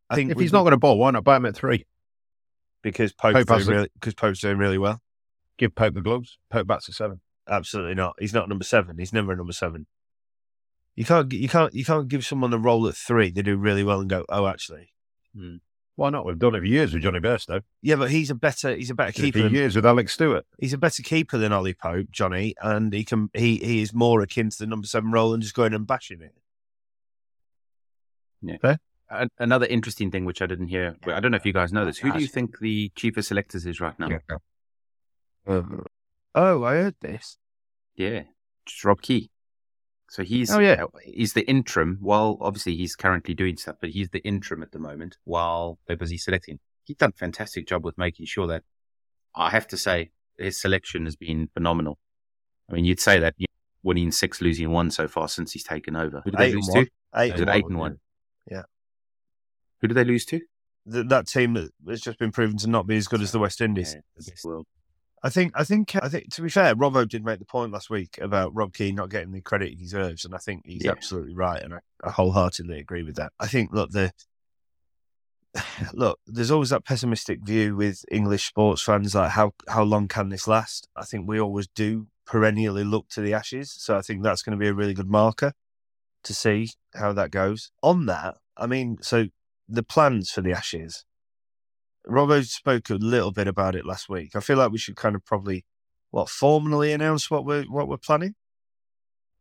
I 0.09 0.15
think 0.15 0.31
if 0.31 0.39
he's 0.39 0.53
not 0.53 0.61
going 0.61 0.71
to 0.71 0.77
bowl, 0.77 0.97
why 0.97 1.11
not 1.11 1.23
buy 1.23 1.35
him 1.35 1.45
at 1.45 1.55
three? 1.55 1.85
because 2.81 3.13
Pope's 3.13 3.45
Pope 3.45 3.59
doing 3.59 3.77
really 3.77 3.89
because 3.95 4.13
Pope's 4.13 4.39
doing 4.39 4.57
really 4.57 4.77
well. 4.77 5.01
Give 5.57 5.73
Pope 5.73 5.93
the 5.93 6.01
gloves. 6.01 6.37
Pope 6.49 6.67
bats 6.67 6.89
at 6.89 6.95
seven. 6.95 7.21
Absolutely 7.49 7.95
not. 7.95 8.15
He's 8.19 8.33
not 8.33 8.49
number 8.49 8.63
seven. 8.63 8.97
He's 8.97 9.13
never 9.13 9.31
a 9.33 9.35
number 9.35 9.53
seven. 9.53 9.87
You 10.95 11.05
can't 11.05 11.31
you 11.31 11.49
can't 11.49 11.73
you 11.73 11.85
can't 11.85 12.07
give 12.07 12.25
someone 12.25 12.53
a 12.53 12.57
role 12.57 12.87
at 12.87 12.95
three. 12.95 13.31
They 13.31 13.41
do 13.41 13.57
really 13.57 13.83
well 13.83 13.99
and 13.99 14.09
go, 14.09 14.25
oh, 14.29 14.47
actually, 14.47 14.89
Why 15.97 16.11
not? 16.11 16.25
We've 16.25 16.37
done 16.39 16.53
it 16.55 16.59
for 16.59 16.65
years 16.65 16.93
with 16.93 17.01
Johnny 17.01 17.19
Bairstow. 17.19 17.61
yeah, 17.81 17.95
but 17.95 18.11
he's 18.11 18.29
a 18.29 18.35
better 18.35 18.75
he's 18.75 18.91
a 18.91 18.95
better 18.95 19.11
Did 19.11 19.21
keeper. 19.21 19.39
for 19.39 19.43
Than, 19.45 19.53
years 19.53 19.75
with 19.75 19.85
Alex 19.85 20.13
Stewart. 20.13 20.45
he's 20.59 20.71
a 20.73 20.77
better 20.77 21.01
keeper 21.01 21.37
than 21.39 21.51
Ollie 21.51 21.73
Pope, 21.73 22.07
Johnny, 22.11 22.53
and 22.61 22.93
he 22.93 23.03
can 23.03 23.29
he 23.33 23.57
he 23.57 23.81
is 23.81 23.93
more 23.95 24.21
akin 24.21 24.49
to 24.51 24.57
the 24.59 24.67
number 24.67 24.85
seven 24.87 25.11
role 25.11 25.33
and 25.33 25.41
just 25.41 25.55
going 25.55 25.73
and 25.73 25.85
bashing 25.87 26.21
it. 26.21 26.33
A- 29.09 29.29
Another 29.39 29.65
interesting 29.65 30.11
thing 30.11 30.25
which 30.25 30.41
I 30.41 30.45
didn't 30.45 30.67
hear. 30.67 30.95
I 31.05 31.19
don't 31.19 31.31
know 31.31 31.37
if 31.37 31.45
you 31.45 31.53
guys 31.53 31.73
know 31.73 31.85
this. 31.85 31.97
Who 31.97 32.11
do 32.11 32.19
you 32.19 32.27
think 32.27 32.59
the 32.59 32.91
chief 32.95 33.17
of 33.17 33.25
selectors 33.25 33.65
is 33.65 33.79
right 33.79 33.97
now? 33.97 34.19
Uh, 35.47 35.61
oh, 36.35 36.63
I 36.63 36.73
heard 36.75 36.95
this. 37.01 37.37
Yeah, 37.95 38.23
it's 38.65 38.83
Rob 38.85 39.01
Key. 39.01 39.31
So 40.09 40.23
he's 40.23 40.49
Oh, 40.51 40.59
yeah. 40.59 40.85
he's 41.03 41.33
the 41.33 41.45
interim. 41.47 41.97
While 42.01 42.37
obviously 42.39 42.75
he's 42.75 42.95
currently 42.95 43.33
doing 43.33 43.57
stuff, 43.57 43.75
but 43.81 43.89
he's 43.89 44.09
the 44.09 44.19
interim 44.19 44.63
at 44.63 44.71
the 44.71 44.79
moment 44.79 45.17
while 45.25 45.79
they're 45.85 45.97
busy 45.97 46.17
selecting. 46.17 46.59
He's 46.85 46.95
done 46.97 47.09
a 47.13 47.17
fantastic 47.17 47.67
job 47.67 47.83
with 47.83 47.97
making 47.97 48.25
sure 48.27 48.47
that 48.47 48.63
I 49.35 49.49
have 49.49 49.67
to 49.67 49.77
say 49.77 50.11
his 50.37 50.59
selection 50.59 51.05
has 51.05 51.15
been 51.17 51.49
phenomenal. 51.53 51.99
I 52.69 52.73
mean, 52.73 52.85
you'd 52.85 52.99
say 53.01 53.19
that 53.19 53.33
you 53.37 53.45
know, 53.49 53.53
winning 53.83 54.11
six, 54.11 54.41
losing 54.41 54.71
one 54.71 54.91
so 54.91 55.07
far 55.07 55.27
since 55.27 55.51
he's 55.51 55.63
taken 55.63 55.95
over. 55.95 56.21
Who 56.23 56.31
did 56.31 56.39
they 56.39 56.45
Eight 56.47 56.55
lose 56.55 56.67
and 56.69 56.75
one. 56.77 56.85
to? 56.85 56.91
Eight 57.15 57.33
Was 57.33 57.41
eight 57.55 57.65
and 57.65 57.77
one? 57.77 57.99
Yeah. 58.49 58.63
Who 59.81 59.87
did 59.89 59.95
they 59.95 60.05
lose 60.05 60.25
to? 60.25 60.39
Th- 60.91 61.05
that 61.09 61.27
team 61.27 61.53
that 61.55 61.69
has 61.89 61.99
just 62.01 62.17
been 62.17 62.31
proven 62.31 62.57
to 62.59 62.67
not 62.69 62.87
be 62.87 62.95
as 62.95 63.07
good 63.07 63.21
as 63.21 63.31
the 63.33 63.39
West 63.39 63.59
Indies. 63.61 63.93
Yeah, 63.93 64.01
the 64.15 64.31
best 64.31 64.45
world. 64.45 64.65
I 65.27 65.29
think, 65.29 65.51
I 65.55 65.65
think, 65.65 65.93
I 66.01 66.07
think. 66.07 66.33
To 66.35 66.41
be 66.41 66.47
fair, 66.47 66.73
Robbo 66.73 67.05
did 67.05 67.25
make 67.25 67.39
the 67.39 67.45
point 67.45 67.73
last 67.73 67.89
week 67.89 68.17
about 68.21 68.55
Rob 68.55 68.73
Keane 68.73 68.95
not 68.95 69.09
getting 69.09 69.33
the 69.33 69.41
credit 69.41 69.67
he 69.67 69.75
deserves, 69.75 70.23
and 70.23 70.33
I 70.33 70.37
think 70.37 70.65
he's 70.65 70.85
Yeah. 70.85 70.91
absolutely 70.91 71.35
right, 71.35 71.61
and 71.61 71.73
I, 71.73 71.79
I 72.01 72.11
wholeheartedly 72.11 72.79
agree 72.79 73.03
with 73.03 73.17
that. 73.17 73.33
I 73.37 73.47
think, 73.47 73.73
look, 73.73 73.91
the 73.91 74.13
look, 75.93 76.17
there's 76.27 76.49
always 76.49 76.69
that 76.69 76.85
pessimistic 76.85 77.41
view 77.41 77.75
with 77.75 78.05
English 78.09 78.45
sports 78.47 78.81
fans, 78.81 79.15
like 79.15 79.31
how 79.31 79.51
how 79.67 79.83
long 79.83 80.07
can 80.07 80.29
this 80.29 80.47
last? 80.47 80.87
I 80.95 81.03
think 81.03 81.27
we 81.27 81.41
always 81.41 81.67
do 81.67 82.07
perennially 82.25 82.85
look 82.85 83.09
to 83.09 83.19
the 83.21 83.33
Ashes, 83.33 83.69
so 83.77 83.97
I 83.97 84.01
think 84.01 84.23
that's 84.23 84.41
going 84.41 84.57
to 84.57 84.63
be 84.63 84.69
a 84.69 84.73
really 84.73 84.93
good 84.93 85.09
marker 85.09 85.51
to 86.23 86.33
see 86.33 86.69
how 86.95 87.11
that 87.11 87.31
goes. 87.31 87.71
On 87.83 88.05
that, 88.05 88.37
I 88.55 88.65
mean, 88.65 88.97
so 89.01 89.27
the 89.67 89.83
plans 89.83 90.31
for 90.31 90.39
the 90.39 90.53
Ashes. 90.53 91.03
Robbo 92.07 92.45
spoke 92.45 92.89
a 92.89 92.95
little 92.95 93.31
bit 93.31 93.47
about 93.47 93.75
it 93.75 93.85
last 93.85 94.09
week. 94.09 94.35
I 94.35 94.39
feel 94.39 94.57
like 94.57 94.71
we 94.71 94.77
should 94.77 94.95
kind 94.95 95.15
of 95.15 95.25
probably, 95.25 95.65
what, 96.11 96.29
formally 96.29 96.93
announce 96.93 97.29
what 97.29 97.45
we're 97.45 97.63
what 97.63 97.87
we're 97.87 97.97
planning. 97.97 98.35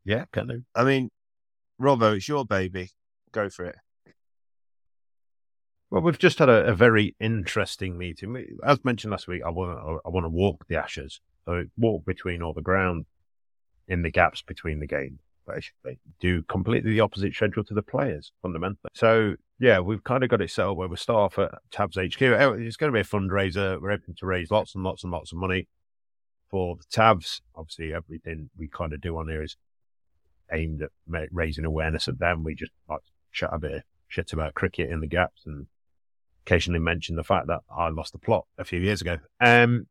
Yeah, 0.04 0.24
can 0.32 0.48
do. 0.48 0.62
I 0.74 0.84
mean, 0.84 1.10
Robbo, 1.80 2.16
it's 2.16 2.28
your 2.28 2.44
baby. 2.44 2.90
Go 3.32 3.48
for 3.48 3.66
it. 3.66 3.76
Well, 5.90 6.02
we've 6.02 6.18
just 6.18 6.38
had 6.40 6.48
a, 6.48 6.66
a 6.66 6.74
very 6.74 7.14
interesting 7.20 7.96
meeting. 7.96 8.58
As 8.64 8.84
mentioned 8.84 9.12
last 9.12 9.28
week, 9.28 9.42
I 9.46 9.50
want 9.50 10.00
I 10.04 10.08
want 10.08 10.24
to 10.24 10.30
walk 10.30 10.66
the 10.68 10.76
Ashes, 10.76 11.20
so 11.44 11.64
walk 11.76 12.04
between 12.04 12.42
all 12.42 12.52
the 12.52 12.62
ground 12.62 13.06
in 13.88 14.02
the 14.02 14.10
gaps 14.10 14.42
between 14.42 14.80
the 14.80 14.86
games. 14.86 15.20
Basically, 15.46 15.98
do 16.20 16.42
completely 16.42 16.92
the 16.92 17.00
opposite 17.00 17.34
schedule 17.34 17.64
to 17.64 17.74
the 17.74 17.82
players 17.82 18.32
fundamentally. 18.42 18.90
So 18.94 19.36
yeah, 19.58 19.78
we've 19.80 20.04
kind 20.04 20.22
of 20.22 20.30
got 20.30 20.42
it 20.42 20.50
set 20.50 20.66
up 20.66 20.76
where 20.76 20.88
we 20.88 20.96
start 20.96 21.32
off 21.32 21.38
at 21.38 21.58
Tabs 21.70 21.96
HQ. 21.96 22.20
It's 22.20 22.76
going 22.76 22.92
to 22.92 22.96
be 22.96 23.00
a 23.00 23.04
fundraiser. 23.04 23.80
We're 23.80 23.90
hoping 23.90 24.14
to 24.16 24.26
raise 24.26 24.50
lots 24.50 24.74
and 24.74 24.84
lots 24.84 25.04
and 25.04 25.12
lots 25.12 25.32
of 25.32 25.38
money 25.38 25.68
for 26.50 26.76
the 26.76 26.84
Tabs. 26.90 27.40
Obviously, 27.54 27.94
everything 27.94 28.50
we 28.56 28.68
kind 28.68 28.92
of 28.92 29.00
do 29.00 29.16
on 29.16 29.28
here 29.28 29.42
is 29.42 29.56
aimed 30.52 30.82
at 30.82 30.90
raising 31.32 31.64
awareness 31.64 32.08
of 32.08 32.18
them. 32.18 32.44
We 32.44 32.54
just 32.54 32.72
like 32.88 33.00
chat 33.32 33.50
a 33.52 33.58
bit 33.58 33.72
of 33.72 33.82
shit 34.08 34.32
about 34.32 34.54
cricket 34.54 34.90
in 34.90 35.00
the 35.00 35.06
gaps 35.06 35.42
and 35.46 35.66
occasionally 36.46 36.80
mention 36.80 37.16
the 37.16 37.24
fact 37.24 37.48
that 37.48 37.60
I 37.74 37.88
lost 37.88 38.12
the 38.12 38.18
plot 38.18 38.46
a 38.58 38.64
few 38.64 38.80
years 38.80 39.00
ago. 39.00 39.18
Um, 39.40 39.86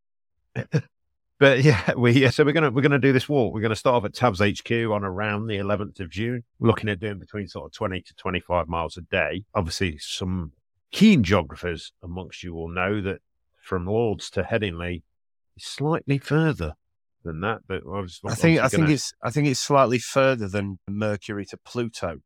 but 1.39 1.59
yeah, 1.63 1.93
we 1.95 2.11
yeah, 2.13 2.29
so 2.29 2.43
we're 2.43 2.53
gonna 2.53 2.71
we're 2.71 2.81
gonna 2.81 2.99
do 2.99 3.13
this 3.13 3.29
walk. 3.29 3.53
We're 3.53 3.61
gonna 3.61 3.75
start 3.75 3.95
off 3.95 4.05
at 4.05 4.13
Tabs 4.13 4.39
HQ 4.39 4.71
on 4.71 5.03
around 5.03 5.47
the 5.47 5.57
11th 5.57 5.99
of 5.99 6.09
June. 6.09 6.43
looking 6.59 6.89
at 6.89 6.99
doing 6.99 7.19
between 7.19 7.47
sort 7.47 7.65
of 7.65 7.73
20 7.73 8.01
to 8.01 8.13
25 8.15 8.67
miles 8.67 8.97
a 8.97 9.01
day. 9.01 9.43
Obviously, 9.53 9.97
some 9.99 10.51
keen 10.91 11.23
geographers 11.23 11.91
amongst 12.03 12.43
you 12.43 12.53
will 12.53 12.69
know 12.69 13.01
that 13.01 13.19
from 13.61 13.85
Lords 13.85 14.29
to 14.31 14.43
Headingley 14.43 15.03
is 15.57 15.65
slightly 15.65 16.17
further 16.17 16.73
than 17.23 17.41
that. 17.41 17.61
But 17.67 17.83
I, 17.85 17.99
was, 17.99 18.19
I 18.25 18.35
think 18.35 18.59
I 18.59 18.67
think 18.67 18.89
it's 18.89 19.13
I 19.21 19.29
think 19.29 19.47
it's 19.47 19.59
slightly 19.59 19.99
further 19.99 20.47
than 20.47 20.79
Mercury 20.87 21.45
to 21.47 21.57
Pluto. 21.57 22.19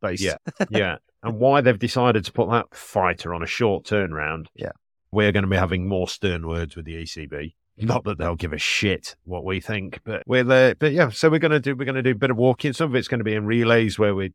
Based. 0.00 0.22
Yeah, 0.22 0.36
yeah 0.70 0.96
and 1.24 1.38
why 1.38 1.62
they've 1.62 1.78
decided 1.78 2.24
to 2.26 2.32
put 2.32 2.50
that 2.50 2.74
fighter 2.74 3.34
on 3.34 3.42
a 3.42 3.46
short 3.46 3.84
turnaround. 3.84 4.46
Yeah. 4.54 4.72
We're 5.10 5.32
going 5.32 5.44
to 5.44 5.50
be 5.50 5.56
having 5.56 5.88
more 5.88 6.06
stern 6.06 6.46
words 6.46 6.76
with 6.76 6.84
the 6.84 7.02
ECB. 7.02 7.54
Not 7.76 8.04
that 8.04 8.18
they'll 8.18 8.36
give 8.36 8.52
a 8.52 8.58
shit 8.58 9.16
what 9.24 9.44
we 9.44 9.60
think, 9.60 10.00
but 10.04 10.22
we're 10.26 10.44
there. 10.44 10.74
But 10.76 10.92
yeah, 10.92 11.10
so 11.10 11.28
we're 11.28 11.40
going 11.40 11.50
to 11.52 11.60
do 11.60 11.74
we're 11.74 11.86
to 11.86 12.02
do 12.02 12.12
a 12.12 12.14
bit 12.14 12.30
of 12.30 12.36
walking. 12.36 12.72
Some 12.72 12.90
of 12.90 12.94
it's 12.94 13.08
going 13.08 13.18
to 13.18 13.24
be 13.24 13.34
in 13.34 13.46
relays 13.46 13.98
where 13.98 14.14
we 14.14 14.32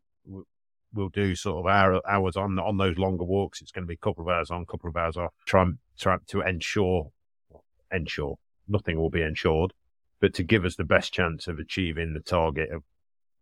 we'll 0.93 1.10
do 1.10 1.36
sort 1.36 1.65
of 1.65 1.71
hour, 1.71 2.02
hours 2.08 2.36
on 2.36 2.60
on 2.60 2.78
those 2.78 2.97
longer 2.97 3.23
walks. 3.23 3.62
It's 3.62 3.71
going 3.71 3.84
to 3.84 3.88
be 3.88 3.93
a 3.93 3.97
couple 3.97 4.23
of 4.23 4.30
hours 4.30 4.52
on, 4.52 4.65
couple 4.65 4.89
of 4.89 4.97
hours 4.97 5.15
off. 5.15 5.32
Try 5.45 5.65
try 5.97 6.17
to 6.28 6.41
ensure 6.41 7.12
ensure 7.91 8.38
nothing 8.67 8.99
will 8.99 9.10
be 9.10 9.21
ensured, 9.21 9.71
but 10.19 10.34
to 10.34 10.43
give 10.43 10.65
us 10.65 10.75
the 10.75 10.84
best 10.84 11.13
chance 11.13 11.47
of 11.47 11.60
achieving 11.60 12.13
the 12.13 12.19
target 12.19 12.71
of 12.71 12.84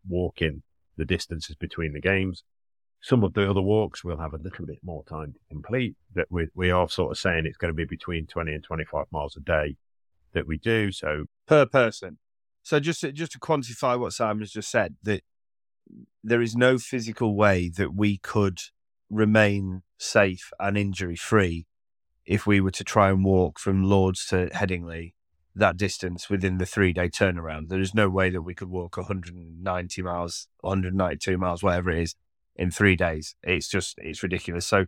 walking 0.08 0.62
the 0.96 1.06
distances 1.06 1.56
between 1.56 1.94
the 1.94 2.02
games 2.02 2.44
some 3.02 3.24
of 3.24 3.34
the 3.34 3.48
other 3.50 3.62
walks 3.62 4.04
we'll 4.04 4.18
have 4.18 4.34
a 4.34 4.38
little 4.38 4.66
bit 4.66 4.80
more 4.84 5.04
time 5.04 5.32
to 5.34 5.40
complete. 5.50 5.96
That 6.16 6.26
we 6.30 6.48
we 6.56 6.72
are 6.72 6.90
sort 6.90 7.12
of 7.12 7.18
saying 7.18 7.46
it's 7.46 7.58
going 7.58 7.72
to 7.72 7.76
be 7.76 7.86
between 7.86 8.26
twenty 8.26 8.54
and 8.54 8.64
twenty 8.64 8.86
five 8.86 9.06
miles 9.12 9.38
a 9.38 9.40
day 9.40 9.76
that 10.34 10.48
we 10.48 10.58
do. 10.58 10.92
So 10.92 11.26
per 11.48 11.66
person. 11.66 12.18
So 12.64 12.80
just 12.80 13.02
to, 13.02 13.12
just 13.12 13.32
to 13.32 13.40
quantify 13.40 14.00
what 14.00 14.14
Simon 14.14 14.42
has 14.42 14.52
just 14.52 14.70
said, 14.70 14.96
that 15.04 15.24
there 16.24 16.42
is 16.42 16.56
no 16.56 16.78
physical 16.78 17.36
way 17.36 17.70
that 17.78 17.96
we 17.96 18.18
could 18.18 18.60
remain 19.10 19.84
safe 19.98 20.52
and 20.60 20.78
injury 20.78 21.16
free 21.16 21.66
if 22.26 22.46
we 22.46 22.60
were 22.60 22.72
to 22.72 22.84
try 22.84 23.10
and 23.10 23.24
walk 23.24 23.58
from 23.58 23.84
Lords 23.84 24.26
to 24.28 24.50
Headingley 24.54 25.14
that 25.58 25.78
distance 25.78 26.30
within 26.30 26.58
the 26.58 26.66
three 26.66 26.94
day 26.94 27.10
turnaround. 27.10 27.70
There 27.70 27.80
is 27.80 27.94
no 27.94 28.10
way 28.10 28.30
that 28.30 28.42
we 28.42 28.54
could 28.54 28.70
walk 28.70 28.98
190 28.98 30.02
miles, 30.02 30.48
192 30.62 31.38
miles, 31.38 31.64
whatever 31.64 31.90
it 31.90 32.04
is, 32.04 32.16
in 32.56 32.72
three 32.72 32.96
days. 32.96 33.36
It's 33.44 33.68
just 33.68 33.96
it's 33.98 34.24
ridiculous. 34.24 34.66
So 34.66 34.86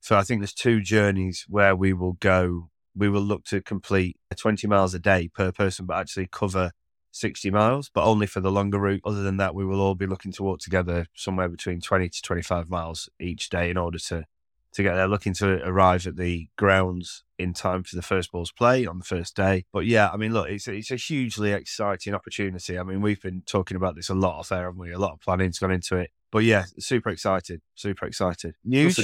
so 0.00 0.16
I 0.16 0.22
think 0.22 0.40
there's 0.40 0.54
two 0.54 0.80
journeys 0.80 1.44
where 1.48 1.76
we 1.76 1.92
will 1.92 2.14
go. 2.14 2.70
We 2.96 3.08
will 3.08 3.20
look 3.20 3.44
to 3.46 3.60
complete 3.60 4.16
20 4.36 4.66
miles 4.66 4.94
a 4.94 4.98
day 4.98 5.28
per 5.28 5.52
person, 5.52 5.86
but 5.86 5.98
actually 5.98 6.28
cover 6.30 6.72
60 7.12 7.50
miles, 7.50 7.90
but 7.92 8.04
only 8.04 8.26
for 8.26 8.40
the 8.40 8.50
longer 8.50 8.78
route. 8.78 9.02
Other 9.04 9.22
than 9.22 9.36
that, 9.38 9.54
we 9.54 9.64
will 9.64 9.80
all 9.80 9.94
be 9.94 10.06
looking 10.06 10.32
to 10.32 10.42
walk 10.42 10.60
together 10.60 11.06
somewhere 11.14 11.48
between 11.48 11.80
20 11.80 12.08
to 12.08 12.22
25 12.22 12.70
miles 12.70 13.08
each 13.18 13.48
day 13.48 13.70
in 13.70 13.76
order 13.76 13.98
to 13.98 14.24
to 14.72 14.82
get 14.84 14.94
there. 14.94 15.08
Looking 15.08 15.34
to 15.34 15.60
arrive 15.66 16.06
at 16.06 16.16
the 16.16 16.48
grounds 16.56 17.24
in 17.38 17.52
time 17.52 17.82
for 17.82 17.96
the 17.96 18.02
first 18.02 18.30
balls 18.30 18.52
play 18.52 18.86
on 18.86 18.98
the 18.98 19.04
first 19.04 19.34
day. 19.34 19.64
But 19.72 19.86
yeah, 19.86 20.10
I 20.12 20.16
mean, 20.16 20.32
look, 20.32 20.48
it's 20.48 20.68
a, 20.68 20.74
it's 20.74 20.92
a 20.92 20.96
hugely 20.96 21.50
exciting 21.50 22.14
opportunity. 22.14 22.78
I 22.78 22.84
mean, 22.84 23.00
we've 23.00 23.20
been 23.20 23.42
talking 23.46 23.76
about 23.76 23.96
this 23.96 24.10
a 24.10 24.14
lot 24.14 24.38
off 24.38 24.52
air, 24.52 24.66
haven't 24.66 24.78
we? 24.78 24.92
A 24.92 24.98
lot 24.98 25.14
of 25.14 25.20
planning's 25.20 25.58
gone 25.58 25.72
into 25.72 25.96
it 25.96 26.10
but 26.30 26.44
yeah, 26.44 26.64
super 26.78 27.10
excited, 27.10 27.60
super 27.74 28.06
excited. 28.06 28.54
News. 28.64 28.96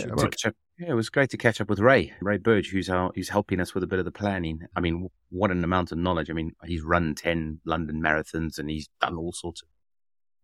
Yeah, 0.78 0.86
yeah, 0.86 0.92
it 0.92 0.96
was 0.96 1.08
great 1.08 1.30
to 1.30 1.36
catch 1.36 1.60
up 1.60 1.70
with 1.70 1.78
Ray, 1.78 2.12
Ray 2.20 2.38
Burge, 2.38 2.70
who's 2.70 2.88
our, 2.88 3.10
who's 3.14 3.30
helping 3.30 3.60
us 3.60 3.74
with 3.74 3.82
a 3.82 3.86
bit 3.86 3.98
of 3.98 4.04
the 4.04 4.10
planning. 4.10 4.60
I 4.74 4.80
mean, 4.80 5.08
what 5.30 5.50
an 5.50 5.64
amount 5.64 5.92
of 5.92 5.98
knowledge! 5.98 6.30
I 6.30 6.34
mean, 6.34 6.52
he's 6.64 6.82
run 6.82 7.14
ten 7.14 7.60
London 7.64 8.02
marathons 8.02 8.58
and 8.58 8.68
he's 8.68 8.88
done 9.00 9.16
all 9.16 9.32
sorts 9.32 9.62
of 9.62 9.68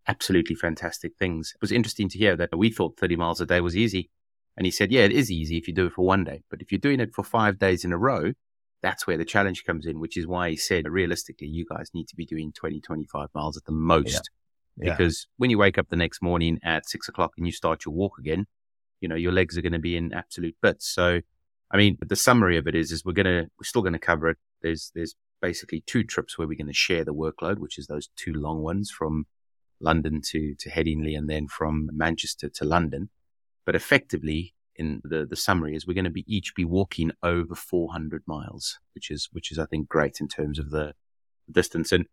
absolutely 0.09 0.57
fantastic 0.57 1.13
things. 1.19 1.53
It 1.55 1.61
was 1.61 1.73
interesting 1.73 2.09
to 2.11 2.19
hear 2.19 2.37
that 2.37 2.57
we 2.57 2.71
thought 2.71 2.99
thirty 2.99 3.17
miles 3.17 3.41
a 3.41 3.47
day 3.47 3.61
was 3.61 3.77
easy, 3.77 4.11
and 4.57 4.67
he 4.67 4.71
said, 4.71 4.91
"Yeah, 4.91 5.03
it 5.03 5.13
is 5.13 5.31
easy 5.31 5.59
if 5.59 5.69
you 5.69 5.75
do 5.75 5.87
it 5.87 5.93
for 5.93 6.05
one 6.05 6.25
day, 6.25 6.43
but 6.51 6.63
if 6.63 6.73
you're 6.73 6.79
doing 6.79 7.01
it 7.01 7.15
for 7.15 7.25
five 7.25 7.59
days 7.59 7.85
in 7.85 7.93
a 7.93 7.99
row." 7.99 8.33
That's 8.83 9.07
where 9.07 9.17
the 9.17 9.25
challenge 9.25 9.63
comes 9.63 9.87
in, 9.87 10.01
which 10.01 10.17
is 10.17 10.27
why 10.27 10.51
he 10.51 10.57
said, 10.57 10.89
realistically, 10.89 11.47
you 11.47 11.65
guys 11.65 11.91
need 11.95 12.09
to 12.09 12.17
be 12.17 12.27
doing 12.27 12.51
20, 12.51 12.81
25 12.81 13.29
miles 13.33 13.57
at 13.57 13.65
the 13.65 13.71
most 13.71 14.29
yeah. 14.77 14.93
because 14.97 15.27
when 15.37 15.51
you 15.51 15.59
wake 15.59 15.79
up 15.79 15.89
the 15.89 15.97
next 15.97 16.23
morning 16.23 16.59
at 16.63 16.89
six 16.89 17.09
o'clock 17.09 17.33
and 17.37 17.47
you 17.47 17.53
start 17.53 17.85
your 17.85 17.95
walk 17.95 18.19
again, 18.19 18.47
you 19.03 19.09
know, 19.09 19.17
your 19.17 19.33
legs 19.33 19.59
are 19.59 19.63
going 19.63 19.73
to 19.73 19.79
be 19.79 19.97
in 19.97 20.15
absolute 20.15 20.57
bits. 20.63 20.89
So, 20.89 21.21
I 21.71 21.77
mean, 21.77 21.99
the 22.01 22.17
summary 22.17 22.57
of 22.57 22.67
it 22.69 22.75
is, 22.75 22.93
is 22.93 23.05
we're 23.05 23.13
going 23.13 23.27
to, 23.27 23.51
we're 23.59 23.65
still 23.65 23.83
going 23.83 23.93
to 23.93 23.99
cover 23.99 24.29
it. 24.29 24.39
There's, 24.63 24.93
there's 24.95 25.17
basically 25.43 25.83
two 25.87 26.05
trips 26.05 26.39
where 26.39 26.47
we're 26.47 26.57
going 26.57 26.69
to 26.69 26.73
share 26.73 27.05
the 27.05 27.13
workload, 27.13 27.59
which 27.59 27.79
is 27.79 27.89
those 27.89 28.09
two 28.17 28.33
long 28.33 28.63
ones 28.63 28.91
from 28.91 29.27
London 29.81 30.21
to, 30.31 30.55
to 30.55 30.71
Headingley 30.71 31.19
and 31.19 31.29
then 31.29 31.49
from 31.49 31.91
Manchester 31.93 32.49
to 32.49 32.65
London. 32.65 33.11
But 33.67 33.75
effectively, 33.75 34.55
in 34.77 35.03
the, 35.05 35.27
the 35.27 35.37
summary 35.37 35.75
is 35.75 35.87
we're 35.87 35.95
going 35.95 36.05
to 36.05 36.11
be 36.11 36.25
each 36.33 36.55
be 36.55 36.65
walking 36.65 37.11
over 37.25 37.57
400 37.57 38.23
miles, 38.27 38.79
which 38.95 39.11
is, 39.11 39.29
which 39.33 39.51
is, 39.51 39.59
I 39.59 39.67
think, 39.67 39.89
great 39.89 40.21
in 40.21 40.29
terms 40.29 40.61
of 40.61 40.71
the 40.71 40.95
distance. 41.51 41.91
And 41.91 42.07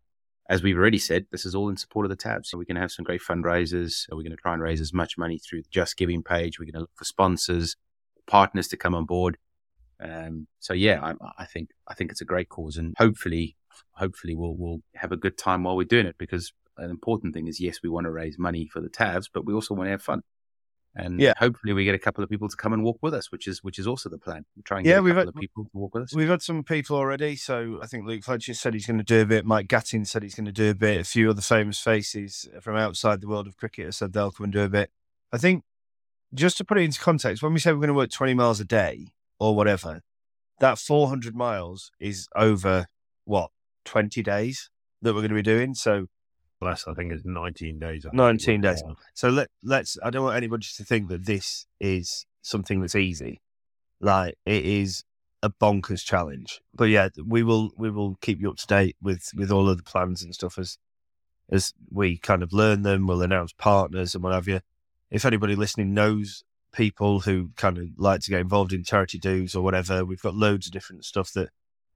as 0.50 0.64
we've 0.64 0.78
already 0.78 0.98
said, 0.98 1.28
this 1.32 1.46
is 1.46 1.54
all 1.54 1.70
in 1.70 1.78
support 1.78 2.08
of 2.08 2.10
the 2.10 2.16
tabs. 2.16 2.52
We're 2.54 2.64
going 2.64 2.76
to 2.76 2.82
have 2.82 2.92
some 2.92 3.06
great 3.06 3.22
fundraisers. 3.22 4.12
Are 4.12 4.16
We're 4.16 4.24
going 4.24 4.36
to 4.36 4.42
try 4.42 4.54
and 4.54 4.62
raise 4.62 4.82
as 4.82 4.92
much 4.92 5.16
money 5.16 5.38
through 5.38 5.62
the 5.62 5.70
JustGiving 5.70 6.26
page. 6.26 6.60
We're 6.60 6.66
going 6.66 6.74
to 6.74 6.80
look 6.80 6.96
for 6.96 7.06
sponsors, 7.06 7.76
partners 8.26 8.68
to 8.70 8.78
come 8.78 8.96
on 8.96 9.06
board. 9.06 9.38
Um, 10.04 10.48
so 10.60 10.74
yeah, 10.74 11.00
I, 11.04 11.14
I, 11.38 11.46
think 11.46 11.70
I 11.88 11.94
think 11.94 12.10
it's 12.10 12.22
a 12.22 12.26
great 12.26 12.50
cause, 12.50 12.78
and 12.78 12.96
hopefully, 12.98 13.58
hopefully 13.92 14.34
we'll 14.34 14.56
we'll 14.56 14.80
have 14.96 15.12
a 15.12 15.18
good 15.18 15.38
time 15.38 15.64
while 15.64 15.76
we're 15.76 15.84
doing 15.84 16.08
it. 16.08 16.16
Because 16.18 16.52
an 16.78 16.90
important 16.90 17.36
thing 17.36 17.48
is, 17.48 17.60
yes, 17.60 17.80
we 17.84 17.90
want 17.90 18.06
to 18.06 18.12
raise 18.12 18.40
money 18.40 18.66
for 18.66 18.82
the 18.82 18.90
tabs, 18.90 19.30
but 19.32 19.46
we 19.46 19.54
also 19.54 19.76
want 19.76 19.88
to 19.88 19.92
have 19.92 20.02
fun 20.02 20.24
and 20.96 21.20
yeah. 21.20 21.34
hopefully 21.38 21.74
we 21.74 21.86
get 21.86 21.96
a 21.96 22.00
couple 22.00 22.24
of 22.24 22.30
people 22.30 22.50
to 22.50 22.56
come 22.56 22.74
and 22.74 22.84
walk 22.84 22.98
with 23.02 23.14
us, 23.14 23.32
which 23.32 23.48
is 23.48 23.64
which 23.64 23.78
is 23.80 23.88
also 23.88 24.10
the 24.10 24.18
plan. 24.18 24.46
We 24.56 24.64
try 24.64 24.80
and 24.80 24.88
yeah, 24.88 25.00
we've 25.00 25.16
had, 25.16 25.34
people 25.36 25.66
to 25.66 25.70
walk 25.74 25.94
with 25.94 26.04
us. 26.04 26.16
We've 26.16 26.30
had 26.30 26.42
some 26.42 26.64
people 26.64 26.98
already. 26.98 27.36
So 27.36 27.80
I 27.82 27.88
think 27.88 28.06
Luke 28.06 28.24
Fletcher 28.24 28.54
said 28.54 28.74
he's 28.74 28.88
going 28.88 28.98
to 28.98 29.04
do 29.04 29.22
a 29.22 29.26
bit. 29.26 29.46
Mike 29.46 29.68
Gatting 29.68 30.08
said 30.08 30.24
he's 30.24 30.36
going 30.36 30.46
to 30.46 30.52
do 30.52 30.72
a 30.72 30.76
bit. 30.76 31.00
A 31.00 31.04
few 31.04 31.30
other 31.30 31.42
famous 31.42 31.80
faces 31.80 32.48
from 32.62 32.76
outside 32.76 33.22
the 33.22 33.28
world 33.28 33.48
of 33.48 33.58
cricket 33.58 33.86
have 33.86 33.96
said 33.96 34.14
they'll 34.14 34.32
come 34.32 34.46
and 34.46 34.54
do 34.54 34.62
a 34.62 34.70
bit. 34.70 34.90
I 35.32 35.38
think 35.38 35.64
just 36.34 36.58
to 36.58 36.66
put 36.66 36.78
it 36.78 36.84
into 36.84 37.00
context, 37.00 37.44
when 37.44 37.54
we 37.54 37.60
say 37.60 37.72
we're 37.72 37.80
going 37.80 37.90
to 37.90 37.94
work 37.94 38.12
20 38.12 38.34
miles 38.34 38.60
a 38.60 38.66
day 38.66 39.08
or 39.40 39.56
whatever, 39.56 40.02
that 40.60 40.78
400 40.78 41.36
miles 41.36 41.92
is 42.00 42.28
over 42.36 42.88
what 43.26 43.52
20 43.86 44.22
days 44.24 44.70
that 45.02 45.14
we're 45.14 45.22
going 45.22 45.30
to 45.30 45.36
be 45.36 45.42
doing. 45.42 45.74
So 45.74 46.08
less. 46.62 46.88
I 46.88 46.94
think 46.94 47.12
it's 47.12 47.26
19 47.26 47.80
days. 47.80 48.06
19 48.12 48.62
days. 48.62 48.84
So 49.14 49.30
let 49.30 49.50
let's. 49.64 49.98
I 50.04 50.10
don't 50.10 50.24
want 50.24 50.38
anybody 50.38 50.68
to 50.76 50.84
think 50.84 51.10
that 51.10 51.26
this 51.26 51.66
is 51.80 52.26
something 52.42 52.82
that's 52.82 52.96
easy. 52.96 53.42
Like 54.02 54.36
it 54.46 54.66
is 54.66 55.04
a 55.42 55.50
bonkers 55.50 56.04
challenge. 56.04 56.62
But 56.74 56.86
yeah, 56.86 57.10
we 57.26 57.44
will 57.44 57.72
we 57.78 57.90
will 57.90 58.16
keep 58.22 58.42
you 58.42 58.50
up 58.50 58.58
to 58.58 58.68
date 58.68 58.96
with 59.02 59.32
with 59.36 59.52
all 59.52 59.70
of 59.70 59.78
the 59.78 59.84
plans 59.84 60.24
and 60.24 60.34
stuff 60.34 60.58
as 60.58 60.78
as 61.52 61.74
we 61.92 62.18
kind 62.18 62.44
of 62.44 62.54
learn 62.54 62.84
them. 62.84 63.08
We'll 63.08 63.22
announce 63.22 63.54
partners 63.54 64.14
and 64.14 64.24
what 64.24 64.34
have 64.34 64.48
you. 64.48 64.62
If 65.10 65.26
anybody 65.26 65.56
listening 65.56 65.94
knows 65.94 66.44
people 66.72 67.22
who 67.22 67.50
kind 67.56 67.78
of 67.78 67.86
like 67.98 68.22
to 68.22 68.30
get 68.30 68.42
involved 68.42 68.74
in 68.74 68.84
charity 68.84 69.18
dues 69.18 69.56
or 69.56 69.64
whatever, 69.64 70.06
we've 70.06 70.22
got 70.22 70.36
loads 70.36 70.68
of 70.68 70.72
different 70.74 71.04
stuff 71.04 71.34
that 71.34 71.50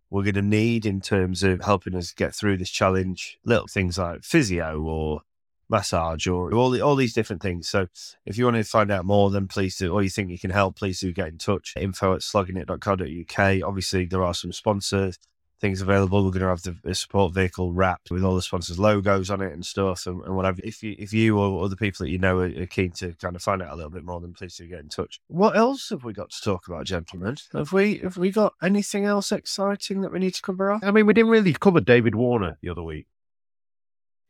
we're 0.09 0.23
going 0.23 0.35
to 0.35 0.41
need 0.41 0.85
in 0.85 1.01
terms 1.01 1.43
of 1.43 1.61
helping 1.61 1.95
us 1.95 2.11
get 2.11 2.35
through 2.35 2.57
this 2.57 2.69
challenge. 2.69 3.39
Little 3.43 3.67
things 3.67 3.97
like 3.97 4.23
physio 4.23 4.79
or 4.81 5.21
massage 5.69 6.27
or 6.27 6.53
all 6.53 6.69
the, 6.69 6.81
all 6.81 6.95
these 6.95 7.13
different 7.13 7.41
things. 7.41 7.67
So 7.67 7.87
if 8.25 8.37
you 8.37 8.45
want 8.45 8.57
to 8.57 8.63
find 8.63 8.91
out 8.91 9.05
more, 9.05 9.31
then 9.31 9.47
please 9.47 9.77
do, 9.77 9.91
or 9.91 10.03
you 10.03 10.09
think 10.09 10.29
you 10.29 10.39
can 10.39 10.51
help, 10.51 10.75
please 10.75 10.99
do 10.99 11.11
get 11.11 11.29
in 11.29 11.37
touch. 11.37 11.73
Info 11.77 12.13
at 12.13 12.21
sloggingit.co.uk. 12.21 13.63
Obviously, 13.67 14.05
there 14.05 14.23
are 14.23 14.33
some 14.33 14.51
sponsors 14.51 15.17
things 15.63 15.81
available. 15.81 16.25
We're 16.25 16.31
going 16.31 16.41
to 16.41 16.49
have 16.49 16.61
the, 16.61 16.75
the 16.83 16.93
support 16.93 17.33
vehicle 17.33 17.71
wrapped 17.71 18.11
with 18.11 18.21
all 18.21 18.35
the 18.35 18.41
sponsors' 18.41 18.77
logos 18.77 19.31
on 19.31 19.39
it 19.39 19.53
and 19.53 19.65
stuff 19.65 20.05
and, 20.05 20.21
and 20.25 20.35
whatever. 20.35 20.59
If 20.61 20.83
you, 20.83 20.93
if 20.99 21.13
you 21.13 21.39
or 21.39 21.63
other 21.63 21.77
people 21.77 22.05
that 22.05 22.11
you 22.11 22.17
know 22.17 22.39
are, 22.39 22.63
are 22.63 22.65
keen 22.65 22.91
to 22.91 23.13
kind 23.13 23.33
of 23.33 23.41
find 23.41 23.61
out 23.61 23.71
a 23.71 23.75
little 23.75 23.89
bit 23.89 24.03
more, 24.03 24.19
then 24.19 24.33
please 24.33 24.57
do 24.57 24.67
get 24.67 24.81
in 24.81 24.89
touch. 24.89 25.21
What 25.27 25.55
else 25.55 25.89
have 25.89 26.03
we 26.03 26.11
got 26.11 26.31
to 26.31 26.41
talk 26.41 26.67
about, 26.67 26.85
gentlemen? 26.85 27.37
Have 27.53 27.71
we 27.71 27.99
have 27.99 28.17
we 28.17 28.29
got 28.29 28.55
anything 28.61 29.05
else 29.05 29.31
exciting 29.31 30.01
that 30.01 30.11
we 30.11 30.19
need 30.19 30.33
to 30.33 30.41
cover 30.41 30.69
off? 30.69 30.83
I 30.83 30.91
mean, 30.91 31.05
we 31.05 31.13
didn't 31.13 31.31
really 31.31 31.53
cover 31.53 31.79
David 31.79 32.13
Warner 32.13 32.57
the 32.61 32.67
other 32.67 32.83
week. 32.83 33.07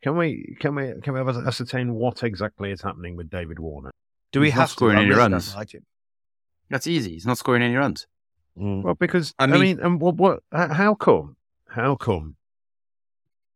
Can 0.04 0.16
we 0.16 0.56
can 0.60 0.76
we 0.76 0.94
can 1.02 1.14
we 1.14 1.20
have 1.20 1.30
ascertain 1.30 1.96
what 1.96 2.22
exactly 2.22 2.70
is 2.70 2.84
happening 2.84 3.16
with 3.16 3.32
David 3.32 3.58
Warner? 3.58 3.90
Do 4.32 4.40
we 4.40 4.48
He's 4.48 4.54
have 4.54 4.70
scoring 4.70 4.98
to? 4.98 5.02
I 5.02 5.06
any 5.06 5.16
runs. 5.16 5.56
like. 5.56 5.76
That's 6.70 6.86
easy. 6.86 7.14
He's 7.14 7.26
not 7.26 7.40
scoring 7.40 7.64
any 7.64 7.76
runs. 7.76 8.06
Mm. 8.58 8.84
Well, 8.84 8.94
because 8.96 9.34
I 9.40 9.44
I 9.46 9.48
mean- 9.48 9.62
mean, 9.62 9.80
and 9.80 10.00
what, 10.02 10.16
what? 10.16 10.44
How 10.52 10.94
come? 10.96 11.36
How 11.70 11.96
come? 11.96 12.36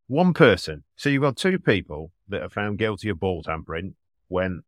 One 0.08 0.34
person. 0.34 0.84
So 0.96 1.10
you've 1.10 1.22
got 1.22 1.36
two 1.38 1.60
people 1.60 2.12
that 2.30 2.42
are 2.42 2.50
found 2.50 2.78
guilty 2.80 3.10
of 3.10 3.20
ball 3.20 3.44
tampering 3.44 3.96
when 4.28 4.62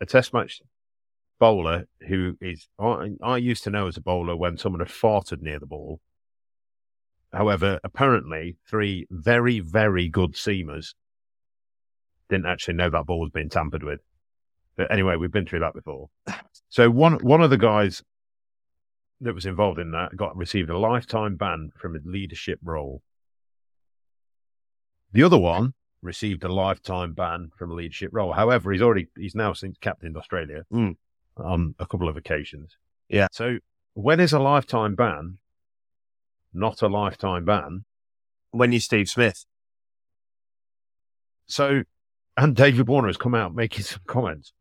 a 0.00 0.06
Test 0.06 0.32
match 0.32 0.62
bowler 1.38 1.86
who 2.06 2.36
is 2.40 2.68
I, 2.78 3.10
I 3.22 3.36
used 3.38 3.64
to 3.64 3.70
know 3.70 3.88
as 3.88 3.96
a 3.96 4.00
bowler 4.00 4.36
when 4.36 4.56
someone 4.56 4.80
had 4.80 4.88
farted 4.88 5.42
near 5.42 5.58
the 5.58 5.66
ball. 5.66 6.00
However, 7.32 7.80
apparently, 7.82 8.56
three 8.68 9.06
very 9.10 9.58
very 9.60 10.08
good 10.08 10.32
seamers 10.34 10.94
didn't 12.28 12.46
actually 12.46 12.74
know 12.74 12.88
that 12.90 13.06
ball 13.06 13.20
was 13.20 13.30
being 13.30 13.48
tampered 13.48 13.82
with. 13.82 14.00
But 14.76 14.90
anyway, 14.92 15.16
we've 15.16 15.32
been 15.32 15.46
through 15.46 15.60
that 15.60 15.74
before. 15.74 16.08
So 16.68 16.88
one 16.90 17.14
one 17.14 17.42
of 17.42 17.50
the 17.50 17.58
guys 17.58 18.02
that 19.22 19.34
was 19.34 19.46
involved 19.46 19.78
in 19.78 19.90
that 19.92 20.16
got 20.16 20.36
received 20.36 20.68
a 20.70 20.78
lifetime 20.78 21.36
ban 21.36 21.70
from 21.76 21.94
a 21.96 22.00
leadership 22.04 22.58
role. 22.62 23.02
The 25.12 25.22
other 25.22 25.38
one 25.38 25.74
received 26.02 26.42
a 26.44 26.52
lifetime 26.52 27.12
ban 27.14 27.50
from 27.56 27.70
a 27.70 27.74
leadership 27.74 28.10
role. 28.12 28.32
However, 28.32 28.72
he's 28.72 28.82
already 28.82 29.08
he's 29.16 29.34
now 29.34 29.52
since 29.52 29.76
captained 29.78 30.16
Australia 30.16 30.64
Mm. 30.72 30.96
on 31.36 31.74
a 31.78 31.86
couple 31.86 32.08
of 32.08 32.16
occasions. 32.16 32.76
Yeah. 33.08 33.28
So 33.32 33.58
when 33.94 34.20
is 34.20 34.32
a 34.32 34.38
lifetime 34.38 34.94
ban 34.94 35.38
not 36.54 36.82
a 36.82 36.86
lifetime 36.88 37.44
ban? 37.44 37.84
When 38.50 38.72
you 38.72 38.80
Steve 38.80 39.08
Smith, 39.08 39.46
So 41.46 41.84
and 42.36 42.56
David 42.56 42.88
Warner 42.88 43.08
has 43.08 43.16
come 43.16 43.34
out 43.34 43.54
making 43.54 43.84
some 43.84 44.00
comments. 44.06 44.52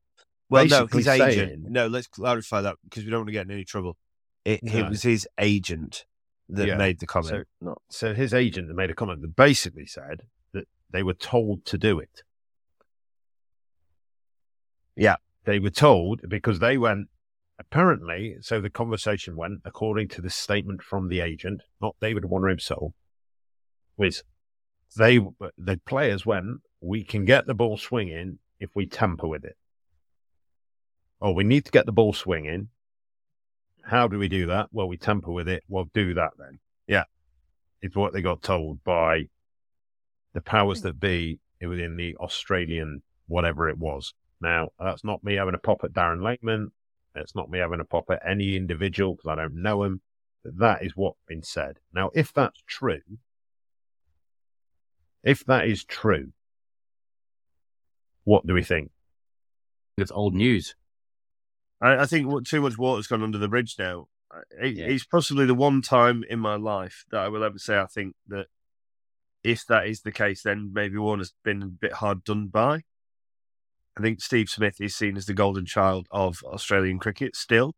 well, 0.49 0.65
no, 0.67 0.85
his 0.87 1.07
agent. 1.07 1.63
No, 1.69 1.87
let's 1.87 2.07
clarify 2.07 2.61
that 2.61 2.75
because 2.83 3.03
we 3.05 3.09
don't 3.09 3.21
want 3.21 3.27
to 3.29 3.33
get 3.33 3.45
in 3.45 3.51
any 3.51 3.63
trouble. 3.65 3.97
It, 4.45 4.63
No. 4.63 4.73
it 4.79 4.89
was 4.89 5.03
his 5.03 5.27
agent 5.37 6.05
that 6.49 6.67
Yeah. 6.67 6.75
made 6.77 6.99
the 6.99 7.07
comment. 7.07 7.47
So- 7.61 7.65
not 7.65 7.81
So 7.89 8.13
his 8.13 8.33
agent 8.33 8.67
that 8.67 8.73
made 8.73 8.89
a 8.89 8.95
comment 8.95 9.21
that 9.21 9.35
basically 9.35 9.85
said 9.85 10.27
that 10.53 10.67
they 10.89 11.03
were 11.03 11.13
told 11.13 11.65
to 11.65 11.77
do 11.77 11.99
it. 11.99 12.23
Yeah. 14.95 15.17
They 15.45 15.59
were 15.59 15.69
told 15.71 16.27
because 16.29 16.59
they 16.59 16.77
went, 16.77 17.09
apparently, 17.57 18.37
so 18.41 18.59
the 18.61 18.69
conversation 18.69 19.35
went, 19.35 19.61
according 19.65 20.07
to 20.09 20.21
the 20.21 20.29
statement 20.29 20.83
from 20.83 21.07
the 21.07 21.19
agent, 21.21 21.61
not 21.81 21.95
David 21.99 22.25
Warner 22.25 22.49
himself, 22.49 22.93
was 23.97 24.23
they, 24.97 25.19
the 25.57 25.79
players 25.85 26.25
went, 26.25 26.61
we 26.81 27.03
can 27.03 27.25
get 27.25 27.45
the 27.47 27.53
ball 27.53 27.77
swinging 27.77 28.39
if 28.59 28.75
we 28.75 28.85
tamper 28.85 29.27
with 29.27 29.45
it. 29.45 29.57
Oh, 31.21 31.31
we 31.31 31.43
need 31.43 31.65
to 31.65 31.71
get 31.71 31.85
the 31.85 31.91
ball 31.91 32.13
swinging. 32.13 32.69
How 33.83 34.07
do 34.07 34.17
we 34.17 34.27
do 34.27 34.47
that? 34.47 34.69
Well, 34.71 34.87
we 34.87 34.97
tamper 34.97 35.31
with 35.31 35.47
it. 35.47 35.63
Well, 35.67 35.89
do 35.93 36.13
that 36.13 36.31
then. 36.37 36.59
Yeah. 36.87 37.03
It's 37.81 37.95
what 37.95 38.13
they 38.13 38.21
got 38.21 38.41
told 38.41 38.83
by 38.83 39.27
the 40.33 40.41
powers 40.41 40.81
hmm. 40.81 40.87
that 40.87 40.99
be 40.99 41.39
within 41.61 41.95
the 41.95 42.15
Australian 42.17 43.03
whatever 43.27 43.69
it 43.69 43.77
was. 43.77 44.13
Now, 44.41 44.69
that's 44.79 45.03
not 45.03 45.23
me 45.23 45.35
having 45.35 45.53
a 45.53 45.59
pop 45.59 45.83
at 45.83 45.93
Darren 45.93 46.23
Lehmann. 46.23 46.71
It's 47.15 47.35
not 47.35 47.49
me 47.49 47.59
having 47.59 47.79
a 47.79 47.85
pop 47.85 48.09
at 48.09 48.21
any 48.27 48.55
individual 48.55 49.15
because 49.15 49.29
I 49.29 49.35
don't 49.35 49.61
know 49.61 49.83
him. 49.83 50.01
But 50.43 50.57
that 50.57 50.83
is 50.83 50.93
what's 50.95 51.19
been 51.27 51.43
said. 51.43 51.77
Now, 51.93 52.09
if 52.15 52.33
that's 52.33 52.61
true, 52.65 53.01
if 55.23 55.45
that 55.45 55.67
is 55.67 55.83
true, 55.83 56.31
what 58.23 58.47
do 58.47 58.53
we 58.53 58.63
think? 58.63 58.91
It's 59.97 60.11
old 60.11 60.33
news. 60.33 60.75
I, 61.81 62.03
I 62.03 62.05
think 62.05 62.27
what, 62.27 62.45
too 62.45 62.61
much 62.61 62.77
water's 62.77 63.07
gone 63.07 63.23
under 63.23 63.37
the 63.37 63.47
bridge 63.47 63.75
now. 63.77 64.07
It, 64.59 64.77
Yeah. 64.77 64.85
It's 64.85 65.05
possibly 65.05 65.45
the 65.45 65.55
one 65.55 65.81
time 65.81 66.23
in 66.29 66.39
my 66.39 66.55
life 66.55 67.05
that 67.11 67.21
I 67.21 67.27
will 67.27 67.43
ever 67.43 67.57
say 67.57 67.77
I 67.77 67.87
think 67.87 68.15
that 68.27 68.47
if 69.43 69.65
that 69.67 69.87
is 69.87 70.01
the 70.01 70.11
case, 70.11 70.43
then 70.43 70.71
maybe 70.73 70.97
Warner's 70.97 71.33
been 71.43 71.63
a 71.63 71.67
bit 71.67 71.93
hard 71.93 72.23
done 72.23 72.47
by. 72.47 72.83
I 73.97 74.01
think 74.01 74.21
Steve 74.21 74.49
Smith 74.49 74.79
is 74.79 74.95
seen 74.95 75.17
as 75.17 75.25
the 75.25 75.33
golden 75.33 75.65
child 75.65 76.07
of 76.11 76.43
Australian 76.45 76.99
cricket 76.99 77.35
still, 77.35 77.75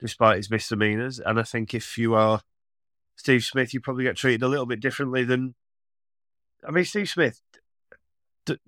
despite 0.00 0.36
his 0.36 0.50
misdemeanors. 0.50 1.20
And 1.20 1.38
I 1.38 1.44
think 1.44 1.72
if 1.72 1.96
you 1.96 2.14
are 2.14 2.40
Steve 3.16 3.44
Smith, 3.44 3.72
you 3.72 3.80
probably 3.80 4.04
get 4.04 4.16
treated 4.16 4.42
a 4.42 4.48
little 4.48 4.66
bit 4.66 4.80
differently 4.80 5.24
than. 5.24 5.54
I 6.66 6.72
mean, 6.72 6.84
Steve 6.84 7.08
Smith 7.08 7.40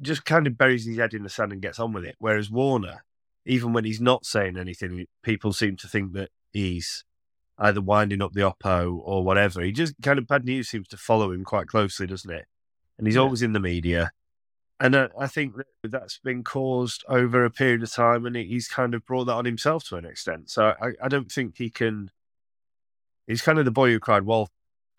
just 0.01 0.25
kind 0.25 0.47
of 0.47 0.57
buries 0.57 0.87
his 0.87 0.99
head 0.99 1.13
in 1.13 1.23
the 1.23 1.29
sand 1.29 1.53
and 1.53 1.61
gets 1.61 1.81
on 1.81 1.93
with 1.93 2.05
it. 2.05 2.15
Whereas 2.19 2.51
Warner, 2.51 3.05
even 3.45 3.73
when 3.73 3.85
he's 3.85 4.01
not 4.01 4.27
saying 4.27 4.57
anything, 4.57 5.07
people 5.23 5.53
seem 5.53 5.77
to 5.77 5.89
think 5.89 6.13
that 6.13 6.31
he's 6.53 7.05
either 7.59 7.81
winding 7.81 8.23
up 8.23 8.33
the 8.33 8.41
oppo 8.41 8.99
or 9.03 9.23
whatever. 9.23 9.63
He 9.63 9.73
just 9.73 9.95
kind 10.03 10.19
of 10.19 10.27
bad 10.27 10.45
news 10.45 10.69
seems 10.69 10.89
to 10.89 10.97
follow 10.97 11.31
him 11.33 11.45
quite 11.45 11.67
closely, 11.67 12.07
doesn't 12.07 12.31
it? 12.31 12.47
And 12.99 13.07
he's 13.07 13.17
Yeah. 13.17 13.23
always 13.23 13.43
in 13.43 13.53
the 13.53 13.61
media. 13.61 14.13
And 14.79 14.95
uh, 14.95 15.09
I 15.19 15.27
think 15.27 15.57
that 15.57 15.67
that's 15.91 16.19
been 16.19 16.43
caused 16.43 17.05
over 17.07 17.45
a 17.45 17.51
period 17.51 17.83
of 17.83 17.93
time, 17.93 18.25
and 18.25 18.35
he's 18.35 18.67
kind 18.67 18.95
of 18.95 19.05
brought 19.05 19.25
that 19.25 19.35
on 19.35 19.45
himself 19.45 19.85
to 19.89 19.97
an 19.97 20.07
extent. 20.07 20.49
So 20.49 20.75
I, 20.81 20.93
I 21.03 21.09
don't 21.09 21.31
think 21.31 21.59
he 21.59 21.69
can. 21.69 22.11
He's 23.27 23.43
kind 23.43 23.59
of 23.59 23.67
the 23.67 23.71
boy 23.71 23.91
who 23.91 24.01
cried 24.01 24.23
wolf 24.23 24.49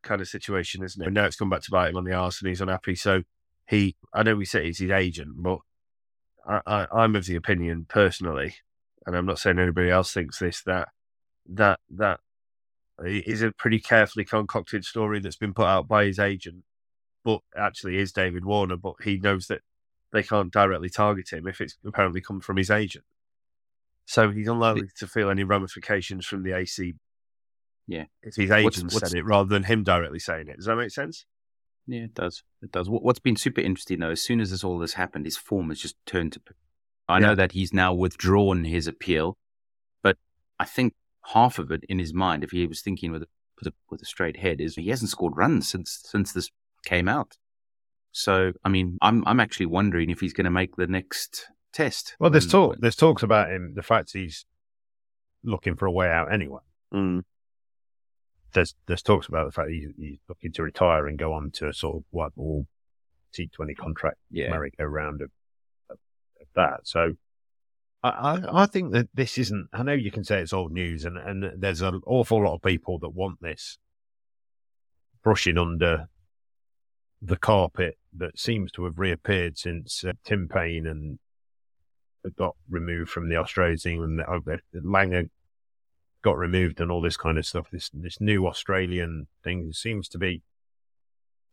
kind 0.04 0.22
of 0.22 0.28
situation, 0.28 0.84
isn't 0.84 1.02
it? 1.02 1.08
And 1.08 1.16
now 1.16 1.26
it's 1.26 1.36
come 1.36 1.50
back 1.50 1.64
to 1.64 1.72
bite 1.72 1.90
him 1.90 1.98
on 1.98 2.04
the 2.04 2.14
arse, 2.14 2.42
and 2.42 2.50
he's 2.50 2.62
unhappy. 2.62 2.96
So 2.96 3.24
he, 3.68 3.96
I 4.14 4.22
know 4.22 4.36
we 4.36 4.46
say 4.46 4.66
he's 4.66 4.78
his 4.80 4.92
agent, 4.92 5.32
but 5.38 5.60
I, 6.48 6.62
I, 6.66 6.88
I'm 6.92 7.16
of 7.16 7.26
the 7.26 7.36
opinion 7.36 7.86
personally, 7.88 8.56
and 9.06 9.16
I'm 9.16 9.26
not 9.26 9.40
saying 9.40 9.60
anybody 9.60 9.90
else 9.90 10.14
thinks 10.14 10.40
this 10.40 10.62
that 10.64 10.90
that 11.50 11.80
that 11.90 12.20
is 13.04 13.42
a 13.42 13.52
pretty 13.52 13.80
carefully 13.80 14.26
concocted 14.26 14.86
story 14.86 15.20
that's 15.20 15.36
been 15.36 15.54
put 15.54 15.66
out 15.66 15.88
by 15.88 16.06
his 16.06 16.20
agent, 16.20 16.64
but 17.24 17.42
actually 17.56 17.98
is 17.98 18.12
David 18.12 18.46
Warner. 18.46 18.78
But 18.78 18.96
he 19.04 19.18
knows 19.18 19.48
that 19.48 19.62
they 20.12 20.24
can't 20.24 20.52
directly 20.52 20.90
target 20.90 21.32
him 21.32 21.48
if 21.48 21.62
it's 21.62 21.78
apparently 21.86 22.22
come 22.22 22.42
from 22.42 22.58
his 22.58 22.70
agent. 22.70 23.06
So 24.06 24.30
he's 24.32 24.48
unlikely 24.48 24.90
to 24.98 25.08
feel 25.08 25.30
any 25.30 25.44
ramifications 25.44 26.26
from 26.26 26.44
the 26.44 26.52
AC. 26.56 26.96
Yeah. 27.88 28.06
if 28.22 28.36
his 28.36 28.50
What's- 28.50 28.78
agent 28.78 28.94
what's- 28.94 29.10
said 29.12 29.18
it 29.18 29.24
rather 29.26 29.50
than 29.50 29.64
him 29.64 29.84
directly 29.84 30.20
saying 30.20 30.48
it. 30.48 30.58
Does 30.58 30.66
that 30.66 30.76
make 30.76 30.92
sense? 30.92 31.26
Yeah, 31.88 32.02
it 32.04 32.14
does. 32.14 32.44
It 32.62 32.72
does. 32.72 32.90
What- 32.90 33.04
What's 33.04 33.20
been 33.20 33.36
super 33.36 33.62
interesting 33.62 34.00
though, 34.00 34.12
as 34.12 34.22
soon 34.22 34.40
as 34.40 34.52
this 34.52 34.64
all 34.64 34.78
this 34.80 34.94
happened, 34.94 35.26
his 35.26 35.38
form 35.38 35.70
has 35.70 35.80
just 35.80 35.96
turned 36.06 36.34
to. 36.34 36.42
I 37.08 37.20
Yeah. 37.20 37.28
know 37.28 37.36
that 37.36 37.52
he's 37.54 37.74
now 37.74 37.94
withdrawn 37.94 38.64
his 38.64 38.88
appeal, 38.88 39.38
but 40.02 40.18
I 40.60 40.66
think 40.66 40.94
half 41.34 41.60
of 41.60 41.72
it 41.72 41.84
in 41.90 42.00
his 42.00 42.14
mind, 42.14 42.44
if 42.44 42.52
he 42.52 42.66
was 42.68 42.82
thinking 42.82 43.12
with 43.12 43.24
a 43.24 43.28
with 43.58 43.74
a, 43.74 43.76
with 43.92 44.02
a 44.02 44.06
straight 44.06 44.38
head, 44.38 44.60
is 44.62 44.76
he 44.76 44.88
hasn't 44.90 45.12
scored 45.12 45.36
runs 45.38 45.68
since 45.68 46.02
since 46.06 46.32
this 46.34 46.50
came 46.86 47.08
out. 47.08 47.38
So 48.12 48.54
I 48.64 48.70
mean, 48.70 48.98
I'm 49.02 49.26
I'm 49.28 49.40
actually 49.40 49.68
wondering 49.68 50.10
if 50.10 50.20
he's 50.20 50.34
going 50.34 50.46
to 50.46 50.52
make 50.52 50.76
the 50.76 50.88
next 50.88 51.48
test. 51.74 52.16
Well, 52.20 52.30
there's 52.30 52.48
talk. 52.48 52.78
There's 52.80 52.96
talks 52.96 53.24
about 53.24 53.52
him. 53.52 53.74
The 53.76 53.84
fact 53.84 54.12
he's 54.14 54.46
looking 55.44 55.76
for 55.76 55.86
a 55.86 55.92
way 55.92 56.10
out 56.10 56.32
anyway. 56.32 56.60
Mm. 56.94 57.24
There's 58.54 58.76
there's 58.88 59.02
talks 59.02 59.28
about 59.28 59.46
the 59.46 59.52
fact 59.52 59.70
he's, 59.70 59.90
he's 59.98 60.20
looking 60.28 60.52
to 60.54 60.64
retire 60.64 61.08
and 61.08 61.18
go 61.18 61.34
on 61.34 61.52
to 61.56 61.68
a 61.68 61.74
sort 61.74 61.98
of 61.98 62.04
white 62.12 62.36
ball 62.36 62.68
T20 63.34 63.76
contract 63.78 64.18
Yeah. 64.30 64.50
merry-go 64.50 64.84
round 64.86 65.22
of, 65.22 65.32
of, 65.90 65.98
of 66.42 66.48
that. 66.56 66.82
So 66.84 67.14
I, 68.04 68.10
I 68.10 68.64
I 68.64 68.66
think 68.66 68.92
that 68.94 69.10
this 69.14 69.38
isn't. 69.38 69.68
I 69.74 69.84
know 69.84 69.94
you 69.94 70.12
can 70.12 70.24
say 70.24 70.42
it's 70.42 70.54
old 70.54 70.72
news, 70.72 71.06
and 71.06 71.18
and 71.18 71.52
there's 71.62 71.82
an 71.82 72.02
awful 72.06 72.44
lot 72.44 72.56
of 72.56 72.62
people 72.62 73.00
that 73.00 73.10
want 73.10 73.40
this 73.42 73.78
brushing 75.24 75.58
under 75.58 76.08
the 77.22 77.38
carpet 77.38 77.98
that 78.18 78.40
seems 78.40 78.72
to 78.72 78.84
have 78.86 78.98
reappeared 78.98 79.58
since 79.58 80.04
uh, 80.04 80.14
Tim 80.26 80.48
Paine 80.48 80.88
and 80.88 81.20
got 82.36 82.56
removed 82.70 83.12
from 83.12 83.30
the 83.30 83.36
Australian 83.36 83.78
team, 83.78 84.02
and 84.04 84.22
uh, 84.22 84.58
Langer 84.76 85.30
got 86.22 86.38
removed, 86.38 86.80
and 86.80 86.92
all 86.92 87.02
this 87.02 87.18
kind 87.18 87.38
of 87.38 87.46
stuff. 87.46 87.68
This 87.72 87.90
this 87.94 88.20
new 88.20 88.48
Australian 88.48 89.28
thing 89.44 89.72
seems 89.74 90.08
to 90.10 90.18
be 90.18 90.42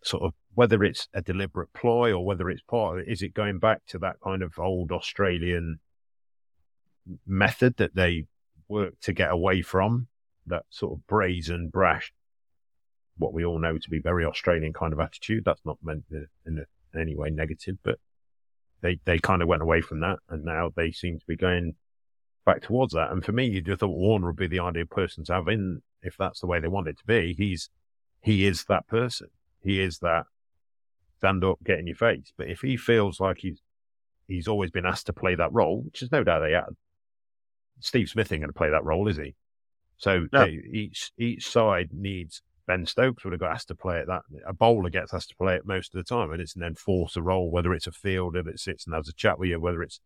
sort 0.02 0.22
of 0.22 0.34
whether 0.54 0.84
it's 0.84 1.08
a 1.12 1.20
deliberate 1.20 1.72
ploy 1.72 2.12
or 2.12 2.24
whether 2.24 2.48
it's 2.48 2.62
part 2.62 2.98
of 2.98 3.02
it. 3.02 3.10
Is 3.10 3.22
it 3.22 3.34
going 3.34 3.58
back 3.58 3.82
to 3.88 3.98
that 3.98 4.16
kind 4.22 4.42
of 4.42 4.58
old 4.58 4.92
Australian 4.92 5.80
method 7.26 7.76
that 7.78 7.94
they 7.94 8.26
work 8.68 8.94
to 9.02 9.12
get 9.12 9.30
away 9.30 9.62
from? 9.62 10.08
That 10.46 10.64
sort 10.70 10.94
of 10.94 11.06
brazen, 11.06 11.68
brash 11.68 12.12
what 13.18 13.32
we 13.32 13.44
all 13.44 13.58
know 13.58 13.76
to 13.76 13.90
be 13.90 13.98
very 13.98 14.24
Australian 14.24 14.72
kind 14.72 14.92
of 14.92 15.00
attitude. 15.00 15.44
That's 15.44 15.64
not 15.64 15.78
meant 15.82 16.04
in, 16.46 16.64
any 16.98 17.14
way 17.14 17.30
negative, 17.30 17.76
but 17.82 17.98
they, 18.80 18.98
they 19.04 19.18
kind 19.18 19.42
of 19.42 19.48
went 19.48 19.62
away 19.62 19.80
from 19.82 20.00
that 20.00 20.18
and 20.30 20.44
now 20.44 20.70
they 20.74 20.90
seem 20.90 21.18
to 21.18 21.26
be 21.26 21.36
going 21.36 21.74
back 22.48 22.62
towards 22.62 22.94
that. 22.94 23.10
And 23.10 23.24
for 23.24 23.32
me, 23.32 23.46
you 23.46 23.60
just 23.60 23.80
thought 23.80 23.88
Warner 23.88 24.28
would 24.28 24.36
be 24.36 24.46
the 24.46 24.60
ideal 24.60 24.86
person 24.86 25.22
to 25.24 25.34
have 25.34 25.48
in 25.48 25.82
if 26.02 26.16
that's 26.16 26.40
the 26.40 26.46
way 26.46 26.60
they 26.60 26.68
want 26.68 26.88
it 26.88 26.98
to 26.98 27.04
be. 27.04 27.34
He's, 27.36 27.68
he 28.22 28.46
is 28.46 28.64
that 28.64 28.86
person. 28.86 29.28
He 29.62 29.80
is 29.80 29.98
that 29.98 30.24
stand 31.18 31.44
up, 31.44 31.58
get 31.62 31.78
in 31.78 31.86
your 31.86 31.96
face. 31.96 32.32
But 32.36 32.48
if 32.48 32.60
he 32.60 32.76
feels 32.76 33.20
like 33.20 33.38
he's, 33.38 33.60
he's 34.26 34.48
always 34.48 34.70
been 34.70 34.86
asked 34.86 35.06
to 35.06 35.12
play 35.12 35.34
that 35.34 35.52
role, 35.52 35.82
which 35.82 36.00
is 36.02 36.10
no 36.10 36.24
doubt 36.24 36.40
they 36.40 36.52
had, 36.52 36.74
Steve 37.80 38.08
Smith 38.08 38.32
ain't 38.32 38.40
going 38.40 38.48
to 38.48 38.58
play 38.58 38.70
that 38.70 38.84
role, 38.84 39.08
is 39.08 39.18
he? 39.18 39.34
So 39.98 40.26
No. 40.32 40.46
they, 40.46 40.60
each 40.72 41.12
each 41.18 41.48
side 41.48 41.90
needs. 41.92 42.40
Ben 42.66 42.86
Stokes 42.86 43.24
would 43.24 43.32
have 43.32 43.40
got 43.40 43.52
asked 43.52 43.68
to 43.68 43.74
play 43.74 43.98
it. 43.98 44.06
That 44.06 44.22
a 44.46 44.52
bowler 44.52 44.90
gets 44.90 45.14
asked 45.14 45.30
to 45.30 45.36
play 45.36 45.54
it 45.56 45.66
most 45.66 45.94
of 45.94 45.98
the 45.98 46.08
time, 46.08 46.30
and 46.32 46.40
it's 46.40 46.54
then 46.54 46.74
force 46.74 47.16
a 47.16 47.22
role, 47.22 47.50
whether 47.50 47.72
it's 47.72 47.86
a 47.86 47.92
fielder 47.92 48.42
that 48.42 48.60
sits 48.60 48.86
and 48.86 48.94
has 48.94 49.08
a 49.08 49.12
chat 49.12 49.38
with 49.38 49.48
you, 49.50 49.60
whether 49.60 49.82
it's 49.82 50.00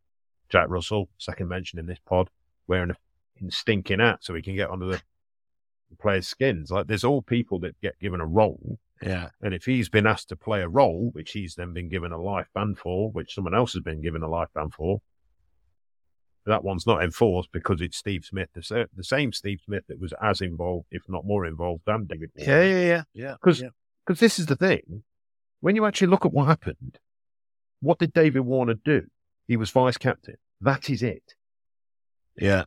Jack 0.52 0.68
Russell, 0.68 1.08
second 1.16 1.48
mention 1.48 1.78
in 1.78 1.86
this 1.86 1.98
pod, 2.06 2.28
wearing 2.68 2.90
a 2.90 3.50
stinking 3.50 4.00
hat 4.00 4.18
so 4.20 4.34
he 4.34 4.42
can 4.42 4.54
get 4.54 4.70
under 4.70 4.84
the, 4.86 5.00
the 5.90 5.96
players' 5.98 6.28
skins. 6.28 6.70
Like 6.70 6.86
there's 6.86 7.04
all 7.04 7.22
people 7.22 7.58
that 7.60 7.80
get 7.80 7.98
given 7.98 8.20
a 8.20 8.26
role, 8.26 8.78
Yeah. 9.00 9.30
and 9.40 9.54
if 9.54 9.64
he's 9.64 9.88
been 9.88 10.06
asked 10.06 10.28
to 10.28 10.36
play 10.36 10.60
a 10.60 10.68
role, 10.68 11.08
which 11.14 11.32
he's 11.32 11.54
then 11.54 11.72
been 11.72 11.88
given 11.88 12.12
a 12.12 12.20
life 12.20 12.48
ban 12.54 12.74
for, 12.74 13.10
which 13.10 13.34
someone 13.34 13.54
else 13.54 13.72
has 13.72 13.82
been 13.82 14.02
given 14.02 14.22
a 14.22 14.28
life 14.28 14.50
ban 14.54 14.68
for, 14.68 15.00
that 16.44 16.64
one's 16.64 16.86
not 16.86 17.02
enforced 17.02 17.50
because 17.52 17.80
it's 17.80 17.96
Steve 17.96 18.24
Smith, 18.24 18.48
the, 18.52 18.88
the 18.94 19.04
same 19.04 19.32
Steve 19.32 19.60
Smith 19.64 19.84
that 19.88 20.00
was 20.00 20.12
as 20.20 20.40
involved, 20.40 20.86
if 20.90 21.02
not 21.08 21.24
more 21.24 21.46
involved, 21.46 21.82
than 21.86 22.04
David. 22.04 22.30
Warner. 22.36 22.52
Yeah, 22.52 22.62
yeah, 22.64 22.84
yeah. 22.84 23.02
Yeah. 23.14 23.34
Because 23.40 23.62
yeah. 23.62 23.68
this 24.08 24.38
is 24.38 24.46
the 24.46 24.56
thing. 24.56 25.04
When 25.60 25.76
you 25.76 25.86
actually 25.86 26.08
look 26.08 26.26
at 26.26 26.32
what 26.32 26.48
happened, 26.48 26.98
what 27.80 27.98
did 28.00 28.12
David 28.12 28.40
Warner 28.40 28.74
do? 28.74 29.06
He 29.48 29.56
was 29.56 29.70
vice 29.70 29.98
captain. 29.98 30.36
That 30.60 30.88
is 30.88 31.02
it. 31.02 31.34
Yeah. 32.36 32.64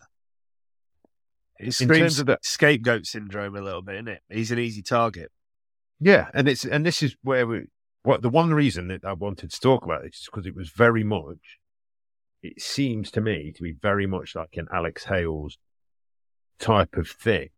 It 1.58 1.80
In 1.80 1.88
terms 1.88 2.20
of 2.20 2.26
the- 2.26 2.40
scapegoat 2.42 3.06
syndrome 3.06 3.56
a 3.56 3.62
little 3.62 3.82
bit, 3.82 3.96
isn't 3.96 4.08
it? 4.10 4.22
He's 4.30 4.52
an 4.52 4.60
easy 4.60 4.82
target. 4.82 5.32
Yeah, 6.00 6.30
and 6.34 6.50
it's 6.50 6.66
and 6.66 6.86
this 6.86 7.02
is 7.02 7.16
where 7.22 7.48
we. 7.48 7.62
What 8.04 8.22
the 8.22 8.30
one 8.30 8.54
reason 8.54 8.90
that 8.90 9.06
I 9.06 9.14
wanted 9.14 9.52
to 9.52 9.60
talk 9.60 9.84
about 9.84 10.04
this 10.04 10.16
is 10.16 10.26
because 10.26 10.46
it 10.46 10.56
was 10.56 10.70
very 10.70 11.04
much. 11.04 11.60
It 12.44 12.62
seems 12.62 13.10
to 13.12 13.22
me 13.22 13.52
to 13.56 13.64
be 13.64 13.72
very 13.72 14.06
much 14.06 14.36
like 14.36 14.58
an 14.58 14.68
Alex 14.72 15.06
Hales 15.06 15.58
type 16.60 16.98
of 16.98 17.10
thing, 17.10 17.50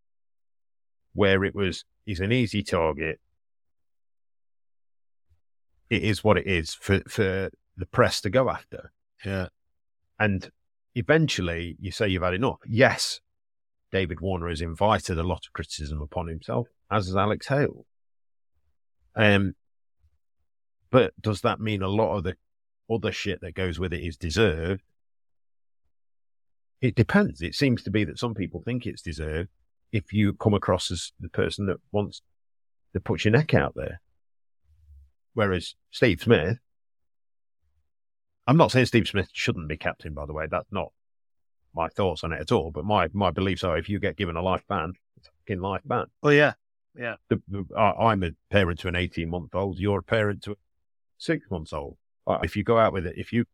where 1.14 1.44
it 1.44 1.56
was 1.56 1.84
he's 2.06 2.20
an 2.20 2.32
easy 2.32 2.62
target. 2.64 3.20
It 5.90 6.04
is 6.04 6.24
what 6.24 6.38
it 6.38 6.46
is 6.48 6.74
for 6.76 7.02
for 7.08 7.50
the 7.76 7.86
press 7.88 8.22
to 8.22 8.30
go 8.30 8.50
after. 8.50 8.92
Yeah. 9.26 9.48
And 10.20 10.50
eventually 10.96 11.78
you 11.80 11.92
say 11.92 12.08
you've 12.08 12.24
had 12.24 12.34
enough. 12.34 12.60
Yes, 12.68 13.20
David 13.92 14.22
Warner 14.22 14.50
has 14.50 14.62
invited 14.62 15.18
a 15.18 15.24
lot 15.24 15.46
of 15.46 15.54
criticism 15.54 16.02
upon 16.02 16.28
himself, 16.28 16.68
as 16.92 17.08
has 17.08 17.16
Alex 17.16 17.48
Hale. 17.48 17.86
Um, 19.16 19.56
but 20.90 21.14
does 21.22 21.42
that 21.42 21.60
mean 21.60 21.82
a 21.82 21.88
lot 21.88 22.18
of 22.18 22.24
the 22.24 22.36
other 22.90 23.12
shit 23.12 23.42
that 23.42 23.56
goes 23.56 23.80
with 23.80 23.94
it 23.94 24.06
is 24.06 24.18
deserved? 24.18 24.84
It 26.82 26.96
depends. 26.96 27.42
It 27.42 27.56
seems 27.56 27.84
to 27.84 27.92
be 27.92 28.04
that 28.04 28.20
some 28.20 28.34
people 28.34 28.62
think 28.62 28.86
it's 28.86 29.02
deserved 29.02 29.50
if 29.92 30.14
you 30.14 30.34
come 30.34 30.54
across 30.54 30.92
as 30.92 31.12
the 31.20 31.30
person 31.30 31.66
that 31.68 31.78
wants 31.92 32.22
to 32.94 33.00
put 33.00 33.26
your 33.26 33.32
neck 33.32 33.54
out 33.54 33.74
there. 33.76 34.00
Whereas 35.34 35.76
Steve 35.92 36.22
Smith, 36.22 36.58
I'm 38.48 38.58
not 38.58 38.72
saying 38.72 38.86
Steve 38.88 39.08
Smith 39.08 39.30
shouldn't 39.34 39.68
be 39.68 39.78
captain, 39.78 40.14
by 40.14 40.26
the 40.26 40.34
way. 40.34 40.48
That's 40.50 40.72
not 40.72 40.92
my 41.76 41.90
thoughts 41.90 42.24
on 42.24 42.32
it 42.32 42.40
at 42.40 42.52
all. 42.52 42.72
But 42.72 42.86
my, 42.86 43.10
my 43.14 43.30
beliefs 43.30 43.64
are 43.64 43.78
if 43.78 43.90
you 43.90 44.00
get 44.00 44.16
given 44.16 44.36
a 44.38 44.42
life 44.42 44.64
ban, 44.68 44.94
it's 45.18 45.28
a 45.28 45.32
fucking 45.42 45.62
life 45.62 45.82
ban. 45.86 46.06
Oh, 46.24 46.30
yeah. 46.30 46.54
The, 47.30 47.42
the, 47.50 47.66
I, 47.78 47.92
I'm 48.12 48.24
a 48.24 48.32
parent 48.50 48.80
to 48.80 48.88
an 48.88 48.96
18 48.96 49.30
month 49.30 49.54
old. 49.54 49.78
You're 49.78 50.00
a 50.00 50.04
parent 50.04 50.44
to 50.44 50.54
a 50.54 50.56
six 51.18 51.50
months 51.52 51.74
old. 51.74 51.98
If 52.42 52.56
you 52.58 52.64
go 52.64 52.78
out 52.78 52.92
with 52.94 53.06
it, 53.06 53.16
if 53.18 53.32
you 53.32 53.46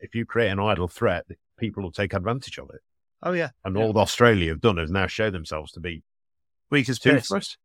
if 0.00 0.14
you 0.14 0.26
create 0.26 0.48
an 0.50 0.58
idle 0.58 0.88
threat, 0.88 1.24
people 1.58 1.82
will 1.82 1.92
take 1.92 2.12
advantage 2.14 2.58
of 2.58 2.70
it. 2.70 2.80
Oh, 3.22 3.32
yeah. 3.32 3.50
And 3.64 3.76
Yeah. 3.76 3.82
all 3.84 3.98
Australia 3.98 4.48
have 4.48 4.60
done 4.60 4.78
is 4.78 4.90
now 4.90 5.06
show 5.06 5.30
themselves 5.30 5.70
to 5.72 5.80
be 5.80 6.02
Weak 6.70 6.88
as 6.88 6.98
toothless. 6.98 7.56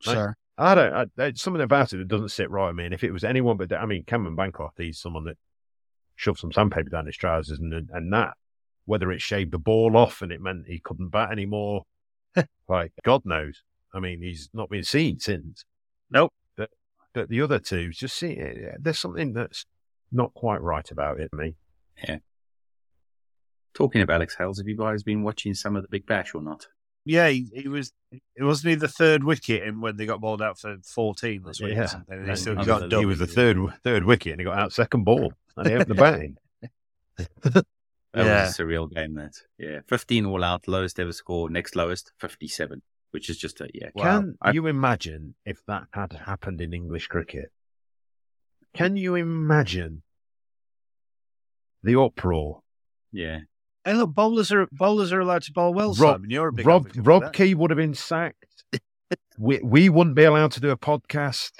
Sure. 0.00 0.36
I 0.56 0.74
don't. 0.74 0.92
I, 0.92 1.06
there's 1.16 1.42
something 1.42 1.62
about 1.62 1.92
it 1.92 1.96
that 1.96 2.08
doesn't 2.08 2.28
sit 2.30 2.50
right 2.50 2.68
with 2.68 2.76
me. 2.76 2.84
And 2.84 2.94
if 2.94 3.02
it 3.02 3.12
was 3.12 3.24
anyone 3.24 3.56
but, 3.56 3.72
I 3.72 3.86
mean, 3.86 4.04
Cameron 4.04 4.36
Bancroft, 4.36 4.78
he's 4.78 5.00
someone 5.00 5.24
that 5.24 5.36
shoved 6.16 6.38
some 6.38 6.52
sandpaper 6.52 6.90
down 6.90 7.06
his 7.06 7.16
trousers, 7.16 7.58
and 7.58 7.72
and 7.92 8.12
that, 8.12 8.34
whether 8.84 9.10
it 9.10 9.20
shaved 9.20 9.52
the 9.52 9.58
ball 9.58 9.96
off 9.96 10.22
and 10.22 10.30
it 10.30 10.40
meant 10.40 10.66
he 10.66 10.78
couldn't 10.78 11.08
bat 11.08 11.32
anymore, 11.32 11.84
like 12.68 12.92
God 13.04 13.22
knows. 13.24 13.62
I 13.92 14.00
mean, 14.00 14.22
he's 14.22 14.48
not 14.52 14.70
been 14.70 14.84
seen 14.84 15.20
since. 15.20 15.64
Nope. 16.10 16.32
But, 16.56 16.70
but 17.12 17.28
the 17.28 17.40
other 17.40 17.58
two, 17.58 17.90
just 17.90 18.16
see, 18.16 18.40
there's 18.78 18.98
something 18.98 19.32
that's 19.32 19.66
not 20.10 20.34
quite 20.34 20.60
right 20.60 20.88
about 20.90 21.20
it. 21.20 21.32
Me, 21.32 21.54
Yeah. 22.06 22.18
Talking 23.72 24.02
of 24.02 24.10
Alex 24.10 24.36
Hales, 24.36 24.58
have 24.58 24.68
you 24.68 24.76
guys 24.76 25.02
been 25.02 25.22
watching 25.24 25.54
some 25.54 25.74
of 25.74 25.82
the 25.82 25.88
Big 25.88 26.06
Bash 26.06 26.34
or 26.34 26.42
not? 26.42 26.68
Yeah, 27.04 27.28
he, 27.28 27.46
he 27.54 27.68
was. 27.68 27.92
It 28.10 28.42
wasn't 28.44 28.70
he 28.70 28.74
the 28.76 28.88
third 28.88 29.24
wicket 29.24 29.62
in 29.64 29.80
when 29.80 29.96
they 29.96 30.06
got 30.06 30.20
bowled 30.20 30.40
out 30.40 30.58
for 30.58 30.76
fourteen 30.84 31.42
this 31.44 31.60
week. 31.60 31.74
Yeah. 31.74 31.88
and 32.08 32.24
he 32.24 32.30
And 32.30 32.38
still 32.38 32.56
he, 32.58 32.64
got 32.64 32.82
was, 32.82 32.90
dubbed. 32.90 33.00
he 33.00 33.06
was 33.06 33.18
the 33.18 33.26
third 33.26 33.58
third 33.82 34.04
wicket, 34.04 34.32
and 34.32 34.40
he 34.40 34.44
got 34.44 34.58
out 34.58 34.72
second 34.72 35.04
ball, 35.04 35.32
and 35.56 35.66
he 35.68 35.74
opened 35.74 35.90
the 35.90 35.94
batting. 35.94 36.36
That 38.16 38.26
Yeah. 38.26 38.44
was 38.46 38.58
a 38.58 38.62
surreal 38.62 38.88
game. 38.94 39.14
That 39.14 39.32
yeah, 39.58 39.80
fifteen 39.88 40.24
all 40.24 40.44
out, 40.44 40.68
lowest 40.68 41.00
ever 41.00 41.12
score. 41.12 41.50
Next 41.50 41.74
lowest, 41.74 42.12
fifty-seven, 42.18 42.80
which 43.10 43.28
is 43.28 43.36
just 43.36 43.60
a 43.60 43.68
yeah. 43.74 43.90
Can 43.98 44.36
I- 44.40 44.52
you 44.52 44.66
imagine 44.68 45.34
if 45.44 45.64
that 45.66 45.88
had 45.92 46.12
happened 46.12 46.60
in 46.60 46.72
English 46.72 47.08
cricket? 47.08 47.50
Can 48.72 48.96
you 48.96 49.16
imagine 49.16 50.02
the 51.82 51.98
uproar? 52.00 52.60
yeah, 53.12 53.40
Hey, 53.84 53.94
look, 53.94 54.14
bowlers 54.14 54.50
are 54.50 54.66
bowlers 54.72 55.12
are 55.12 55.20
allowed 55.20 55.42
to 55.42 55.52
bowl 55.52 55.74
well. 55.74 55.94
Rob- 55.94 56.16
Simon, 56.16 56.30
you're 56.30 56.48
a 56.48 56.52
big 56.52 56.66
Rob 56.66 56.88
Rob. 56.96 57.32
Key 57.32 57.54
would 57.54 57.70
have 57.70 57.76
been 57.76 57.94
sacked. 57.94 58.64
we 59.38 59.60
we 59.62 59.88
wouldn't 59.88 60.16
be 60.16 60.24
allowed 60.24 60.52
to 60.52 60.60
do 60.60 60.70
a 60.70 60.76
podcast. 60.76 61.52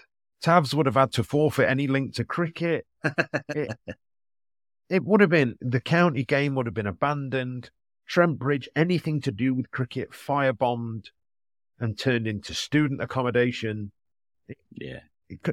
Tavs 0.42 0.74
would 0.74 0.86
have 0.86 0.94
had 0.94 1.12
to 1.12 1.24
forfeit 1.24 1.68
any 1.68 1.86
link 1.86 2.14
to 2.14 2.24
cricket. 2.24 2.86
it, 3.48 3.76
it 4.88 5.04
would 5.04 5.20
have 5.20 5.30
been 5.30 5.56
the 5.60 5.80
county 5.80 6.24
game 6.24 6.54
would 6.54 6.66
have 6.66 6.74
been 6.74 6.86
abandoned. 6.86 7.70
Trent 8.06 8.38
Bridge, 8.38 8.68
anything 8.76 9.20
to 9.22 9.32
do 9.32 9.54
with 9.54 9.70
cricket, 9.70 10.10
firebombed 10.12 11.06
and 11.80 11.98
turned 11.98 12.26
into 12.26 12.54
student 12.54 13.02
accommodation. 13.02 13.92
yeah. 14.72 15.00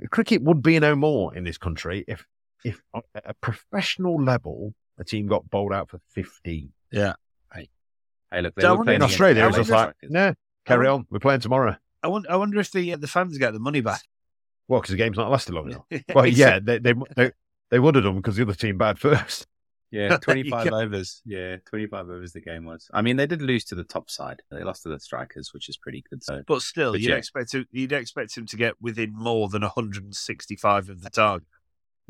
cricket 0.10 0.42
would 0.42 0.62
be 0.62 0.80
no 0.80 0.96
more 0.96 1.36
in 1.36 1.44
this 1.44 1.58
country 1.58 2.04
if 2.08 2.26
if 2.64 2.82
at 3.16 3.24
a 3.26 3.34
professional 3.34 4.22
level 4.22 4.74
a 5.02 5.06
team 5.06 5.28
got 5.28 5.50
bowled 5.50 5.74
out 5.74 5.90
for 5.90 6.00
15. 6.14 6.72
Hey, 7.54 7.70
hey 8.32 8.42
look, 8.42 8.56
they 8.56 8.62
So 8.62 8.70
I 8.70 8.78
were 8.78 8.84
playing 8.84 8.98
In 8.98 9.02
in 9.02 9.10
Australia, 9.10 9.44
it 9.44 9.48
was 9.48 9.56
I 9.56 9.60
just 9.60 9.72
like, 9.72 9.96
no, 10.04 10.34
carry 10.66 10.88
on, 10.88 11.06
we're 11.10 11.20
playing 11.20 11.42
tomorrow. 11.42 11.76
I 12.04 12.08
wonder, 12.08 12.32
I 12.32 12.36
wonder 12.38 12.60
if 12.60 12.72
the 12.72 12.94
uh, 12.94 12.98
the 12.98 13.08
fans 13.08 13.38
get 13.38 13.52
the 13.54 13.60
money 13.60 13.82
back. 13.82 14.02
Well, 14.68 14.80
because 14.80 14.92
the 14.92 14.98
game's 14.98 15.18
not 15.18 15.30
lasted 15.30 15.54
long 15.54 15.70
enough. 15.72 15.86
Well, 16.16 16.26
yeah, 16.26 16.60
they, 16.60 16.80
they, 16.80 16.94
they, 17.16 17.32
they 17.70 17.80
would 17.80 17.96
have 17.96 18.04
done 18.06 18.16
because 18.16 18.38
the 18.38 18.44
other 18.44 18.54
team 18.54 18.78
bad 18.78 19.00
first. 19.00 19.48
Yeah, 19.92 20.18
25 20.22 20.70
go. 20.70 20.80
overs. 20.82 21.22
Yeah, 21.26 21.58
25 21.66 22.10
overs 22.10 22.32
the 22.32 22.40
game 22.40 22.64
was. 22.64 22.90
I 22.94 23.02
mean, 23.02 23.18
they 23.18 23.28
did 23.28 23.42
lose 23.42 23.66
to 23.66 23.76
the 23.76 23.84
top 23.84 24.10
side. 24.10 24.42
They 24.50 24.64
lost 24.64 24.84
to 24.84 24.90
the 24.90 25.00
strikers, 25.00 25.54
which 25.54 25.68
is 25.68 25.76
pretty 25.76 26.04
good. 26.10 26.24
So, 26.24 26.42
But 26.48 26.62
still, 26.62 26.94
But 26.94 27.02
you'd 27.02 27.10
yeah. 27.10 27.18
expect 27.18 27.54
him, 27.54 27.66
you'd 27.72 27.92
expect 27.92 28.38
him 28.38 28.46
to 28.48 28.56
get 28.56 28.82
within 28.82 29.14
more 29.14 29.50
than 29.50 29.62
165 29.64 30.90
of 30.90 31.02
the 31.02 31.10
target. 31.10 31.48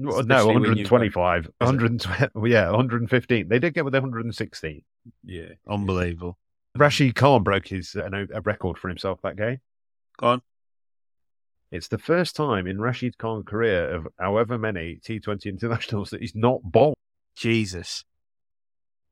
No, 0.03 0.19
Especially 0.19 0.53
when 0.53 0.61
125, 0.63 1.49
120, 1.59 2.49
yeah, 2.49 2.69
115. 2.69 3.47
They 3.47 3.59
did 3.59 3.73
get 3.73 3.85
with 3.85 3.93
116. 3.93 4.81
yeah. 5.25 5.43
Unbelievable. 5.69 6.37
Rashid 6.77 7.15
Khan 7.15 7.43
broke 7.43 7.67
his 7.67 7.95
uh, 7.95 8.07
no, 8.09 8.25
a 8.33 8.41
record 8.41 8.77
for 8.77 8.87
himself 8.87 9.19
that 9.23 9.35
game. 9.35 9.59
Go 10.17 10.27
on. 10.27 10.41
It's 11.71 11.87
the 11.87 11.97
first 11.97 12.35
time 12.35 12.67
in 12.67 12.79
Rashid 12.81 13.17
Khan's 13.17 13.45
career 13.45 13.89
of 13.95 14.07
however 14.19 14.57
many 14.57 14.99
T20 15.05 15.45
internationals 15.45 16.09
that 16.09 16.21
he's 16.21 16.35
not 16.35 16.61
bowled 16.63 16.95
Jesus. 17.35 18.03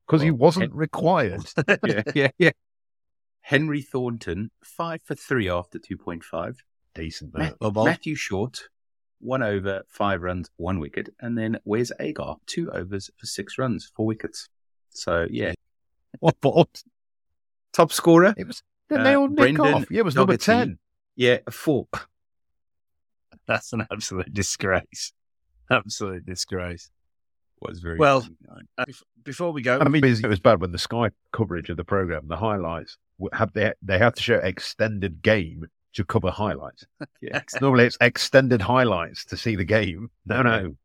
because 0.06 0.22
he 0.22 0.32
wasn't 0.32 0.66
it- 0.66 0.74
required. 0.74 1.42
yeah, 1.86 2.04
yeah, 2.16 2.30
yeah. 2.38 2.52
Henry 3.42 3.82
Thornton, 3.82 4.52
five 4.64 5.02
for 5.04 5.16
three 5.16 5.50
after 5.50 5.80
2.5. 5.80 6.58
Decent, 6.94 7.34
Matt- 7.34 7.52
that. 7.52 7.62
Well 7.62 7.72
bowled. 7.72 7.88
Matthew 7.88 8.16
Short, 8.16 8.70
one 9.20 9.44
over, 9.44 9.84
five 9.88 10.22
runs, 10.22 10.50
one 10.58 10.80
wicket. 10.80 11.10
And 11.20 11.38
then 11.38 11.60
where's 11.64 11.92
Agar, 12.00 12.36
two 12.46 12.72
overs 12.72 13.10
for 13.18 13.26
six 13.26 13.58
runs, 13.58 13.92
four 13.96 14.06
wickets. 14.06 14.50
So, 14.92 15.28
yeah. 15.30 15.54
What, 16.20 16.38
what, 16.42 16.84
Top 17.72 17.92
scorer? 17.92 18.34
It 18.36 18.48
was 18.48 18.64
Then 18.90 19.02
Uh, 19.02 19.04
they 19.04 19.14
all 19.16 19.28
nick 19.28 19.38
Brendan 19.38 19.74
off. 19.76 19.92
Yeah, 19.92 20.00
it 20.00 20.06
was 20.06 20.16
number 20.16 20.38
10. 20.38 20.80
Yeah, 21.16 21.38
a 21.46 21.52
four. 21.52 21.88
That's 23.48 23.74
an 23.74 23.86
absolute 23.92 24.34
disgrace. 24.34 25.14
Absolute 25.70 26.26
disgrace. 26.26 26.90
Was 27.62 27.80
very 27.80 27.98
Well, 27.98 28.28
Uh, 28.78 28.86
before 29.24 29.52
we 29.52 29.62
go, 29.62 29.80
I 29.80 29.90
mean, 29.90 30.04
it 30.04 30.26
was 30.26 30.40
bad 30.40 30.62
when 30.62 30.72
the 30.72 30.78
Sky 30.78 31.12
coverage 31.32 31.70
of 31.70 31.78
the 31.78 31.84
program, 31.84 32.28
the 32.28 32.38
highlights, 32.38 32.98
have 33.34 33.52
they 33.54 33.74
they 33.82 33.98
have 33.98 34.14
to 34.16 34.22
show 34.22 34.36
extended 34.36 35.22
game 35.22 35.68
to 35.94 36.04
cover 36.06 36.30
highlights. 36.32 36.86
yeah, 37.22 37.42
Normally, 37.62 37.86
it's 37.86 37.98
extended 38.02 38.62
highlights 38.62 39.26
to 39.26 39.38
see 39.38 39.56
the 39.56 39.64
game. 39.66 40.10
No, 40.26 40.42
no, 40.42 40.76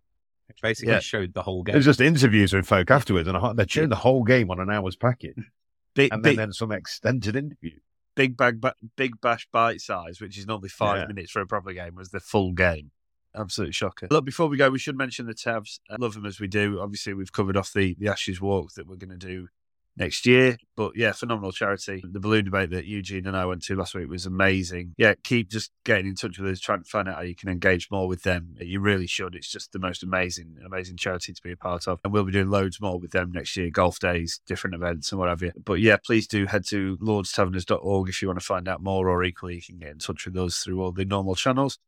It 0.49 0.57
basically 0.63 0.93
Yeah. 0.93 1.01
showed 1.01 1.35
the 1.35 1.43
whole 1.43 1.63
game. 1.63 1.75
there's 1.75 1.85
just 1.85 2.01
interviews 2.01 2.53
with 2.53 2.67
folk 2.67 2.91
afterwards, 2.91 3.29
and 3.29 3.59
they're 3.59 3.69
showing 3.69 3.89
the 3.91 3.97
whole 3.97 4.25
game 4.25 4.51
on 4.51 4.61
an 4.61 4.71
hour's 4.71 4.97
packet, 4.97 5.37
big, 5.95 6.13
and 6.13 6.25
then, 6.25 6.33
big, 6.33 6.37
then 6.39 6.53
some 6.53 6.73
extended 6.73 7.37
interview. 7.37 7.79
big 8.17 8.37
bag, 8.37 8.61
ba- 8.61 8.75
big 8.97 9.21
bash 9.21 9.47
bite 9.53 9.81
size, 9.81 10.21
which 10.21 10.39
is 10.39 10.47
normally 10.47 10.69
five 10.69 11.01
Yeah. 11.03 11.07
minutes 11.07 11.31
for 11.33 11.41
a 11.41 11.47
proper 11.47 11.73
game, 11.73 11.95
was 11.95 12.11
the 12.11 12.21
full 12.21 12.53
game. 12.53 12.91
Absolute 13.37 13.75
shocker. 13.75 14.07
Look, 14.13 14.25
before 14.25 14.47
we 14.47 14.57
go, 14.57 14.71
we 14.71 14.79
should 14.79 14.97
mention 14.97 15.27
the 15.27 15.35
Tavs. 15.35 15.81
I 15.91 15.97
love 15.99 16.15
them 16.15 16.25
as 16.25 16.39
we 16.39 16.47
do. 16.47 16.79
Obviously, 16.81 17.15
we've 17.15 17.33
covered 17.33 17.57
off 17.57 17.73
the 17.73 17.97
the 17.99 18.07
Ashes 18.09 18.41
walk 18.41 18.75
that 18.75 18.87
we're 18.87 18.95
going 18.95 19.11
to 19.19 19.27
do 19.27 19.49
next 19.97 20.27
year. 20.27 20.57
But 20.77 20.93
yeah, 20.97 21.13
phenomenal 21.13 21.53
charity. 21.53 22.03
The 22.05 22.21
balloon 22.21 22.47
debate 22.47 22.71
that 22.71 22.87
Eugene 22.87 23.27
and 23.27 23.37
I 23.37 23.47
went 23.47 23.63
to 23.65 23.77
last 23.77 23.95
week 23.95 24.09
was 24.09 24.27
amazing. 24.27 24.95
Yeah, 24.97 25.15
keep 25.23 25.51
just 25.51 25.71
getting 25.85 26.07
in 26.07 26.15
touch 26.15 26.39
with 26.39 26.51
us, 26.51 26.61
trying 26.61 26.83
to 26.83 26.89
find 26.89 27.09
out 27.09 27.17
how 27.17 27.23
you 27.23 27.37
can 27.37 27.49
engage 27.49 27.91
more 27.91 28.09
with 28.09 28.23
them. 28.23 28.57
You 28.61 28.81
really 28.81 29.07
should. 29.07 29.35
It's 29.35 29.51
just 29.51 29.73
the 29.73 29.79
most 29.79 30.03
amazing, 30.03 30.57
amazing 30.65 30.97
charity 30.97 31.33
to 31.33 31.43
be 31.43 31.53
a 31.53 31.57
part 31.57 31.87
of. 31.87 32.01
And 32.05 32.13
we'll 32.13 32.25
be 32.25 32.33
doing 32.33 32.51
loads 32.51 32.81
more 32.81 32.99
with 32.99 33.13
them 33.13 33.33
next 33.33 33.57
year, 33.57 33.71
golf 33.71 33.99
days, 33.99 34.41
different 34.47 34.75
events 34.75 35.13
and 35.13 35.19
what 35.19 35.29
have 35.29 35.43
you. 35.43 35.53
But 35.65 35.81
yeah, 35.81 35.97
please 36.05 36.27
do 36.27 36.47
head 36.47 36.67
to 36.69 36.97
lordstaverners.org 36.99 38.09
if 38.09 38.21
you 38.21 38.29
want 38.29 38.41
to 38.41 38.47
find 38.47 38.69
out 38.69 38.83
more, 38.83 39.09
or 39.09 39.23
equally, 39.23 39.57
you 39.57 39.63
can 39.63 39.79
get 39.79 39.91
in 39.91 39.99
touch 39.99 40.27
with 40.27 40.37
us 40.37 40.59
through 40.59 40.83
all 40.83 40.93
the 40.93 41.05
normal 41.05 41.35
channels. 41.35 41.79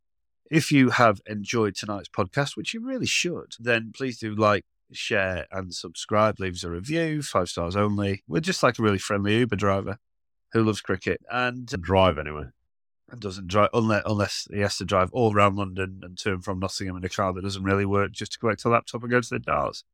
If 0.49 0.71
you 0.71 0.91
have 0.91 1.21
enjoyed 1.27 1.75
tonight's 1.75 2.09
podcast, 2.09 2.57
which 2.57 2.73
you 2.73 2.81
really 2.81 3.07
should, 3.07 3.55
then 3.59 3.93
please 3.93 4.19
do 4.19 4.33
like, 4.33 4.65
share, 4.93 5.47
and 5.51 5.75
subscribe. 5.75 6.39
Leave 6.39 6.55
us 6.55 6.65
a 6.65 6.71
review, 6.71 7.23
five 7.23 7.49
stars 7.49 7.77
only. 7.77 8.23
We're 8.29 8.41
just 8.41 8.63
like 8.63 8.79
a 8.79 8.83
really 8.83 8.99
friendly 8.99 9.37
Uber 9.39 9.57
driver 9.57 9.99
who 10.53 10.63
loves 10.63 10.81
cricket 10.81 11.21
and 11.31 11.67
drive 11.67 12.19
anyway. 12.19 12.45
And 13.09 13.21
doesn't 13.21 13.47
drive 13.47 13.71
unless, 13.73 14.03
unless 14.05 14.49
he 14.53 14.61
has 14.61 14.79
to 14.79 14.85
drive 14.85 15.11
all 15.13 15.33
around 15.33 15.57
London 15.57 16.01
and 16.03 16.19
to 16.19 16.33
and 16.33 16.45
from 16.45 16.59
Nottingham 16.59 16.97
in 16.97 17.05
a 17.05 17.09
car 17.09 17.33
that 17.33 17.43
doesn't 17.43 17.63
really 17.63 17.87
work 17.87 18.11
just 18.11 18.33
to 18.33 18.39
collect 18.39 18.65
a 18.65 18.69
laptop 18.69 19.03
and 19.03 19.11
go 19.11 19.21
to 19.21 19.29
the 19.31 19.39
darts. 19.39 19.85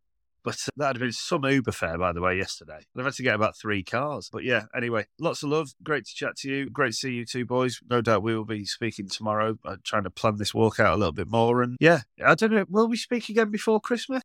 But 0.45 0.55
uh, 0.55 0.70
that 0.76 0.86
had 0.88 0.99
been 0.99 1.12
some 1.12 1.45
Uber 1.45 1.72
fare, 1.72 1.99
by 1.99 2.12
the 2.12 2.20
way, 2.20 2.36
yesterday. 2.36 2.80
I've 2.97 3.05
had 3.05 3.14
to 3.14 3.22
get 3.22 3.34
about 3.34 3.57
three 3.57 3.84
cars. 3.84 4.28
But 4.32 4.45
yeah, 4.45 4.64
anyway, 4.74 5.07
lots 5.20 5.43
of 5.43 5.51
love. 5.51 5.72
Great 5.82 6.07
to 6.07 6.14
chat 6.14 6.36
to 6.38 6.49
you. 6.49 6.70
Great 6.70 6.93
to 6.93 6.97
see 6.97 7.12
you 7.12 7.24
two 7.24 7.45
boys. 7.45 7.80
No 7.88 8.01
doubt 8.01 8.22
we 8.22 8.34
will 8.34 8.45
be 8.45 8.64
speaking 8.64 9.09
tomorrow, 9.09 9.59
uh, 9.64 9.76
trying 9.84 10.05
to 10.05 10.11
plan 10.11 10.36
this 10.36 10.55
walk 10.55 10.80
out 10.80 10.95
a 10.95 10.97
little 10.97 11.12
bit 11.12 11.30
more. 11.30 11.62
And 11.62 11.76
yeah, 11.80 12.01
I 12.24 12.34
don't 12.34 12.53
know, 12.53 12.64
will 12.68 12.88
we 12.88 12.97
speak 12.97 13.28
again 13.28 13.51
before 13.51 13.80
Christmas? 13.80 14.22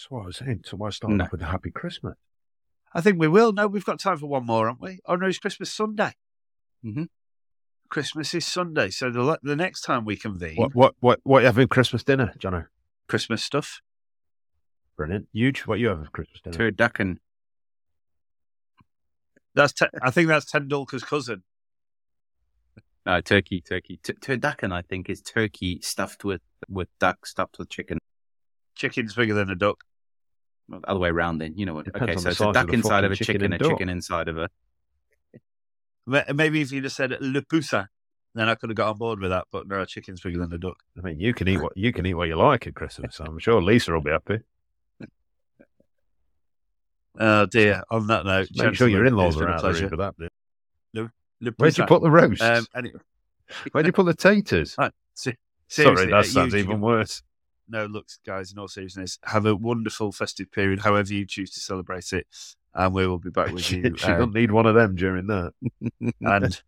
That's 0.00 0.10
what 0.10 0.22
I 0.22 0.26
was 0.26 0.36
saying. 0.38 0.62
So 0.64 0.78
why 0.78 0.88
start 0.90 1.12
No. 1.12 1.24
off 1.24 1.32
with 1.32 1.42
a 1.42 1.46
happy 1.46 1.70
Christmas? 1.70 2.16
I 2.94 3.02
think 3.02 3.18
we 3.20 3.28
will. 3.28 3.52
No, 3.52 3.66
we've 3.66 3.84
got 3.84 4.00
time 4.00 4.16
for 4.16 4.26
one 4.26 4.46
more, 4.46 4.66
haven't 4.66 4.80
we? 4.80 5.00
Oh, 5.04 5.14
no, 5.14 5.26
it's 5.26 5.38
Christmas 5.38 5.70
Sunday. 5.70 6.14
Mhm. 6.82 7.08
Christmas 7.90 8.32
is 8.32 8.46
Sunday. 8.46 8.88
So 8.88 9.10
the, 9.10 9.38
the 9.42 9.56
next 9.56 9.82
time 9.82 10.06
we 10.06 10.16
convene, 10.16 10.56
What 10.56 10.74
what 10.74 10.94
what 11.00 11.20
what 11.24 11.40
you 11.40 11.46
having 11.46 11.68
Christmas 11.68 12.02
dinner, 12.02 12.32
Johnno? 12.38 12.68
Christmas 13.08 13.44
stuff. 13.44 13.80
Brilliant. 14.96 15.28
Huge. 15.32 15.60
What 15.66 15.78
you 15.78 15.88
have 15.88 16.02
for 16.04 16.10
Christmas 16.10 16.40
dinner? 16.40 16.70
Turducken. 16.72 17.18
That's 19.54 19.72
te- 19.74 19.86
I 20.00 20.10
think 20.10 20.28
that's 20.28 20.50
Tendulkar's 20.50 21.04
cousin. 21.04 21.42
No, 23.04 23.20
turkey, 23.20 23.60
turkey. 23.60 23.98
T- 24.02 24.12
turducken, 24.14 24.72
I 24.72 24.80
think, 24.82 25.10
is 25.10 25.20
turkey 25.20 25.80
stuffed 25.82 26.24
with, 26.24 26.40
with 26.68 26.88
duck, 27.00 27.26
stuffed 27.26 27.58
with 27.58 27.68
chicken. 27.68 27.98
Chicken's 28.76 29.14
bigger 29.14 29.34
than 29.34 29.50
a 29.50 29.54
duck. 29.56 29.84
Well, 30.70 30.80
other 30.84 31.00
way 31.00 31.08
around 31.10 31.38
then. 31.38 31.54
You 31.56 31.66
know 31.66 31.74
what? 31.74 31.88
Okay, 31.88 32.16
so 32.16 32.30
it's 32.30 32.40
a 32.40 32.52
duck 32.52 32.68
the 32.68 32.72
inside 32.74 33.04
of 33.04 33.12
a 33.12 33.16
chicken 33.16 33.40
chicken, 33.40 33.52
a 33.52 33.58
chicken 33.58 33.88
inside 33.88 34.28
of 34.28 34.38
a. 34.38 34.48
Maybe 36.06 36.60
if 36.62 36.72
you'd 36.72 36.84
have 36.84 36.92
said 36.92 37.16
le 37.20 37.42
poussin, 37.42 37.86
then 38.34 38.48
I 38.48 38.54
could 38.54 38.70
have 38.70 38.76
got 38.76 38.88
on 38.90 38.96
board 38.98 39.20
with 39.20 39.30
that. 39.30 39.46
But 39.52 39.66
no, 39.68 39.84
chicken's 39.84 40.20
bigger 40.20 40.38
than 40.38 40.52
a 40.52 40.58
duck. 40.58 40.76
I 40.96 41.00
mean, 41.02 41.20
you 41.20 41.34
can 41.34 41.48
eat 41.48 41.60
what 41.60 41.76
you 41.76 41.92
can 41.92 42.06
eat 42.06 42.14
what 42.14 42.28
you 42.28 42.36
like 42.36 42.66
at 42.66 42.74
Christmas. 42.74 43.20
I'm 43.20 43.38
sure 43.38 43.60
Lisa 43.60 43.92
will 43.92 44.00
be 44.00 44.10
happy. 44.12 44.38
Oh 47.18 47.44
dear. 47.46 47.82
On 47.90 48.06
that 48.06 48.24
note, 48.24 48.48
Make 48.54 48.74
sure 48.76 48.88
your 48.88 49.04
gentlemen, 49.04 49.26
in-laws 49.26 49.40
are 49.40 49.48
a 49.48 49.52
out 49.52 49.62
there 49.62 49.72
pleasure. 49.72 49.88
for 49.88 49.96
that. 49.96 50.16
bit. 50.16 50.30
Le 50.94 51.50
Where'd 51.56 51.76
you 51.78 51.86
put 51.86 52.02
the 52.02 52.10
roast? 52.10 52.40
Um, 52.42 52.66
anyway, 52.76 53.00
Where'd 53.72 53.86
you 53.86 53.92
put 53.92 54.06
the 54.06 54.14
taters? 54.14 54.74
Right, 54.78 54.92
se- 55.14 55.36
Sorry, 55.68 56.06
that 56.06 56.26
sounds 56.26 56.54
even 56.54 56.80
worse. 56.80 57.22
No, 57.70 57.86
look, 57.86 58.06
guys, 58.26 58.52
in 58.52 58.58
all 58.58 58.68
seriousness, 58.68 59.18
have 59.24 59.46
a 59.46 59.54
wonderful 59.54 60.12
festive 60.12 60.50
period, 60.50 60.80
however 60.80 61.12
you 61.14 61.24
choose 61.26 61.50
to 61.52 61.60
celebrate 61.60 62.12
it. 62.12 62.26
And 62.74 62.94
we 62.94 63.06
will 63.06 63.18
be 63.18 63.30
back 63.30 63.52
with 63.52 63.62
She, 63.64 63.76
you. 63.84 63.96
she 63.96 64.06
um, 64.06 64.18
don't 64.18 64.34
need 64.34 64.50
one 64.50 64.66
of 64.66 64.74
them 64.74 64.94
during 64.94 65.26
that. 65.28 65.52
and 66.20 66.62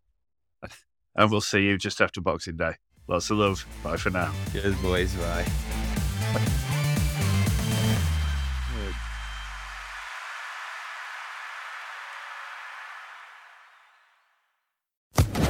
and 1.15 1.31
we'll 1.31 1.41
see 1.41 1.63
you 1.63 1.77
just 1.77 2.01
after 2.01 2.21
Boxing 2.21 2.57
Day. 2.57 2.73
Lots 3.07 3.29
of 3.29 3.37
love. 3.37 3.65
Bye 3.83 3.97
for 3.97 4.09
now. 4.09 4.33
Cheers, 4.51 4.75
boys. 4.77 5.13
Bye. 5.15 5.45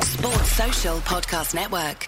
Sports 0.01 0.51
Social 0.51 0.97
Podcast 0.99 1.53
Network. 1.53 2.07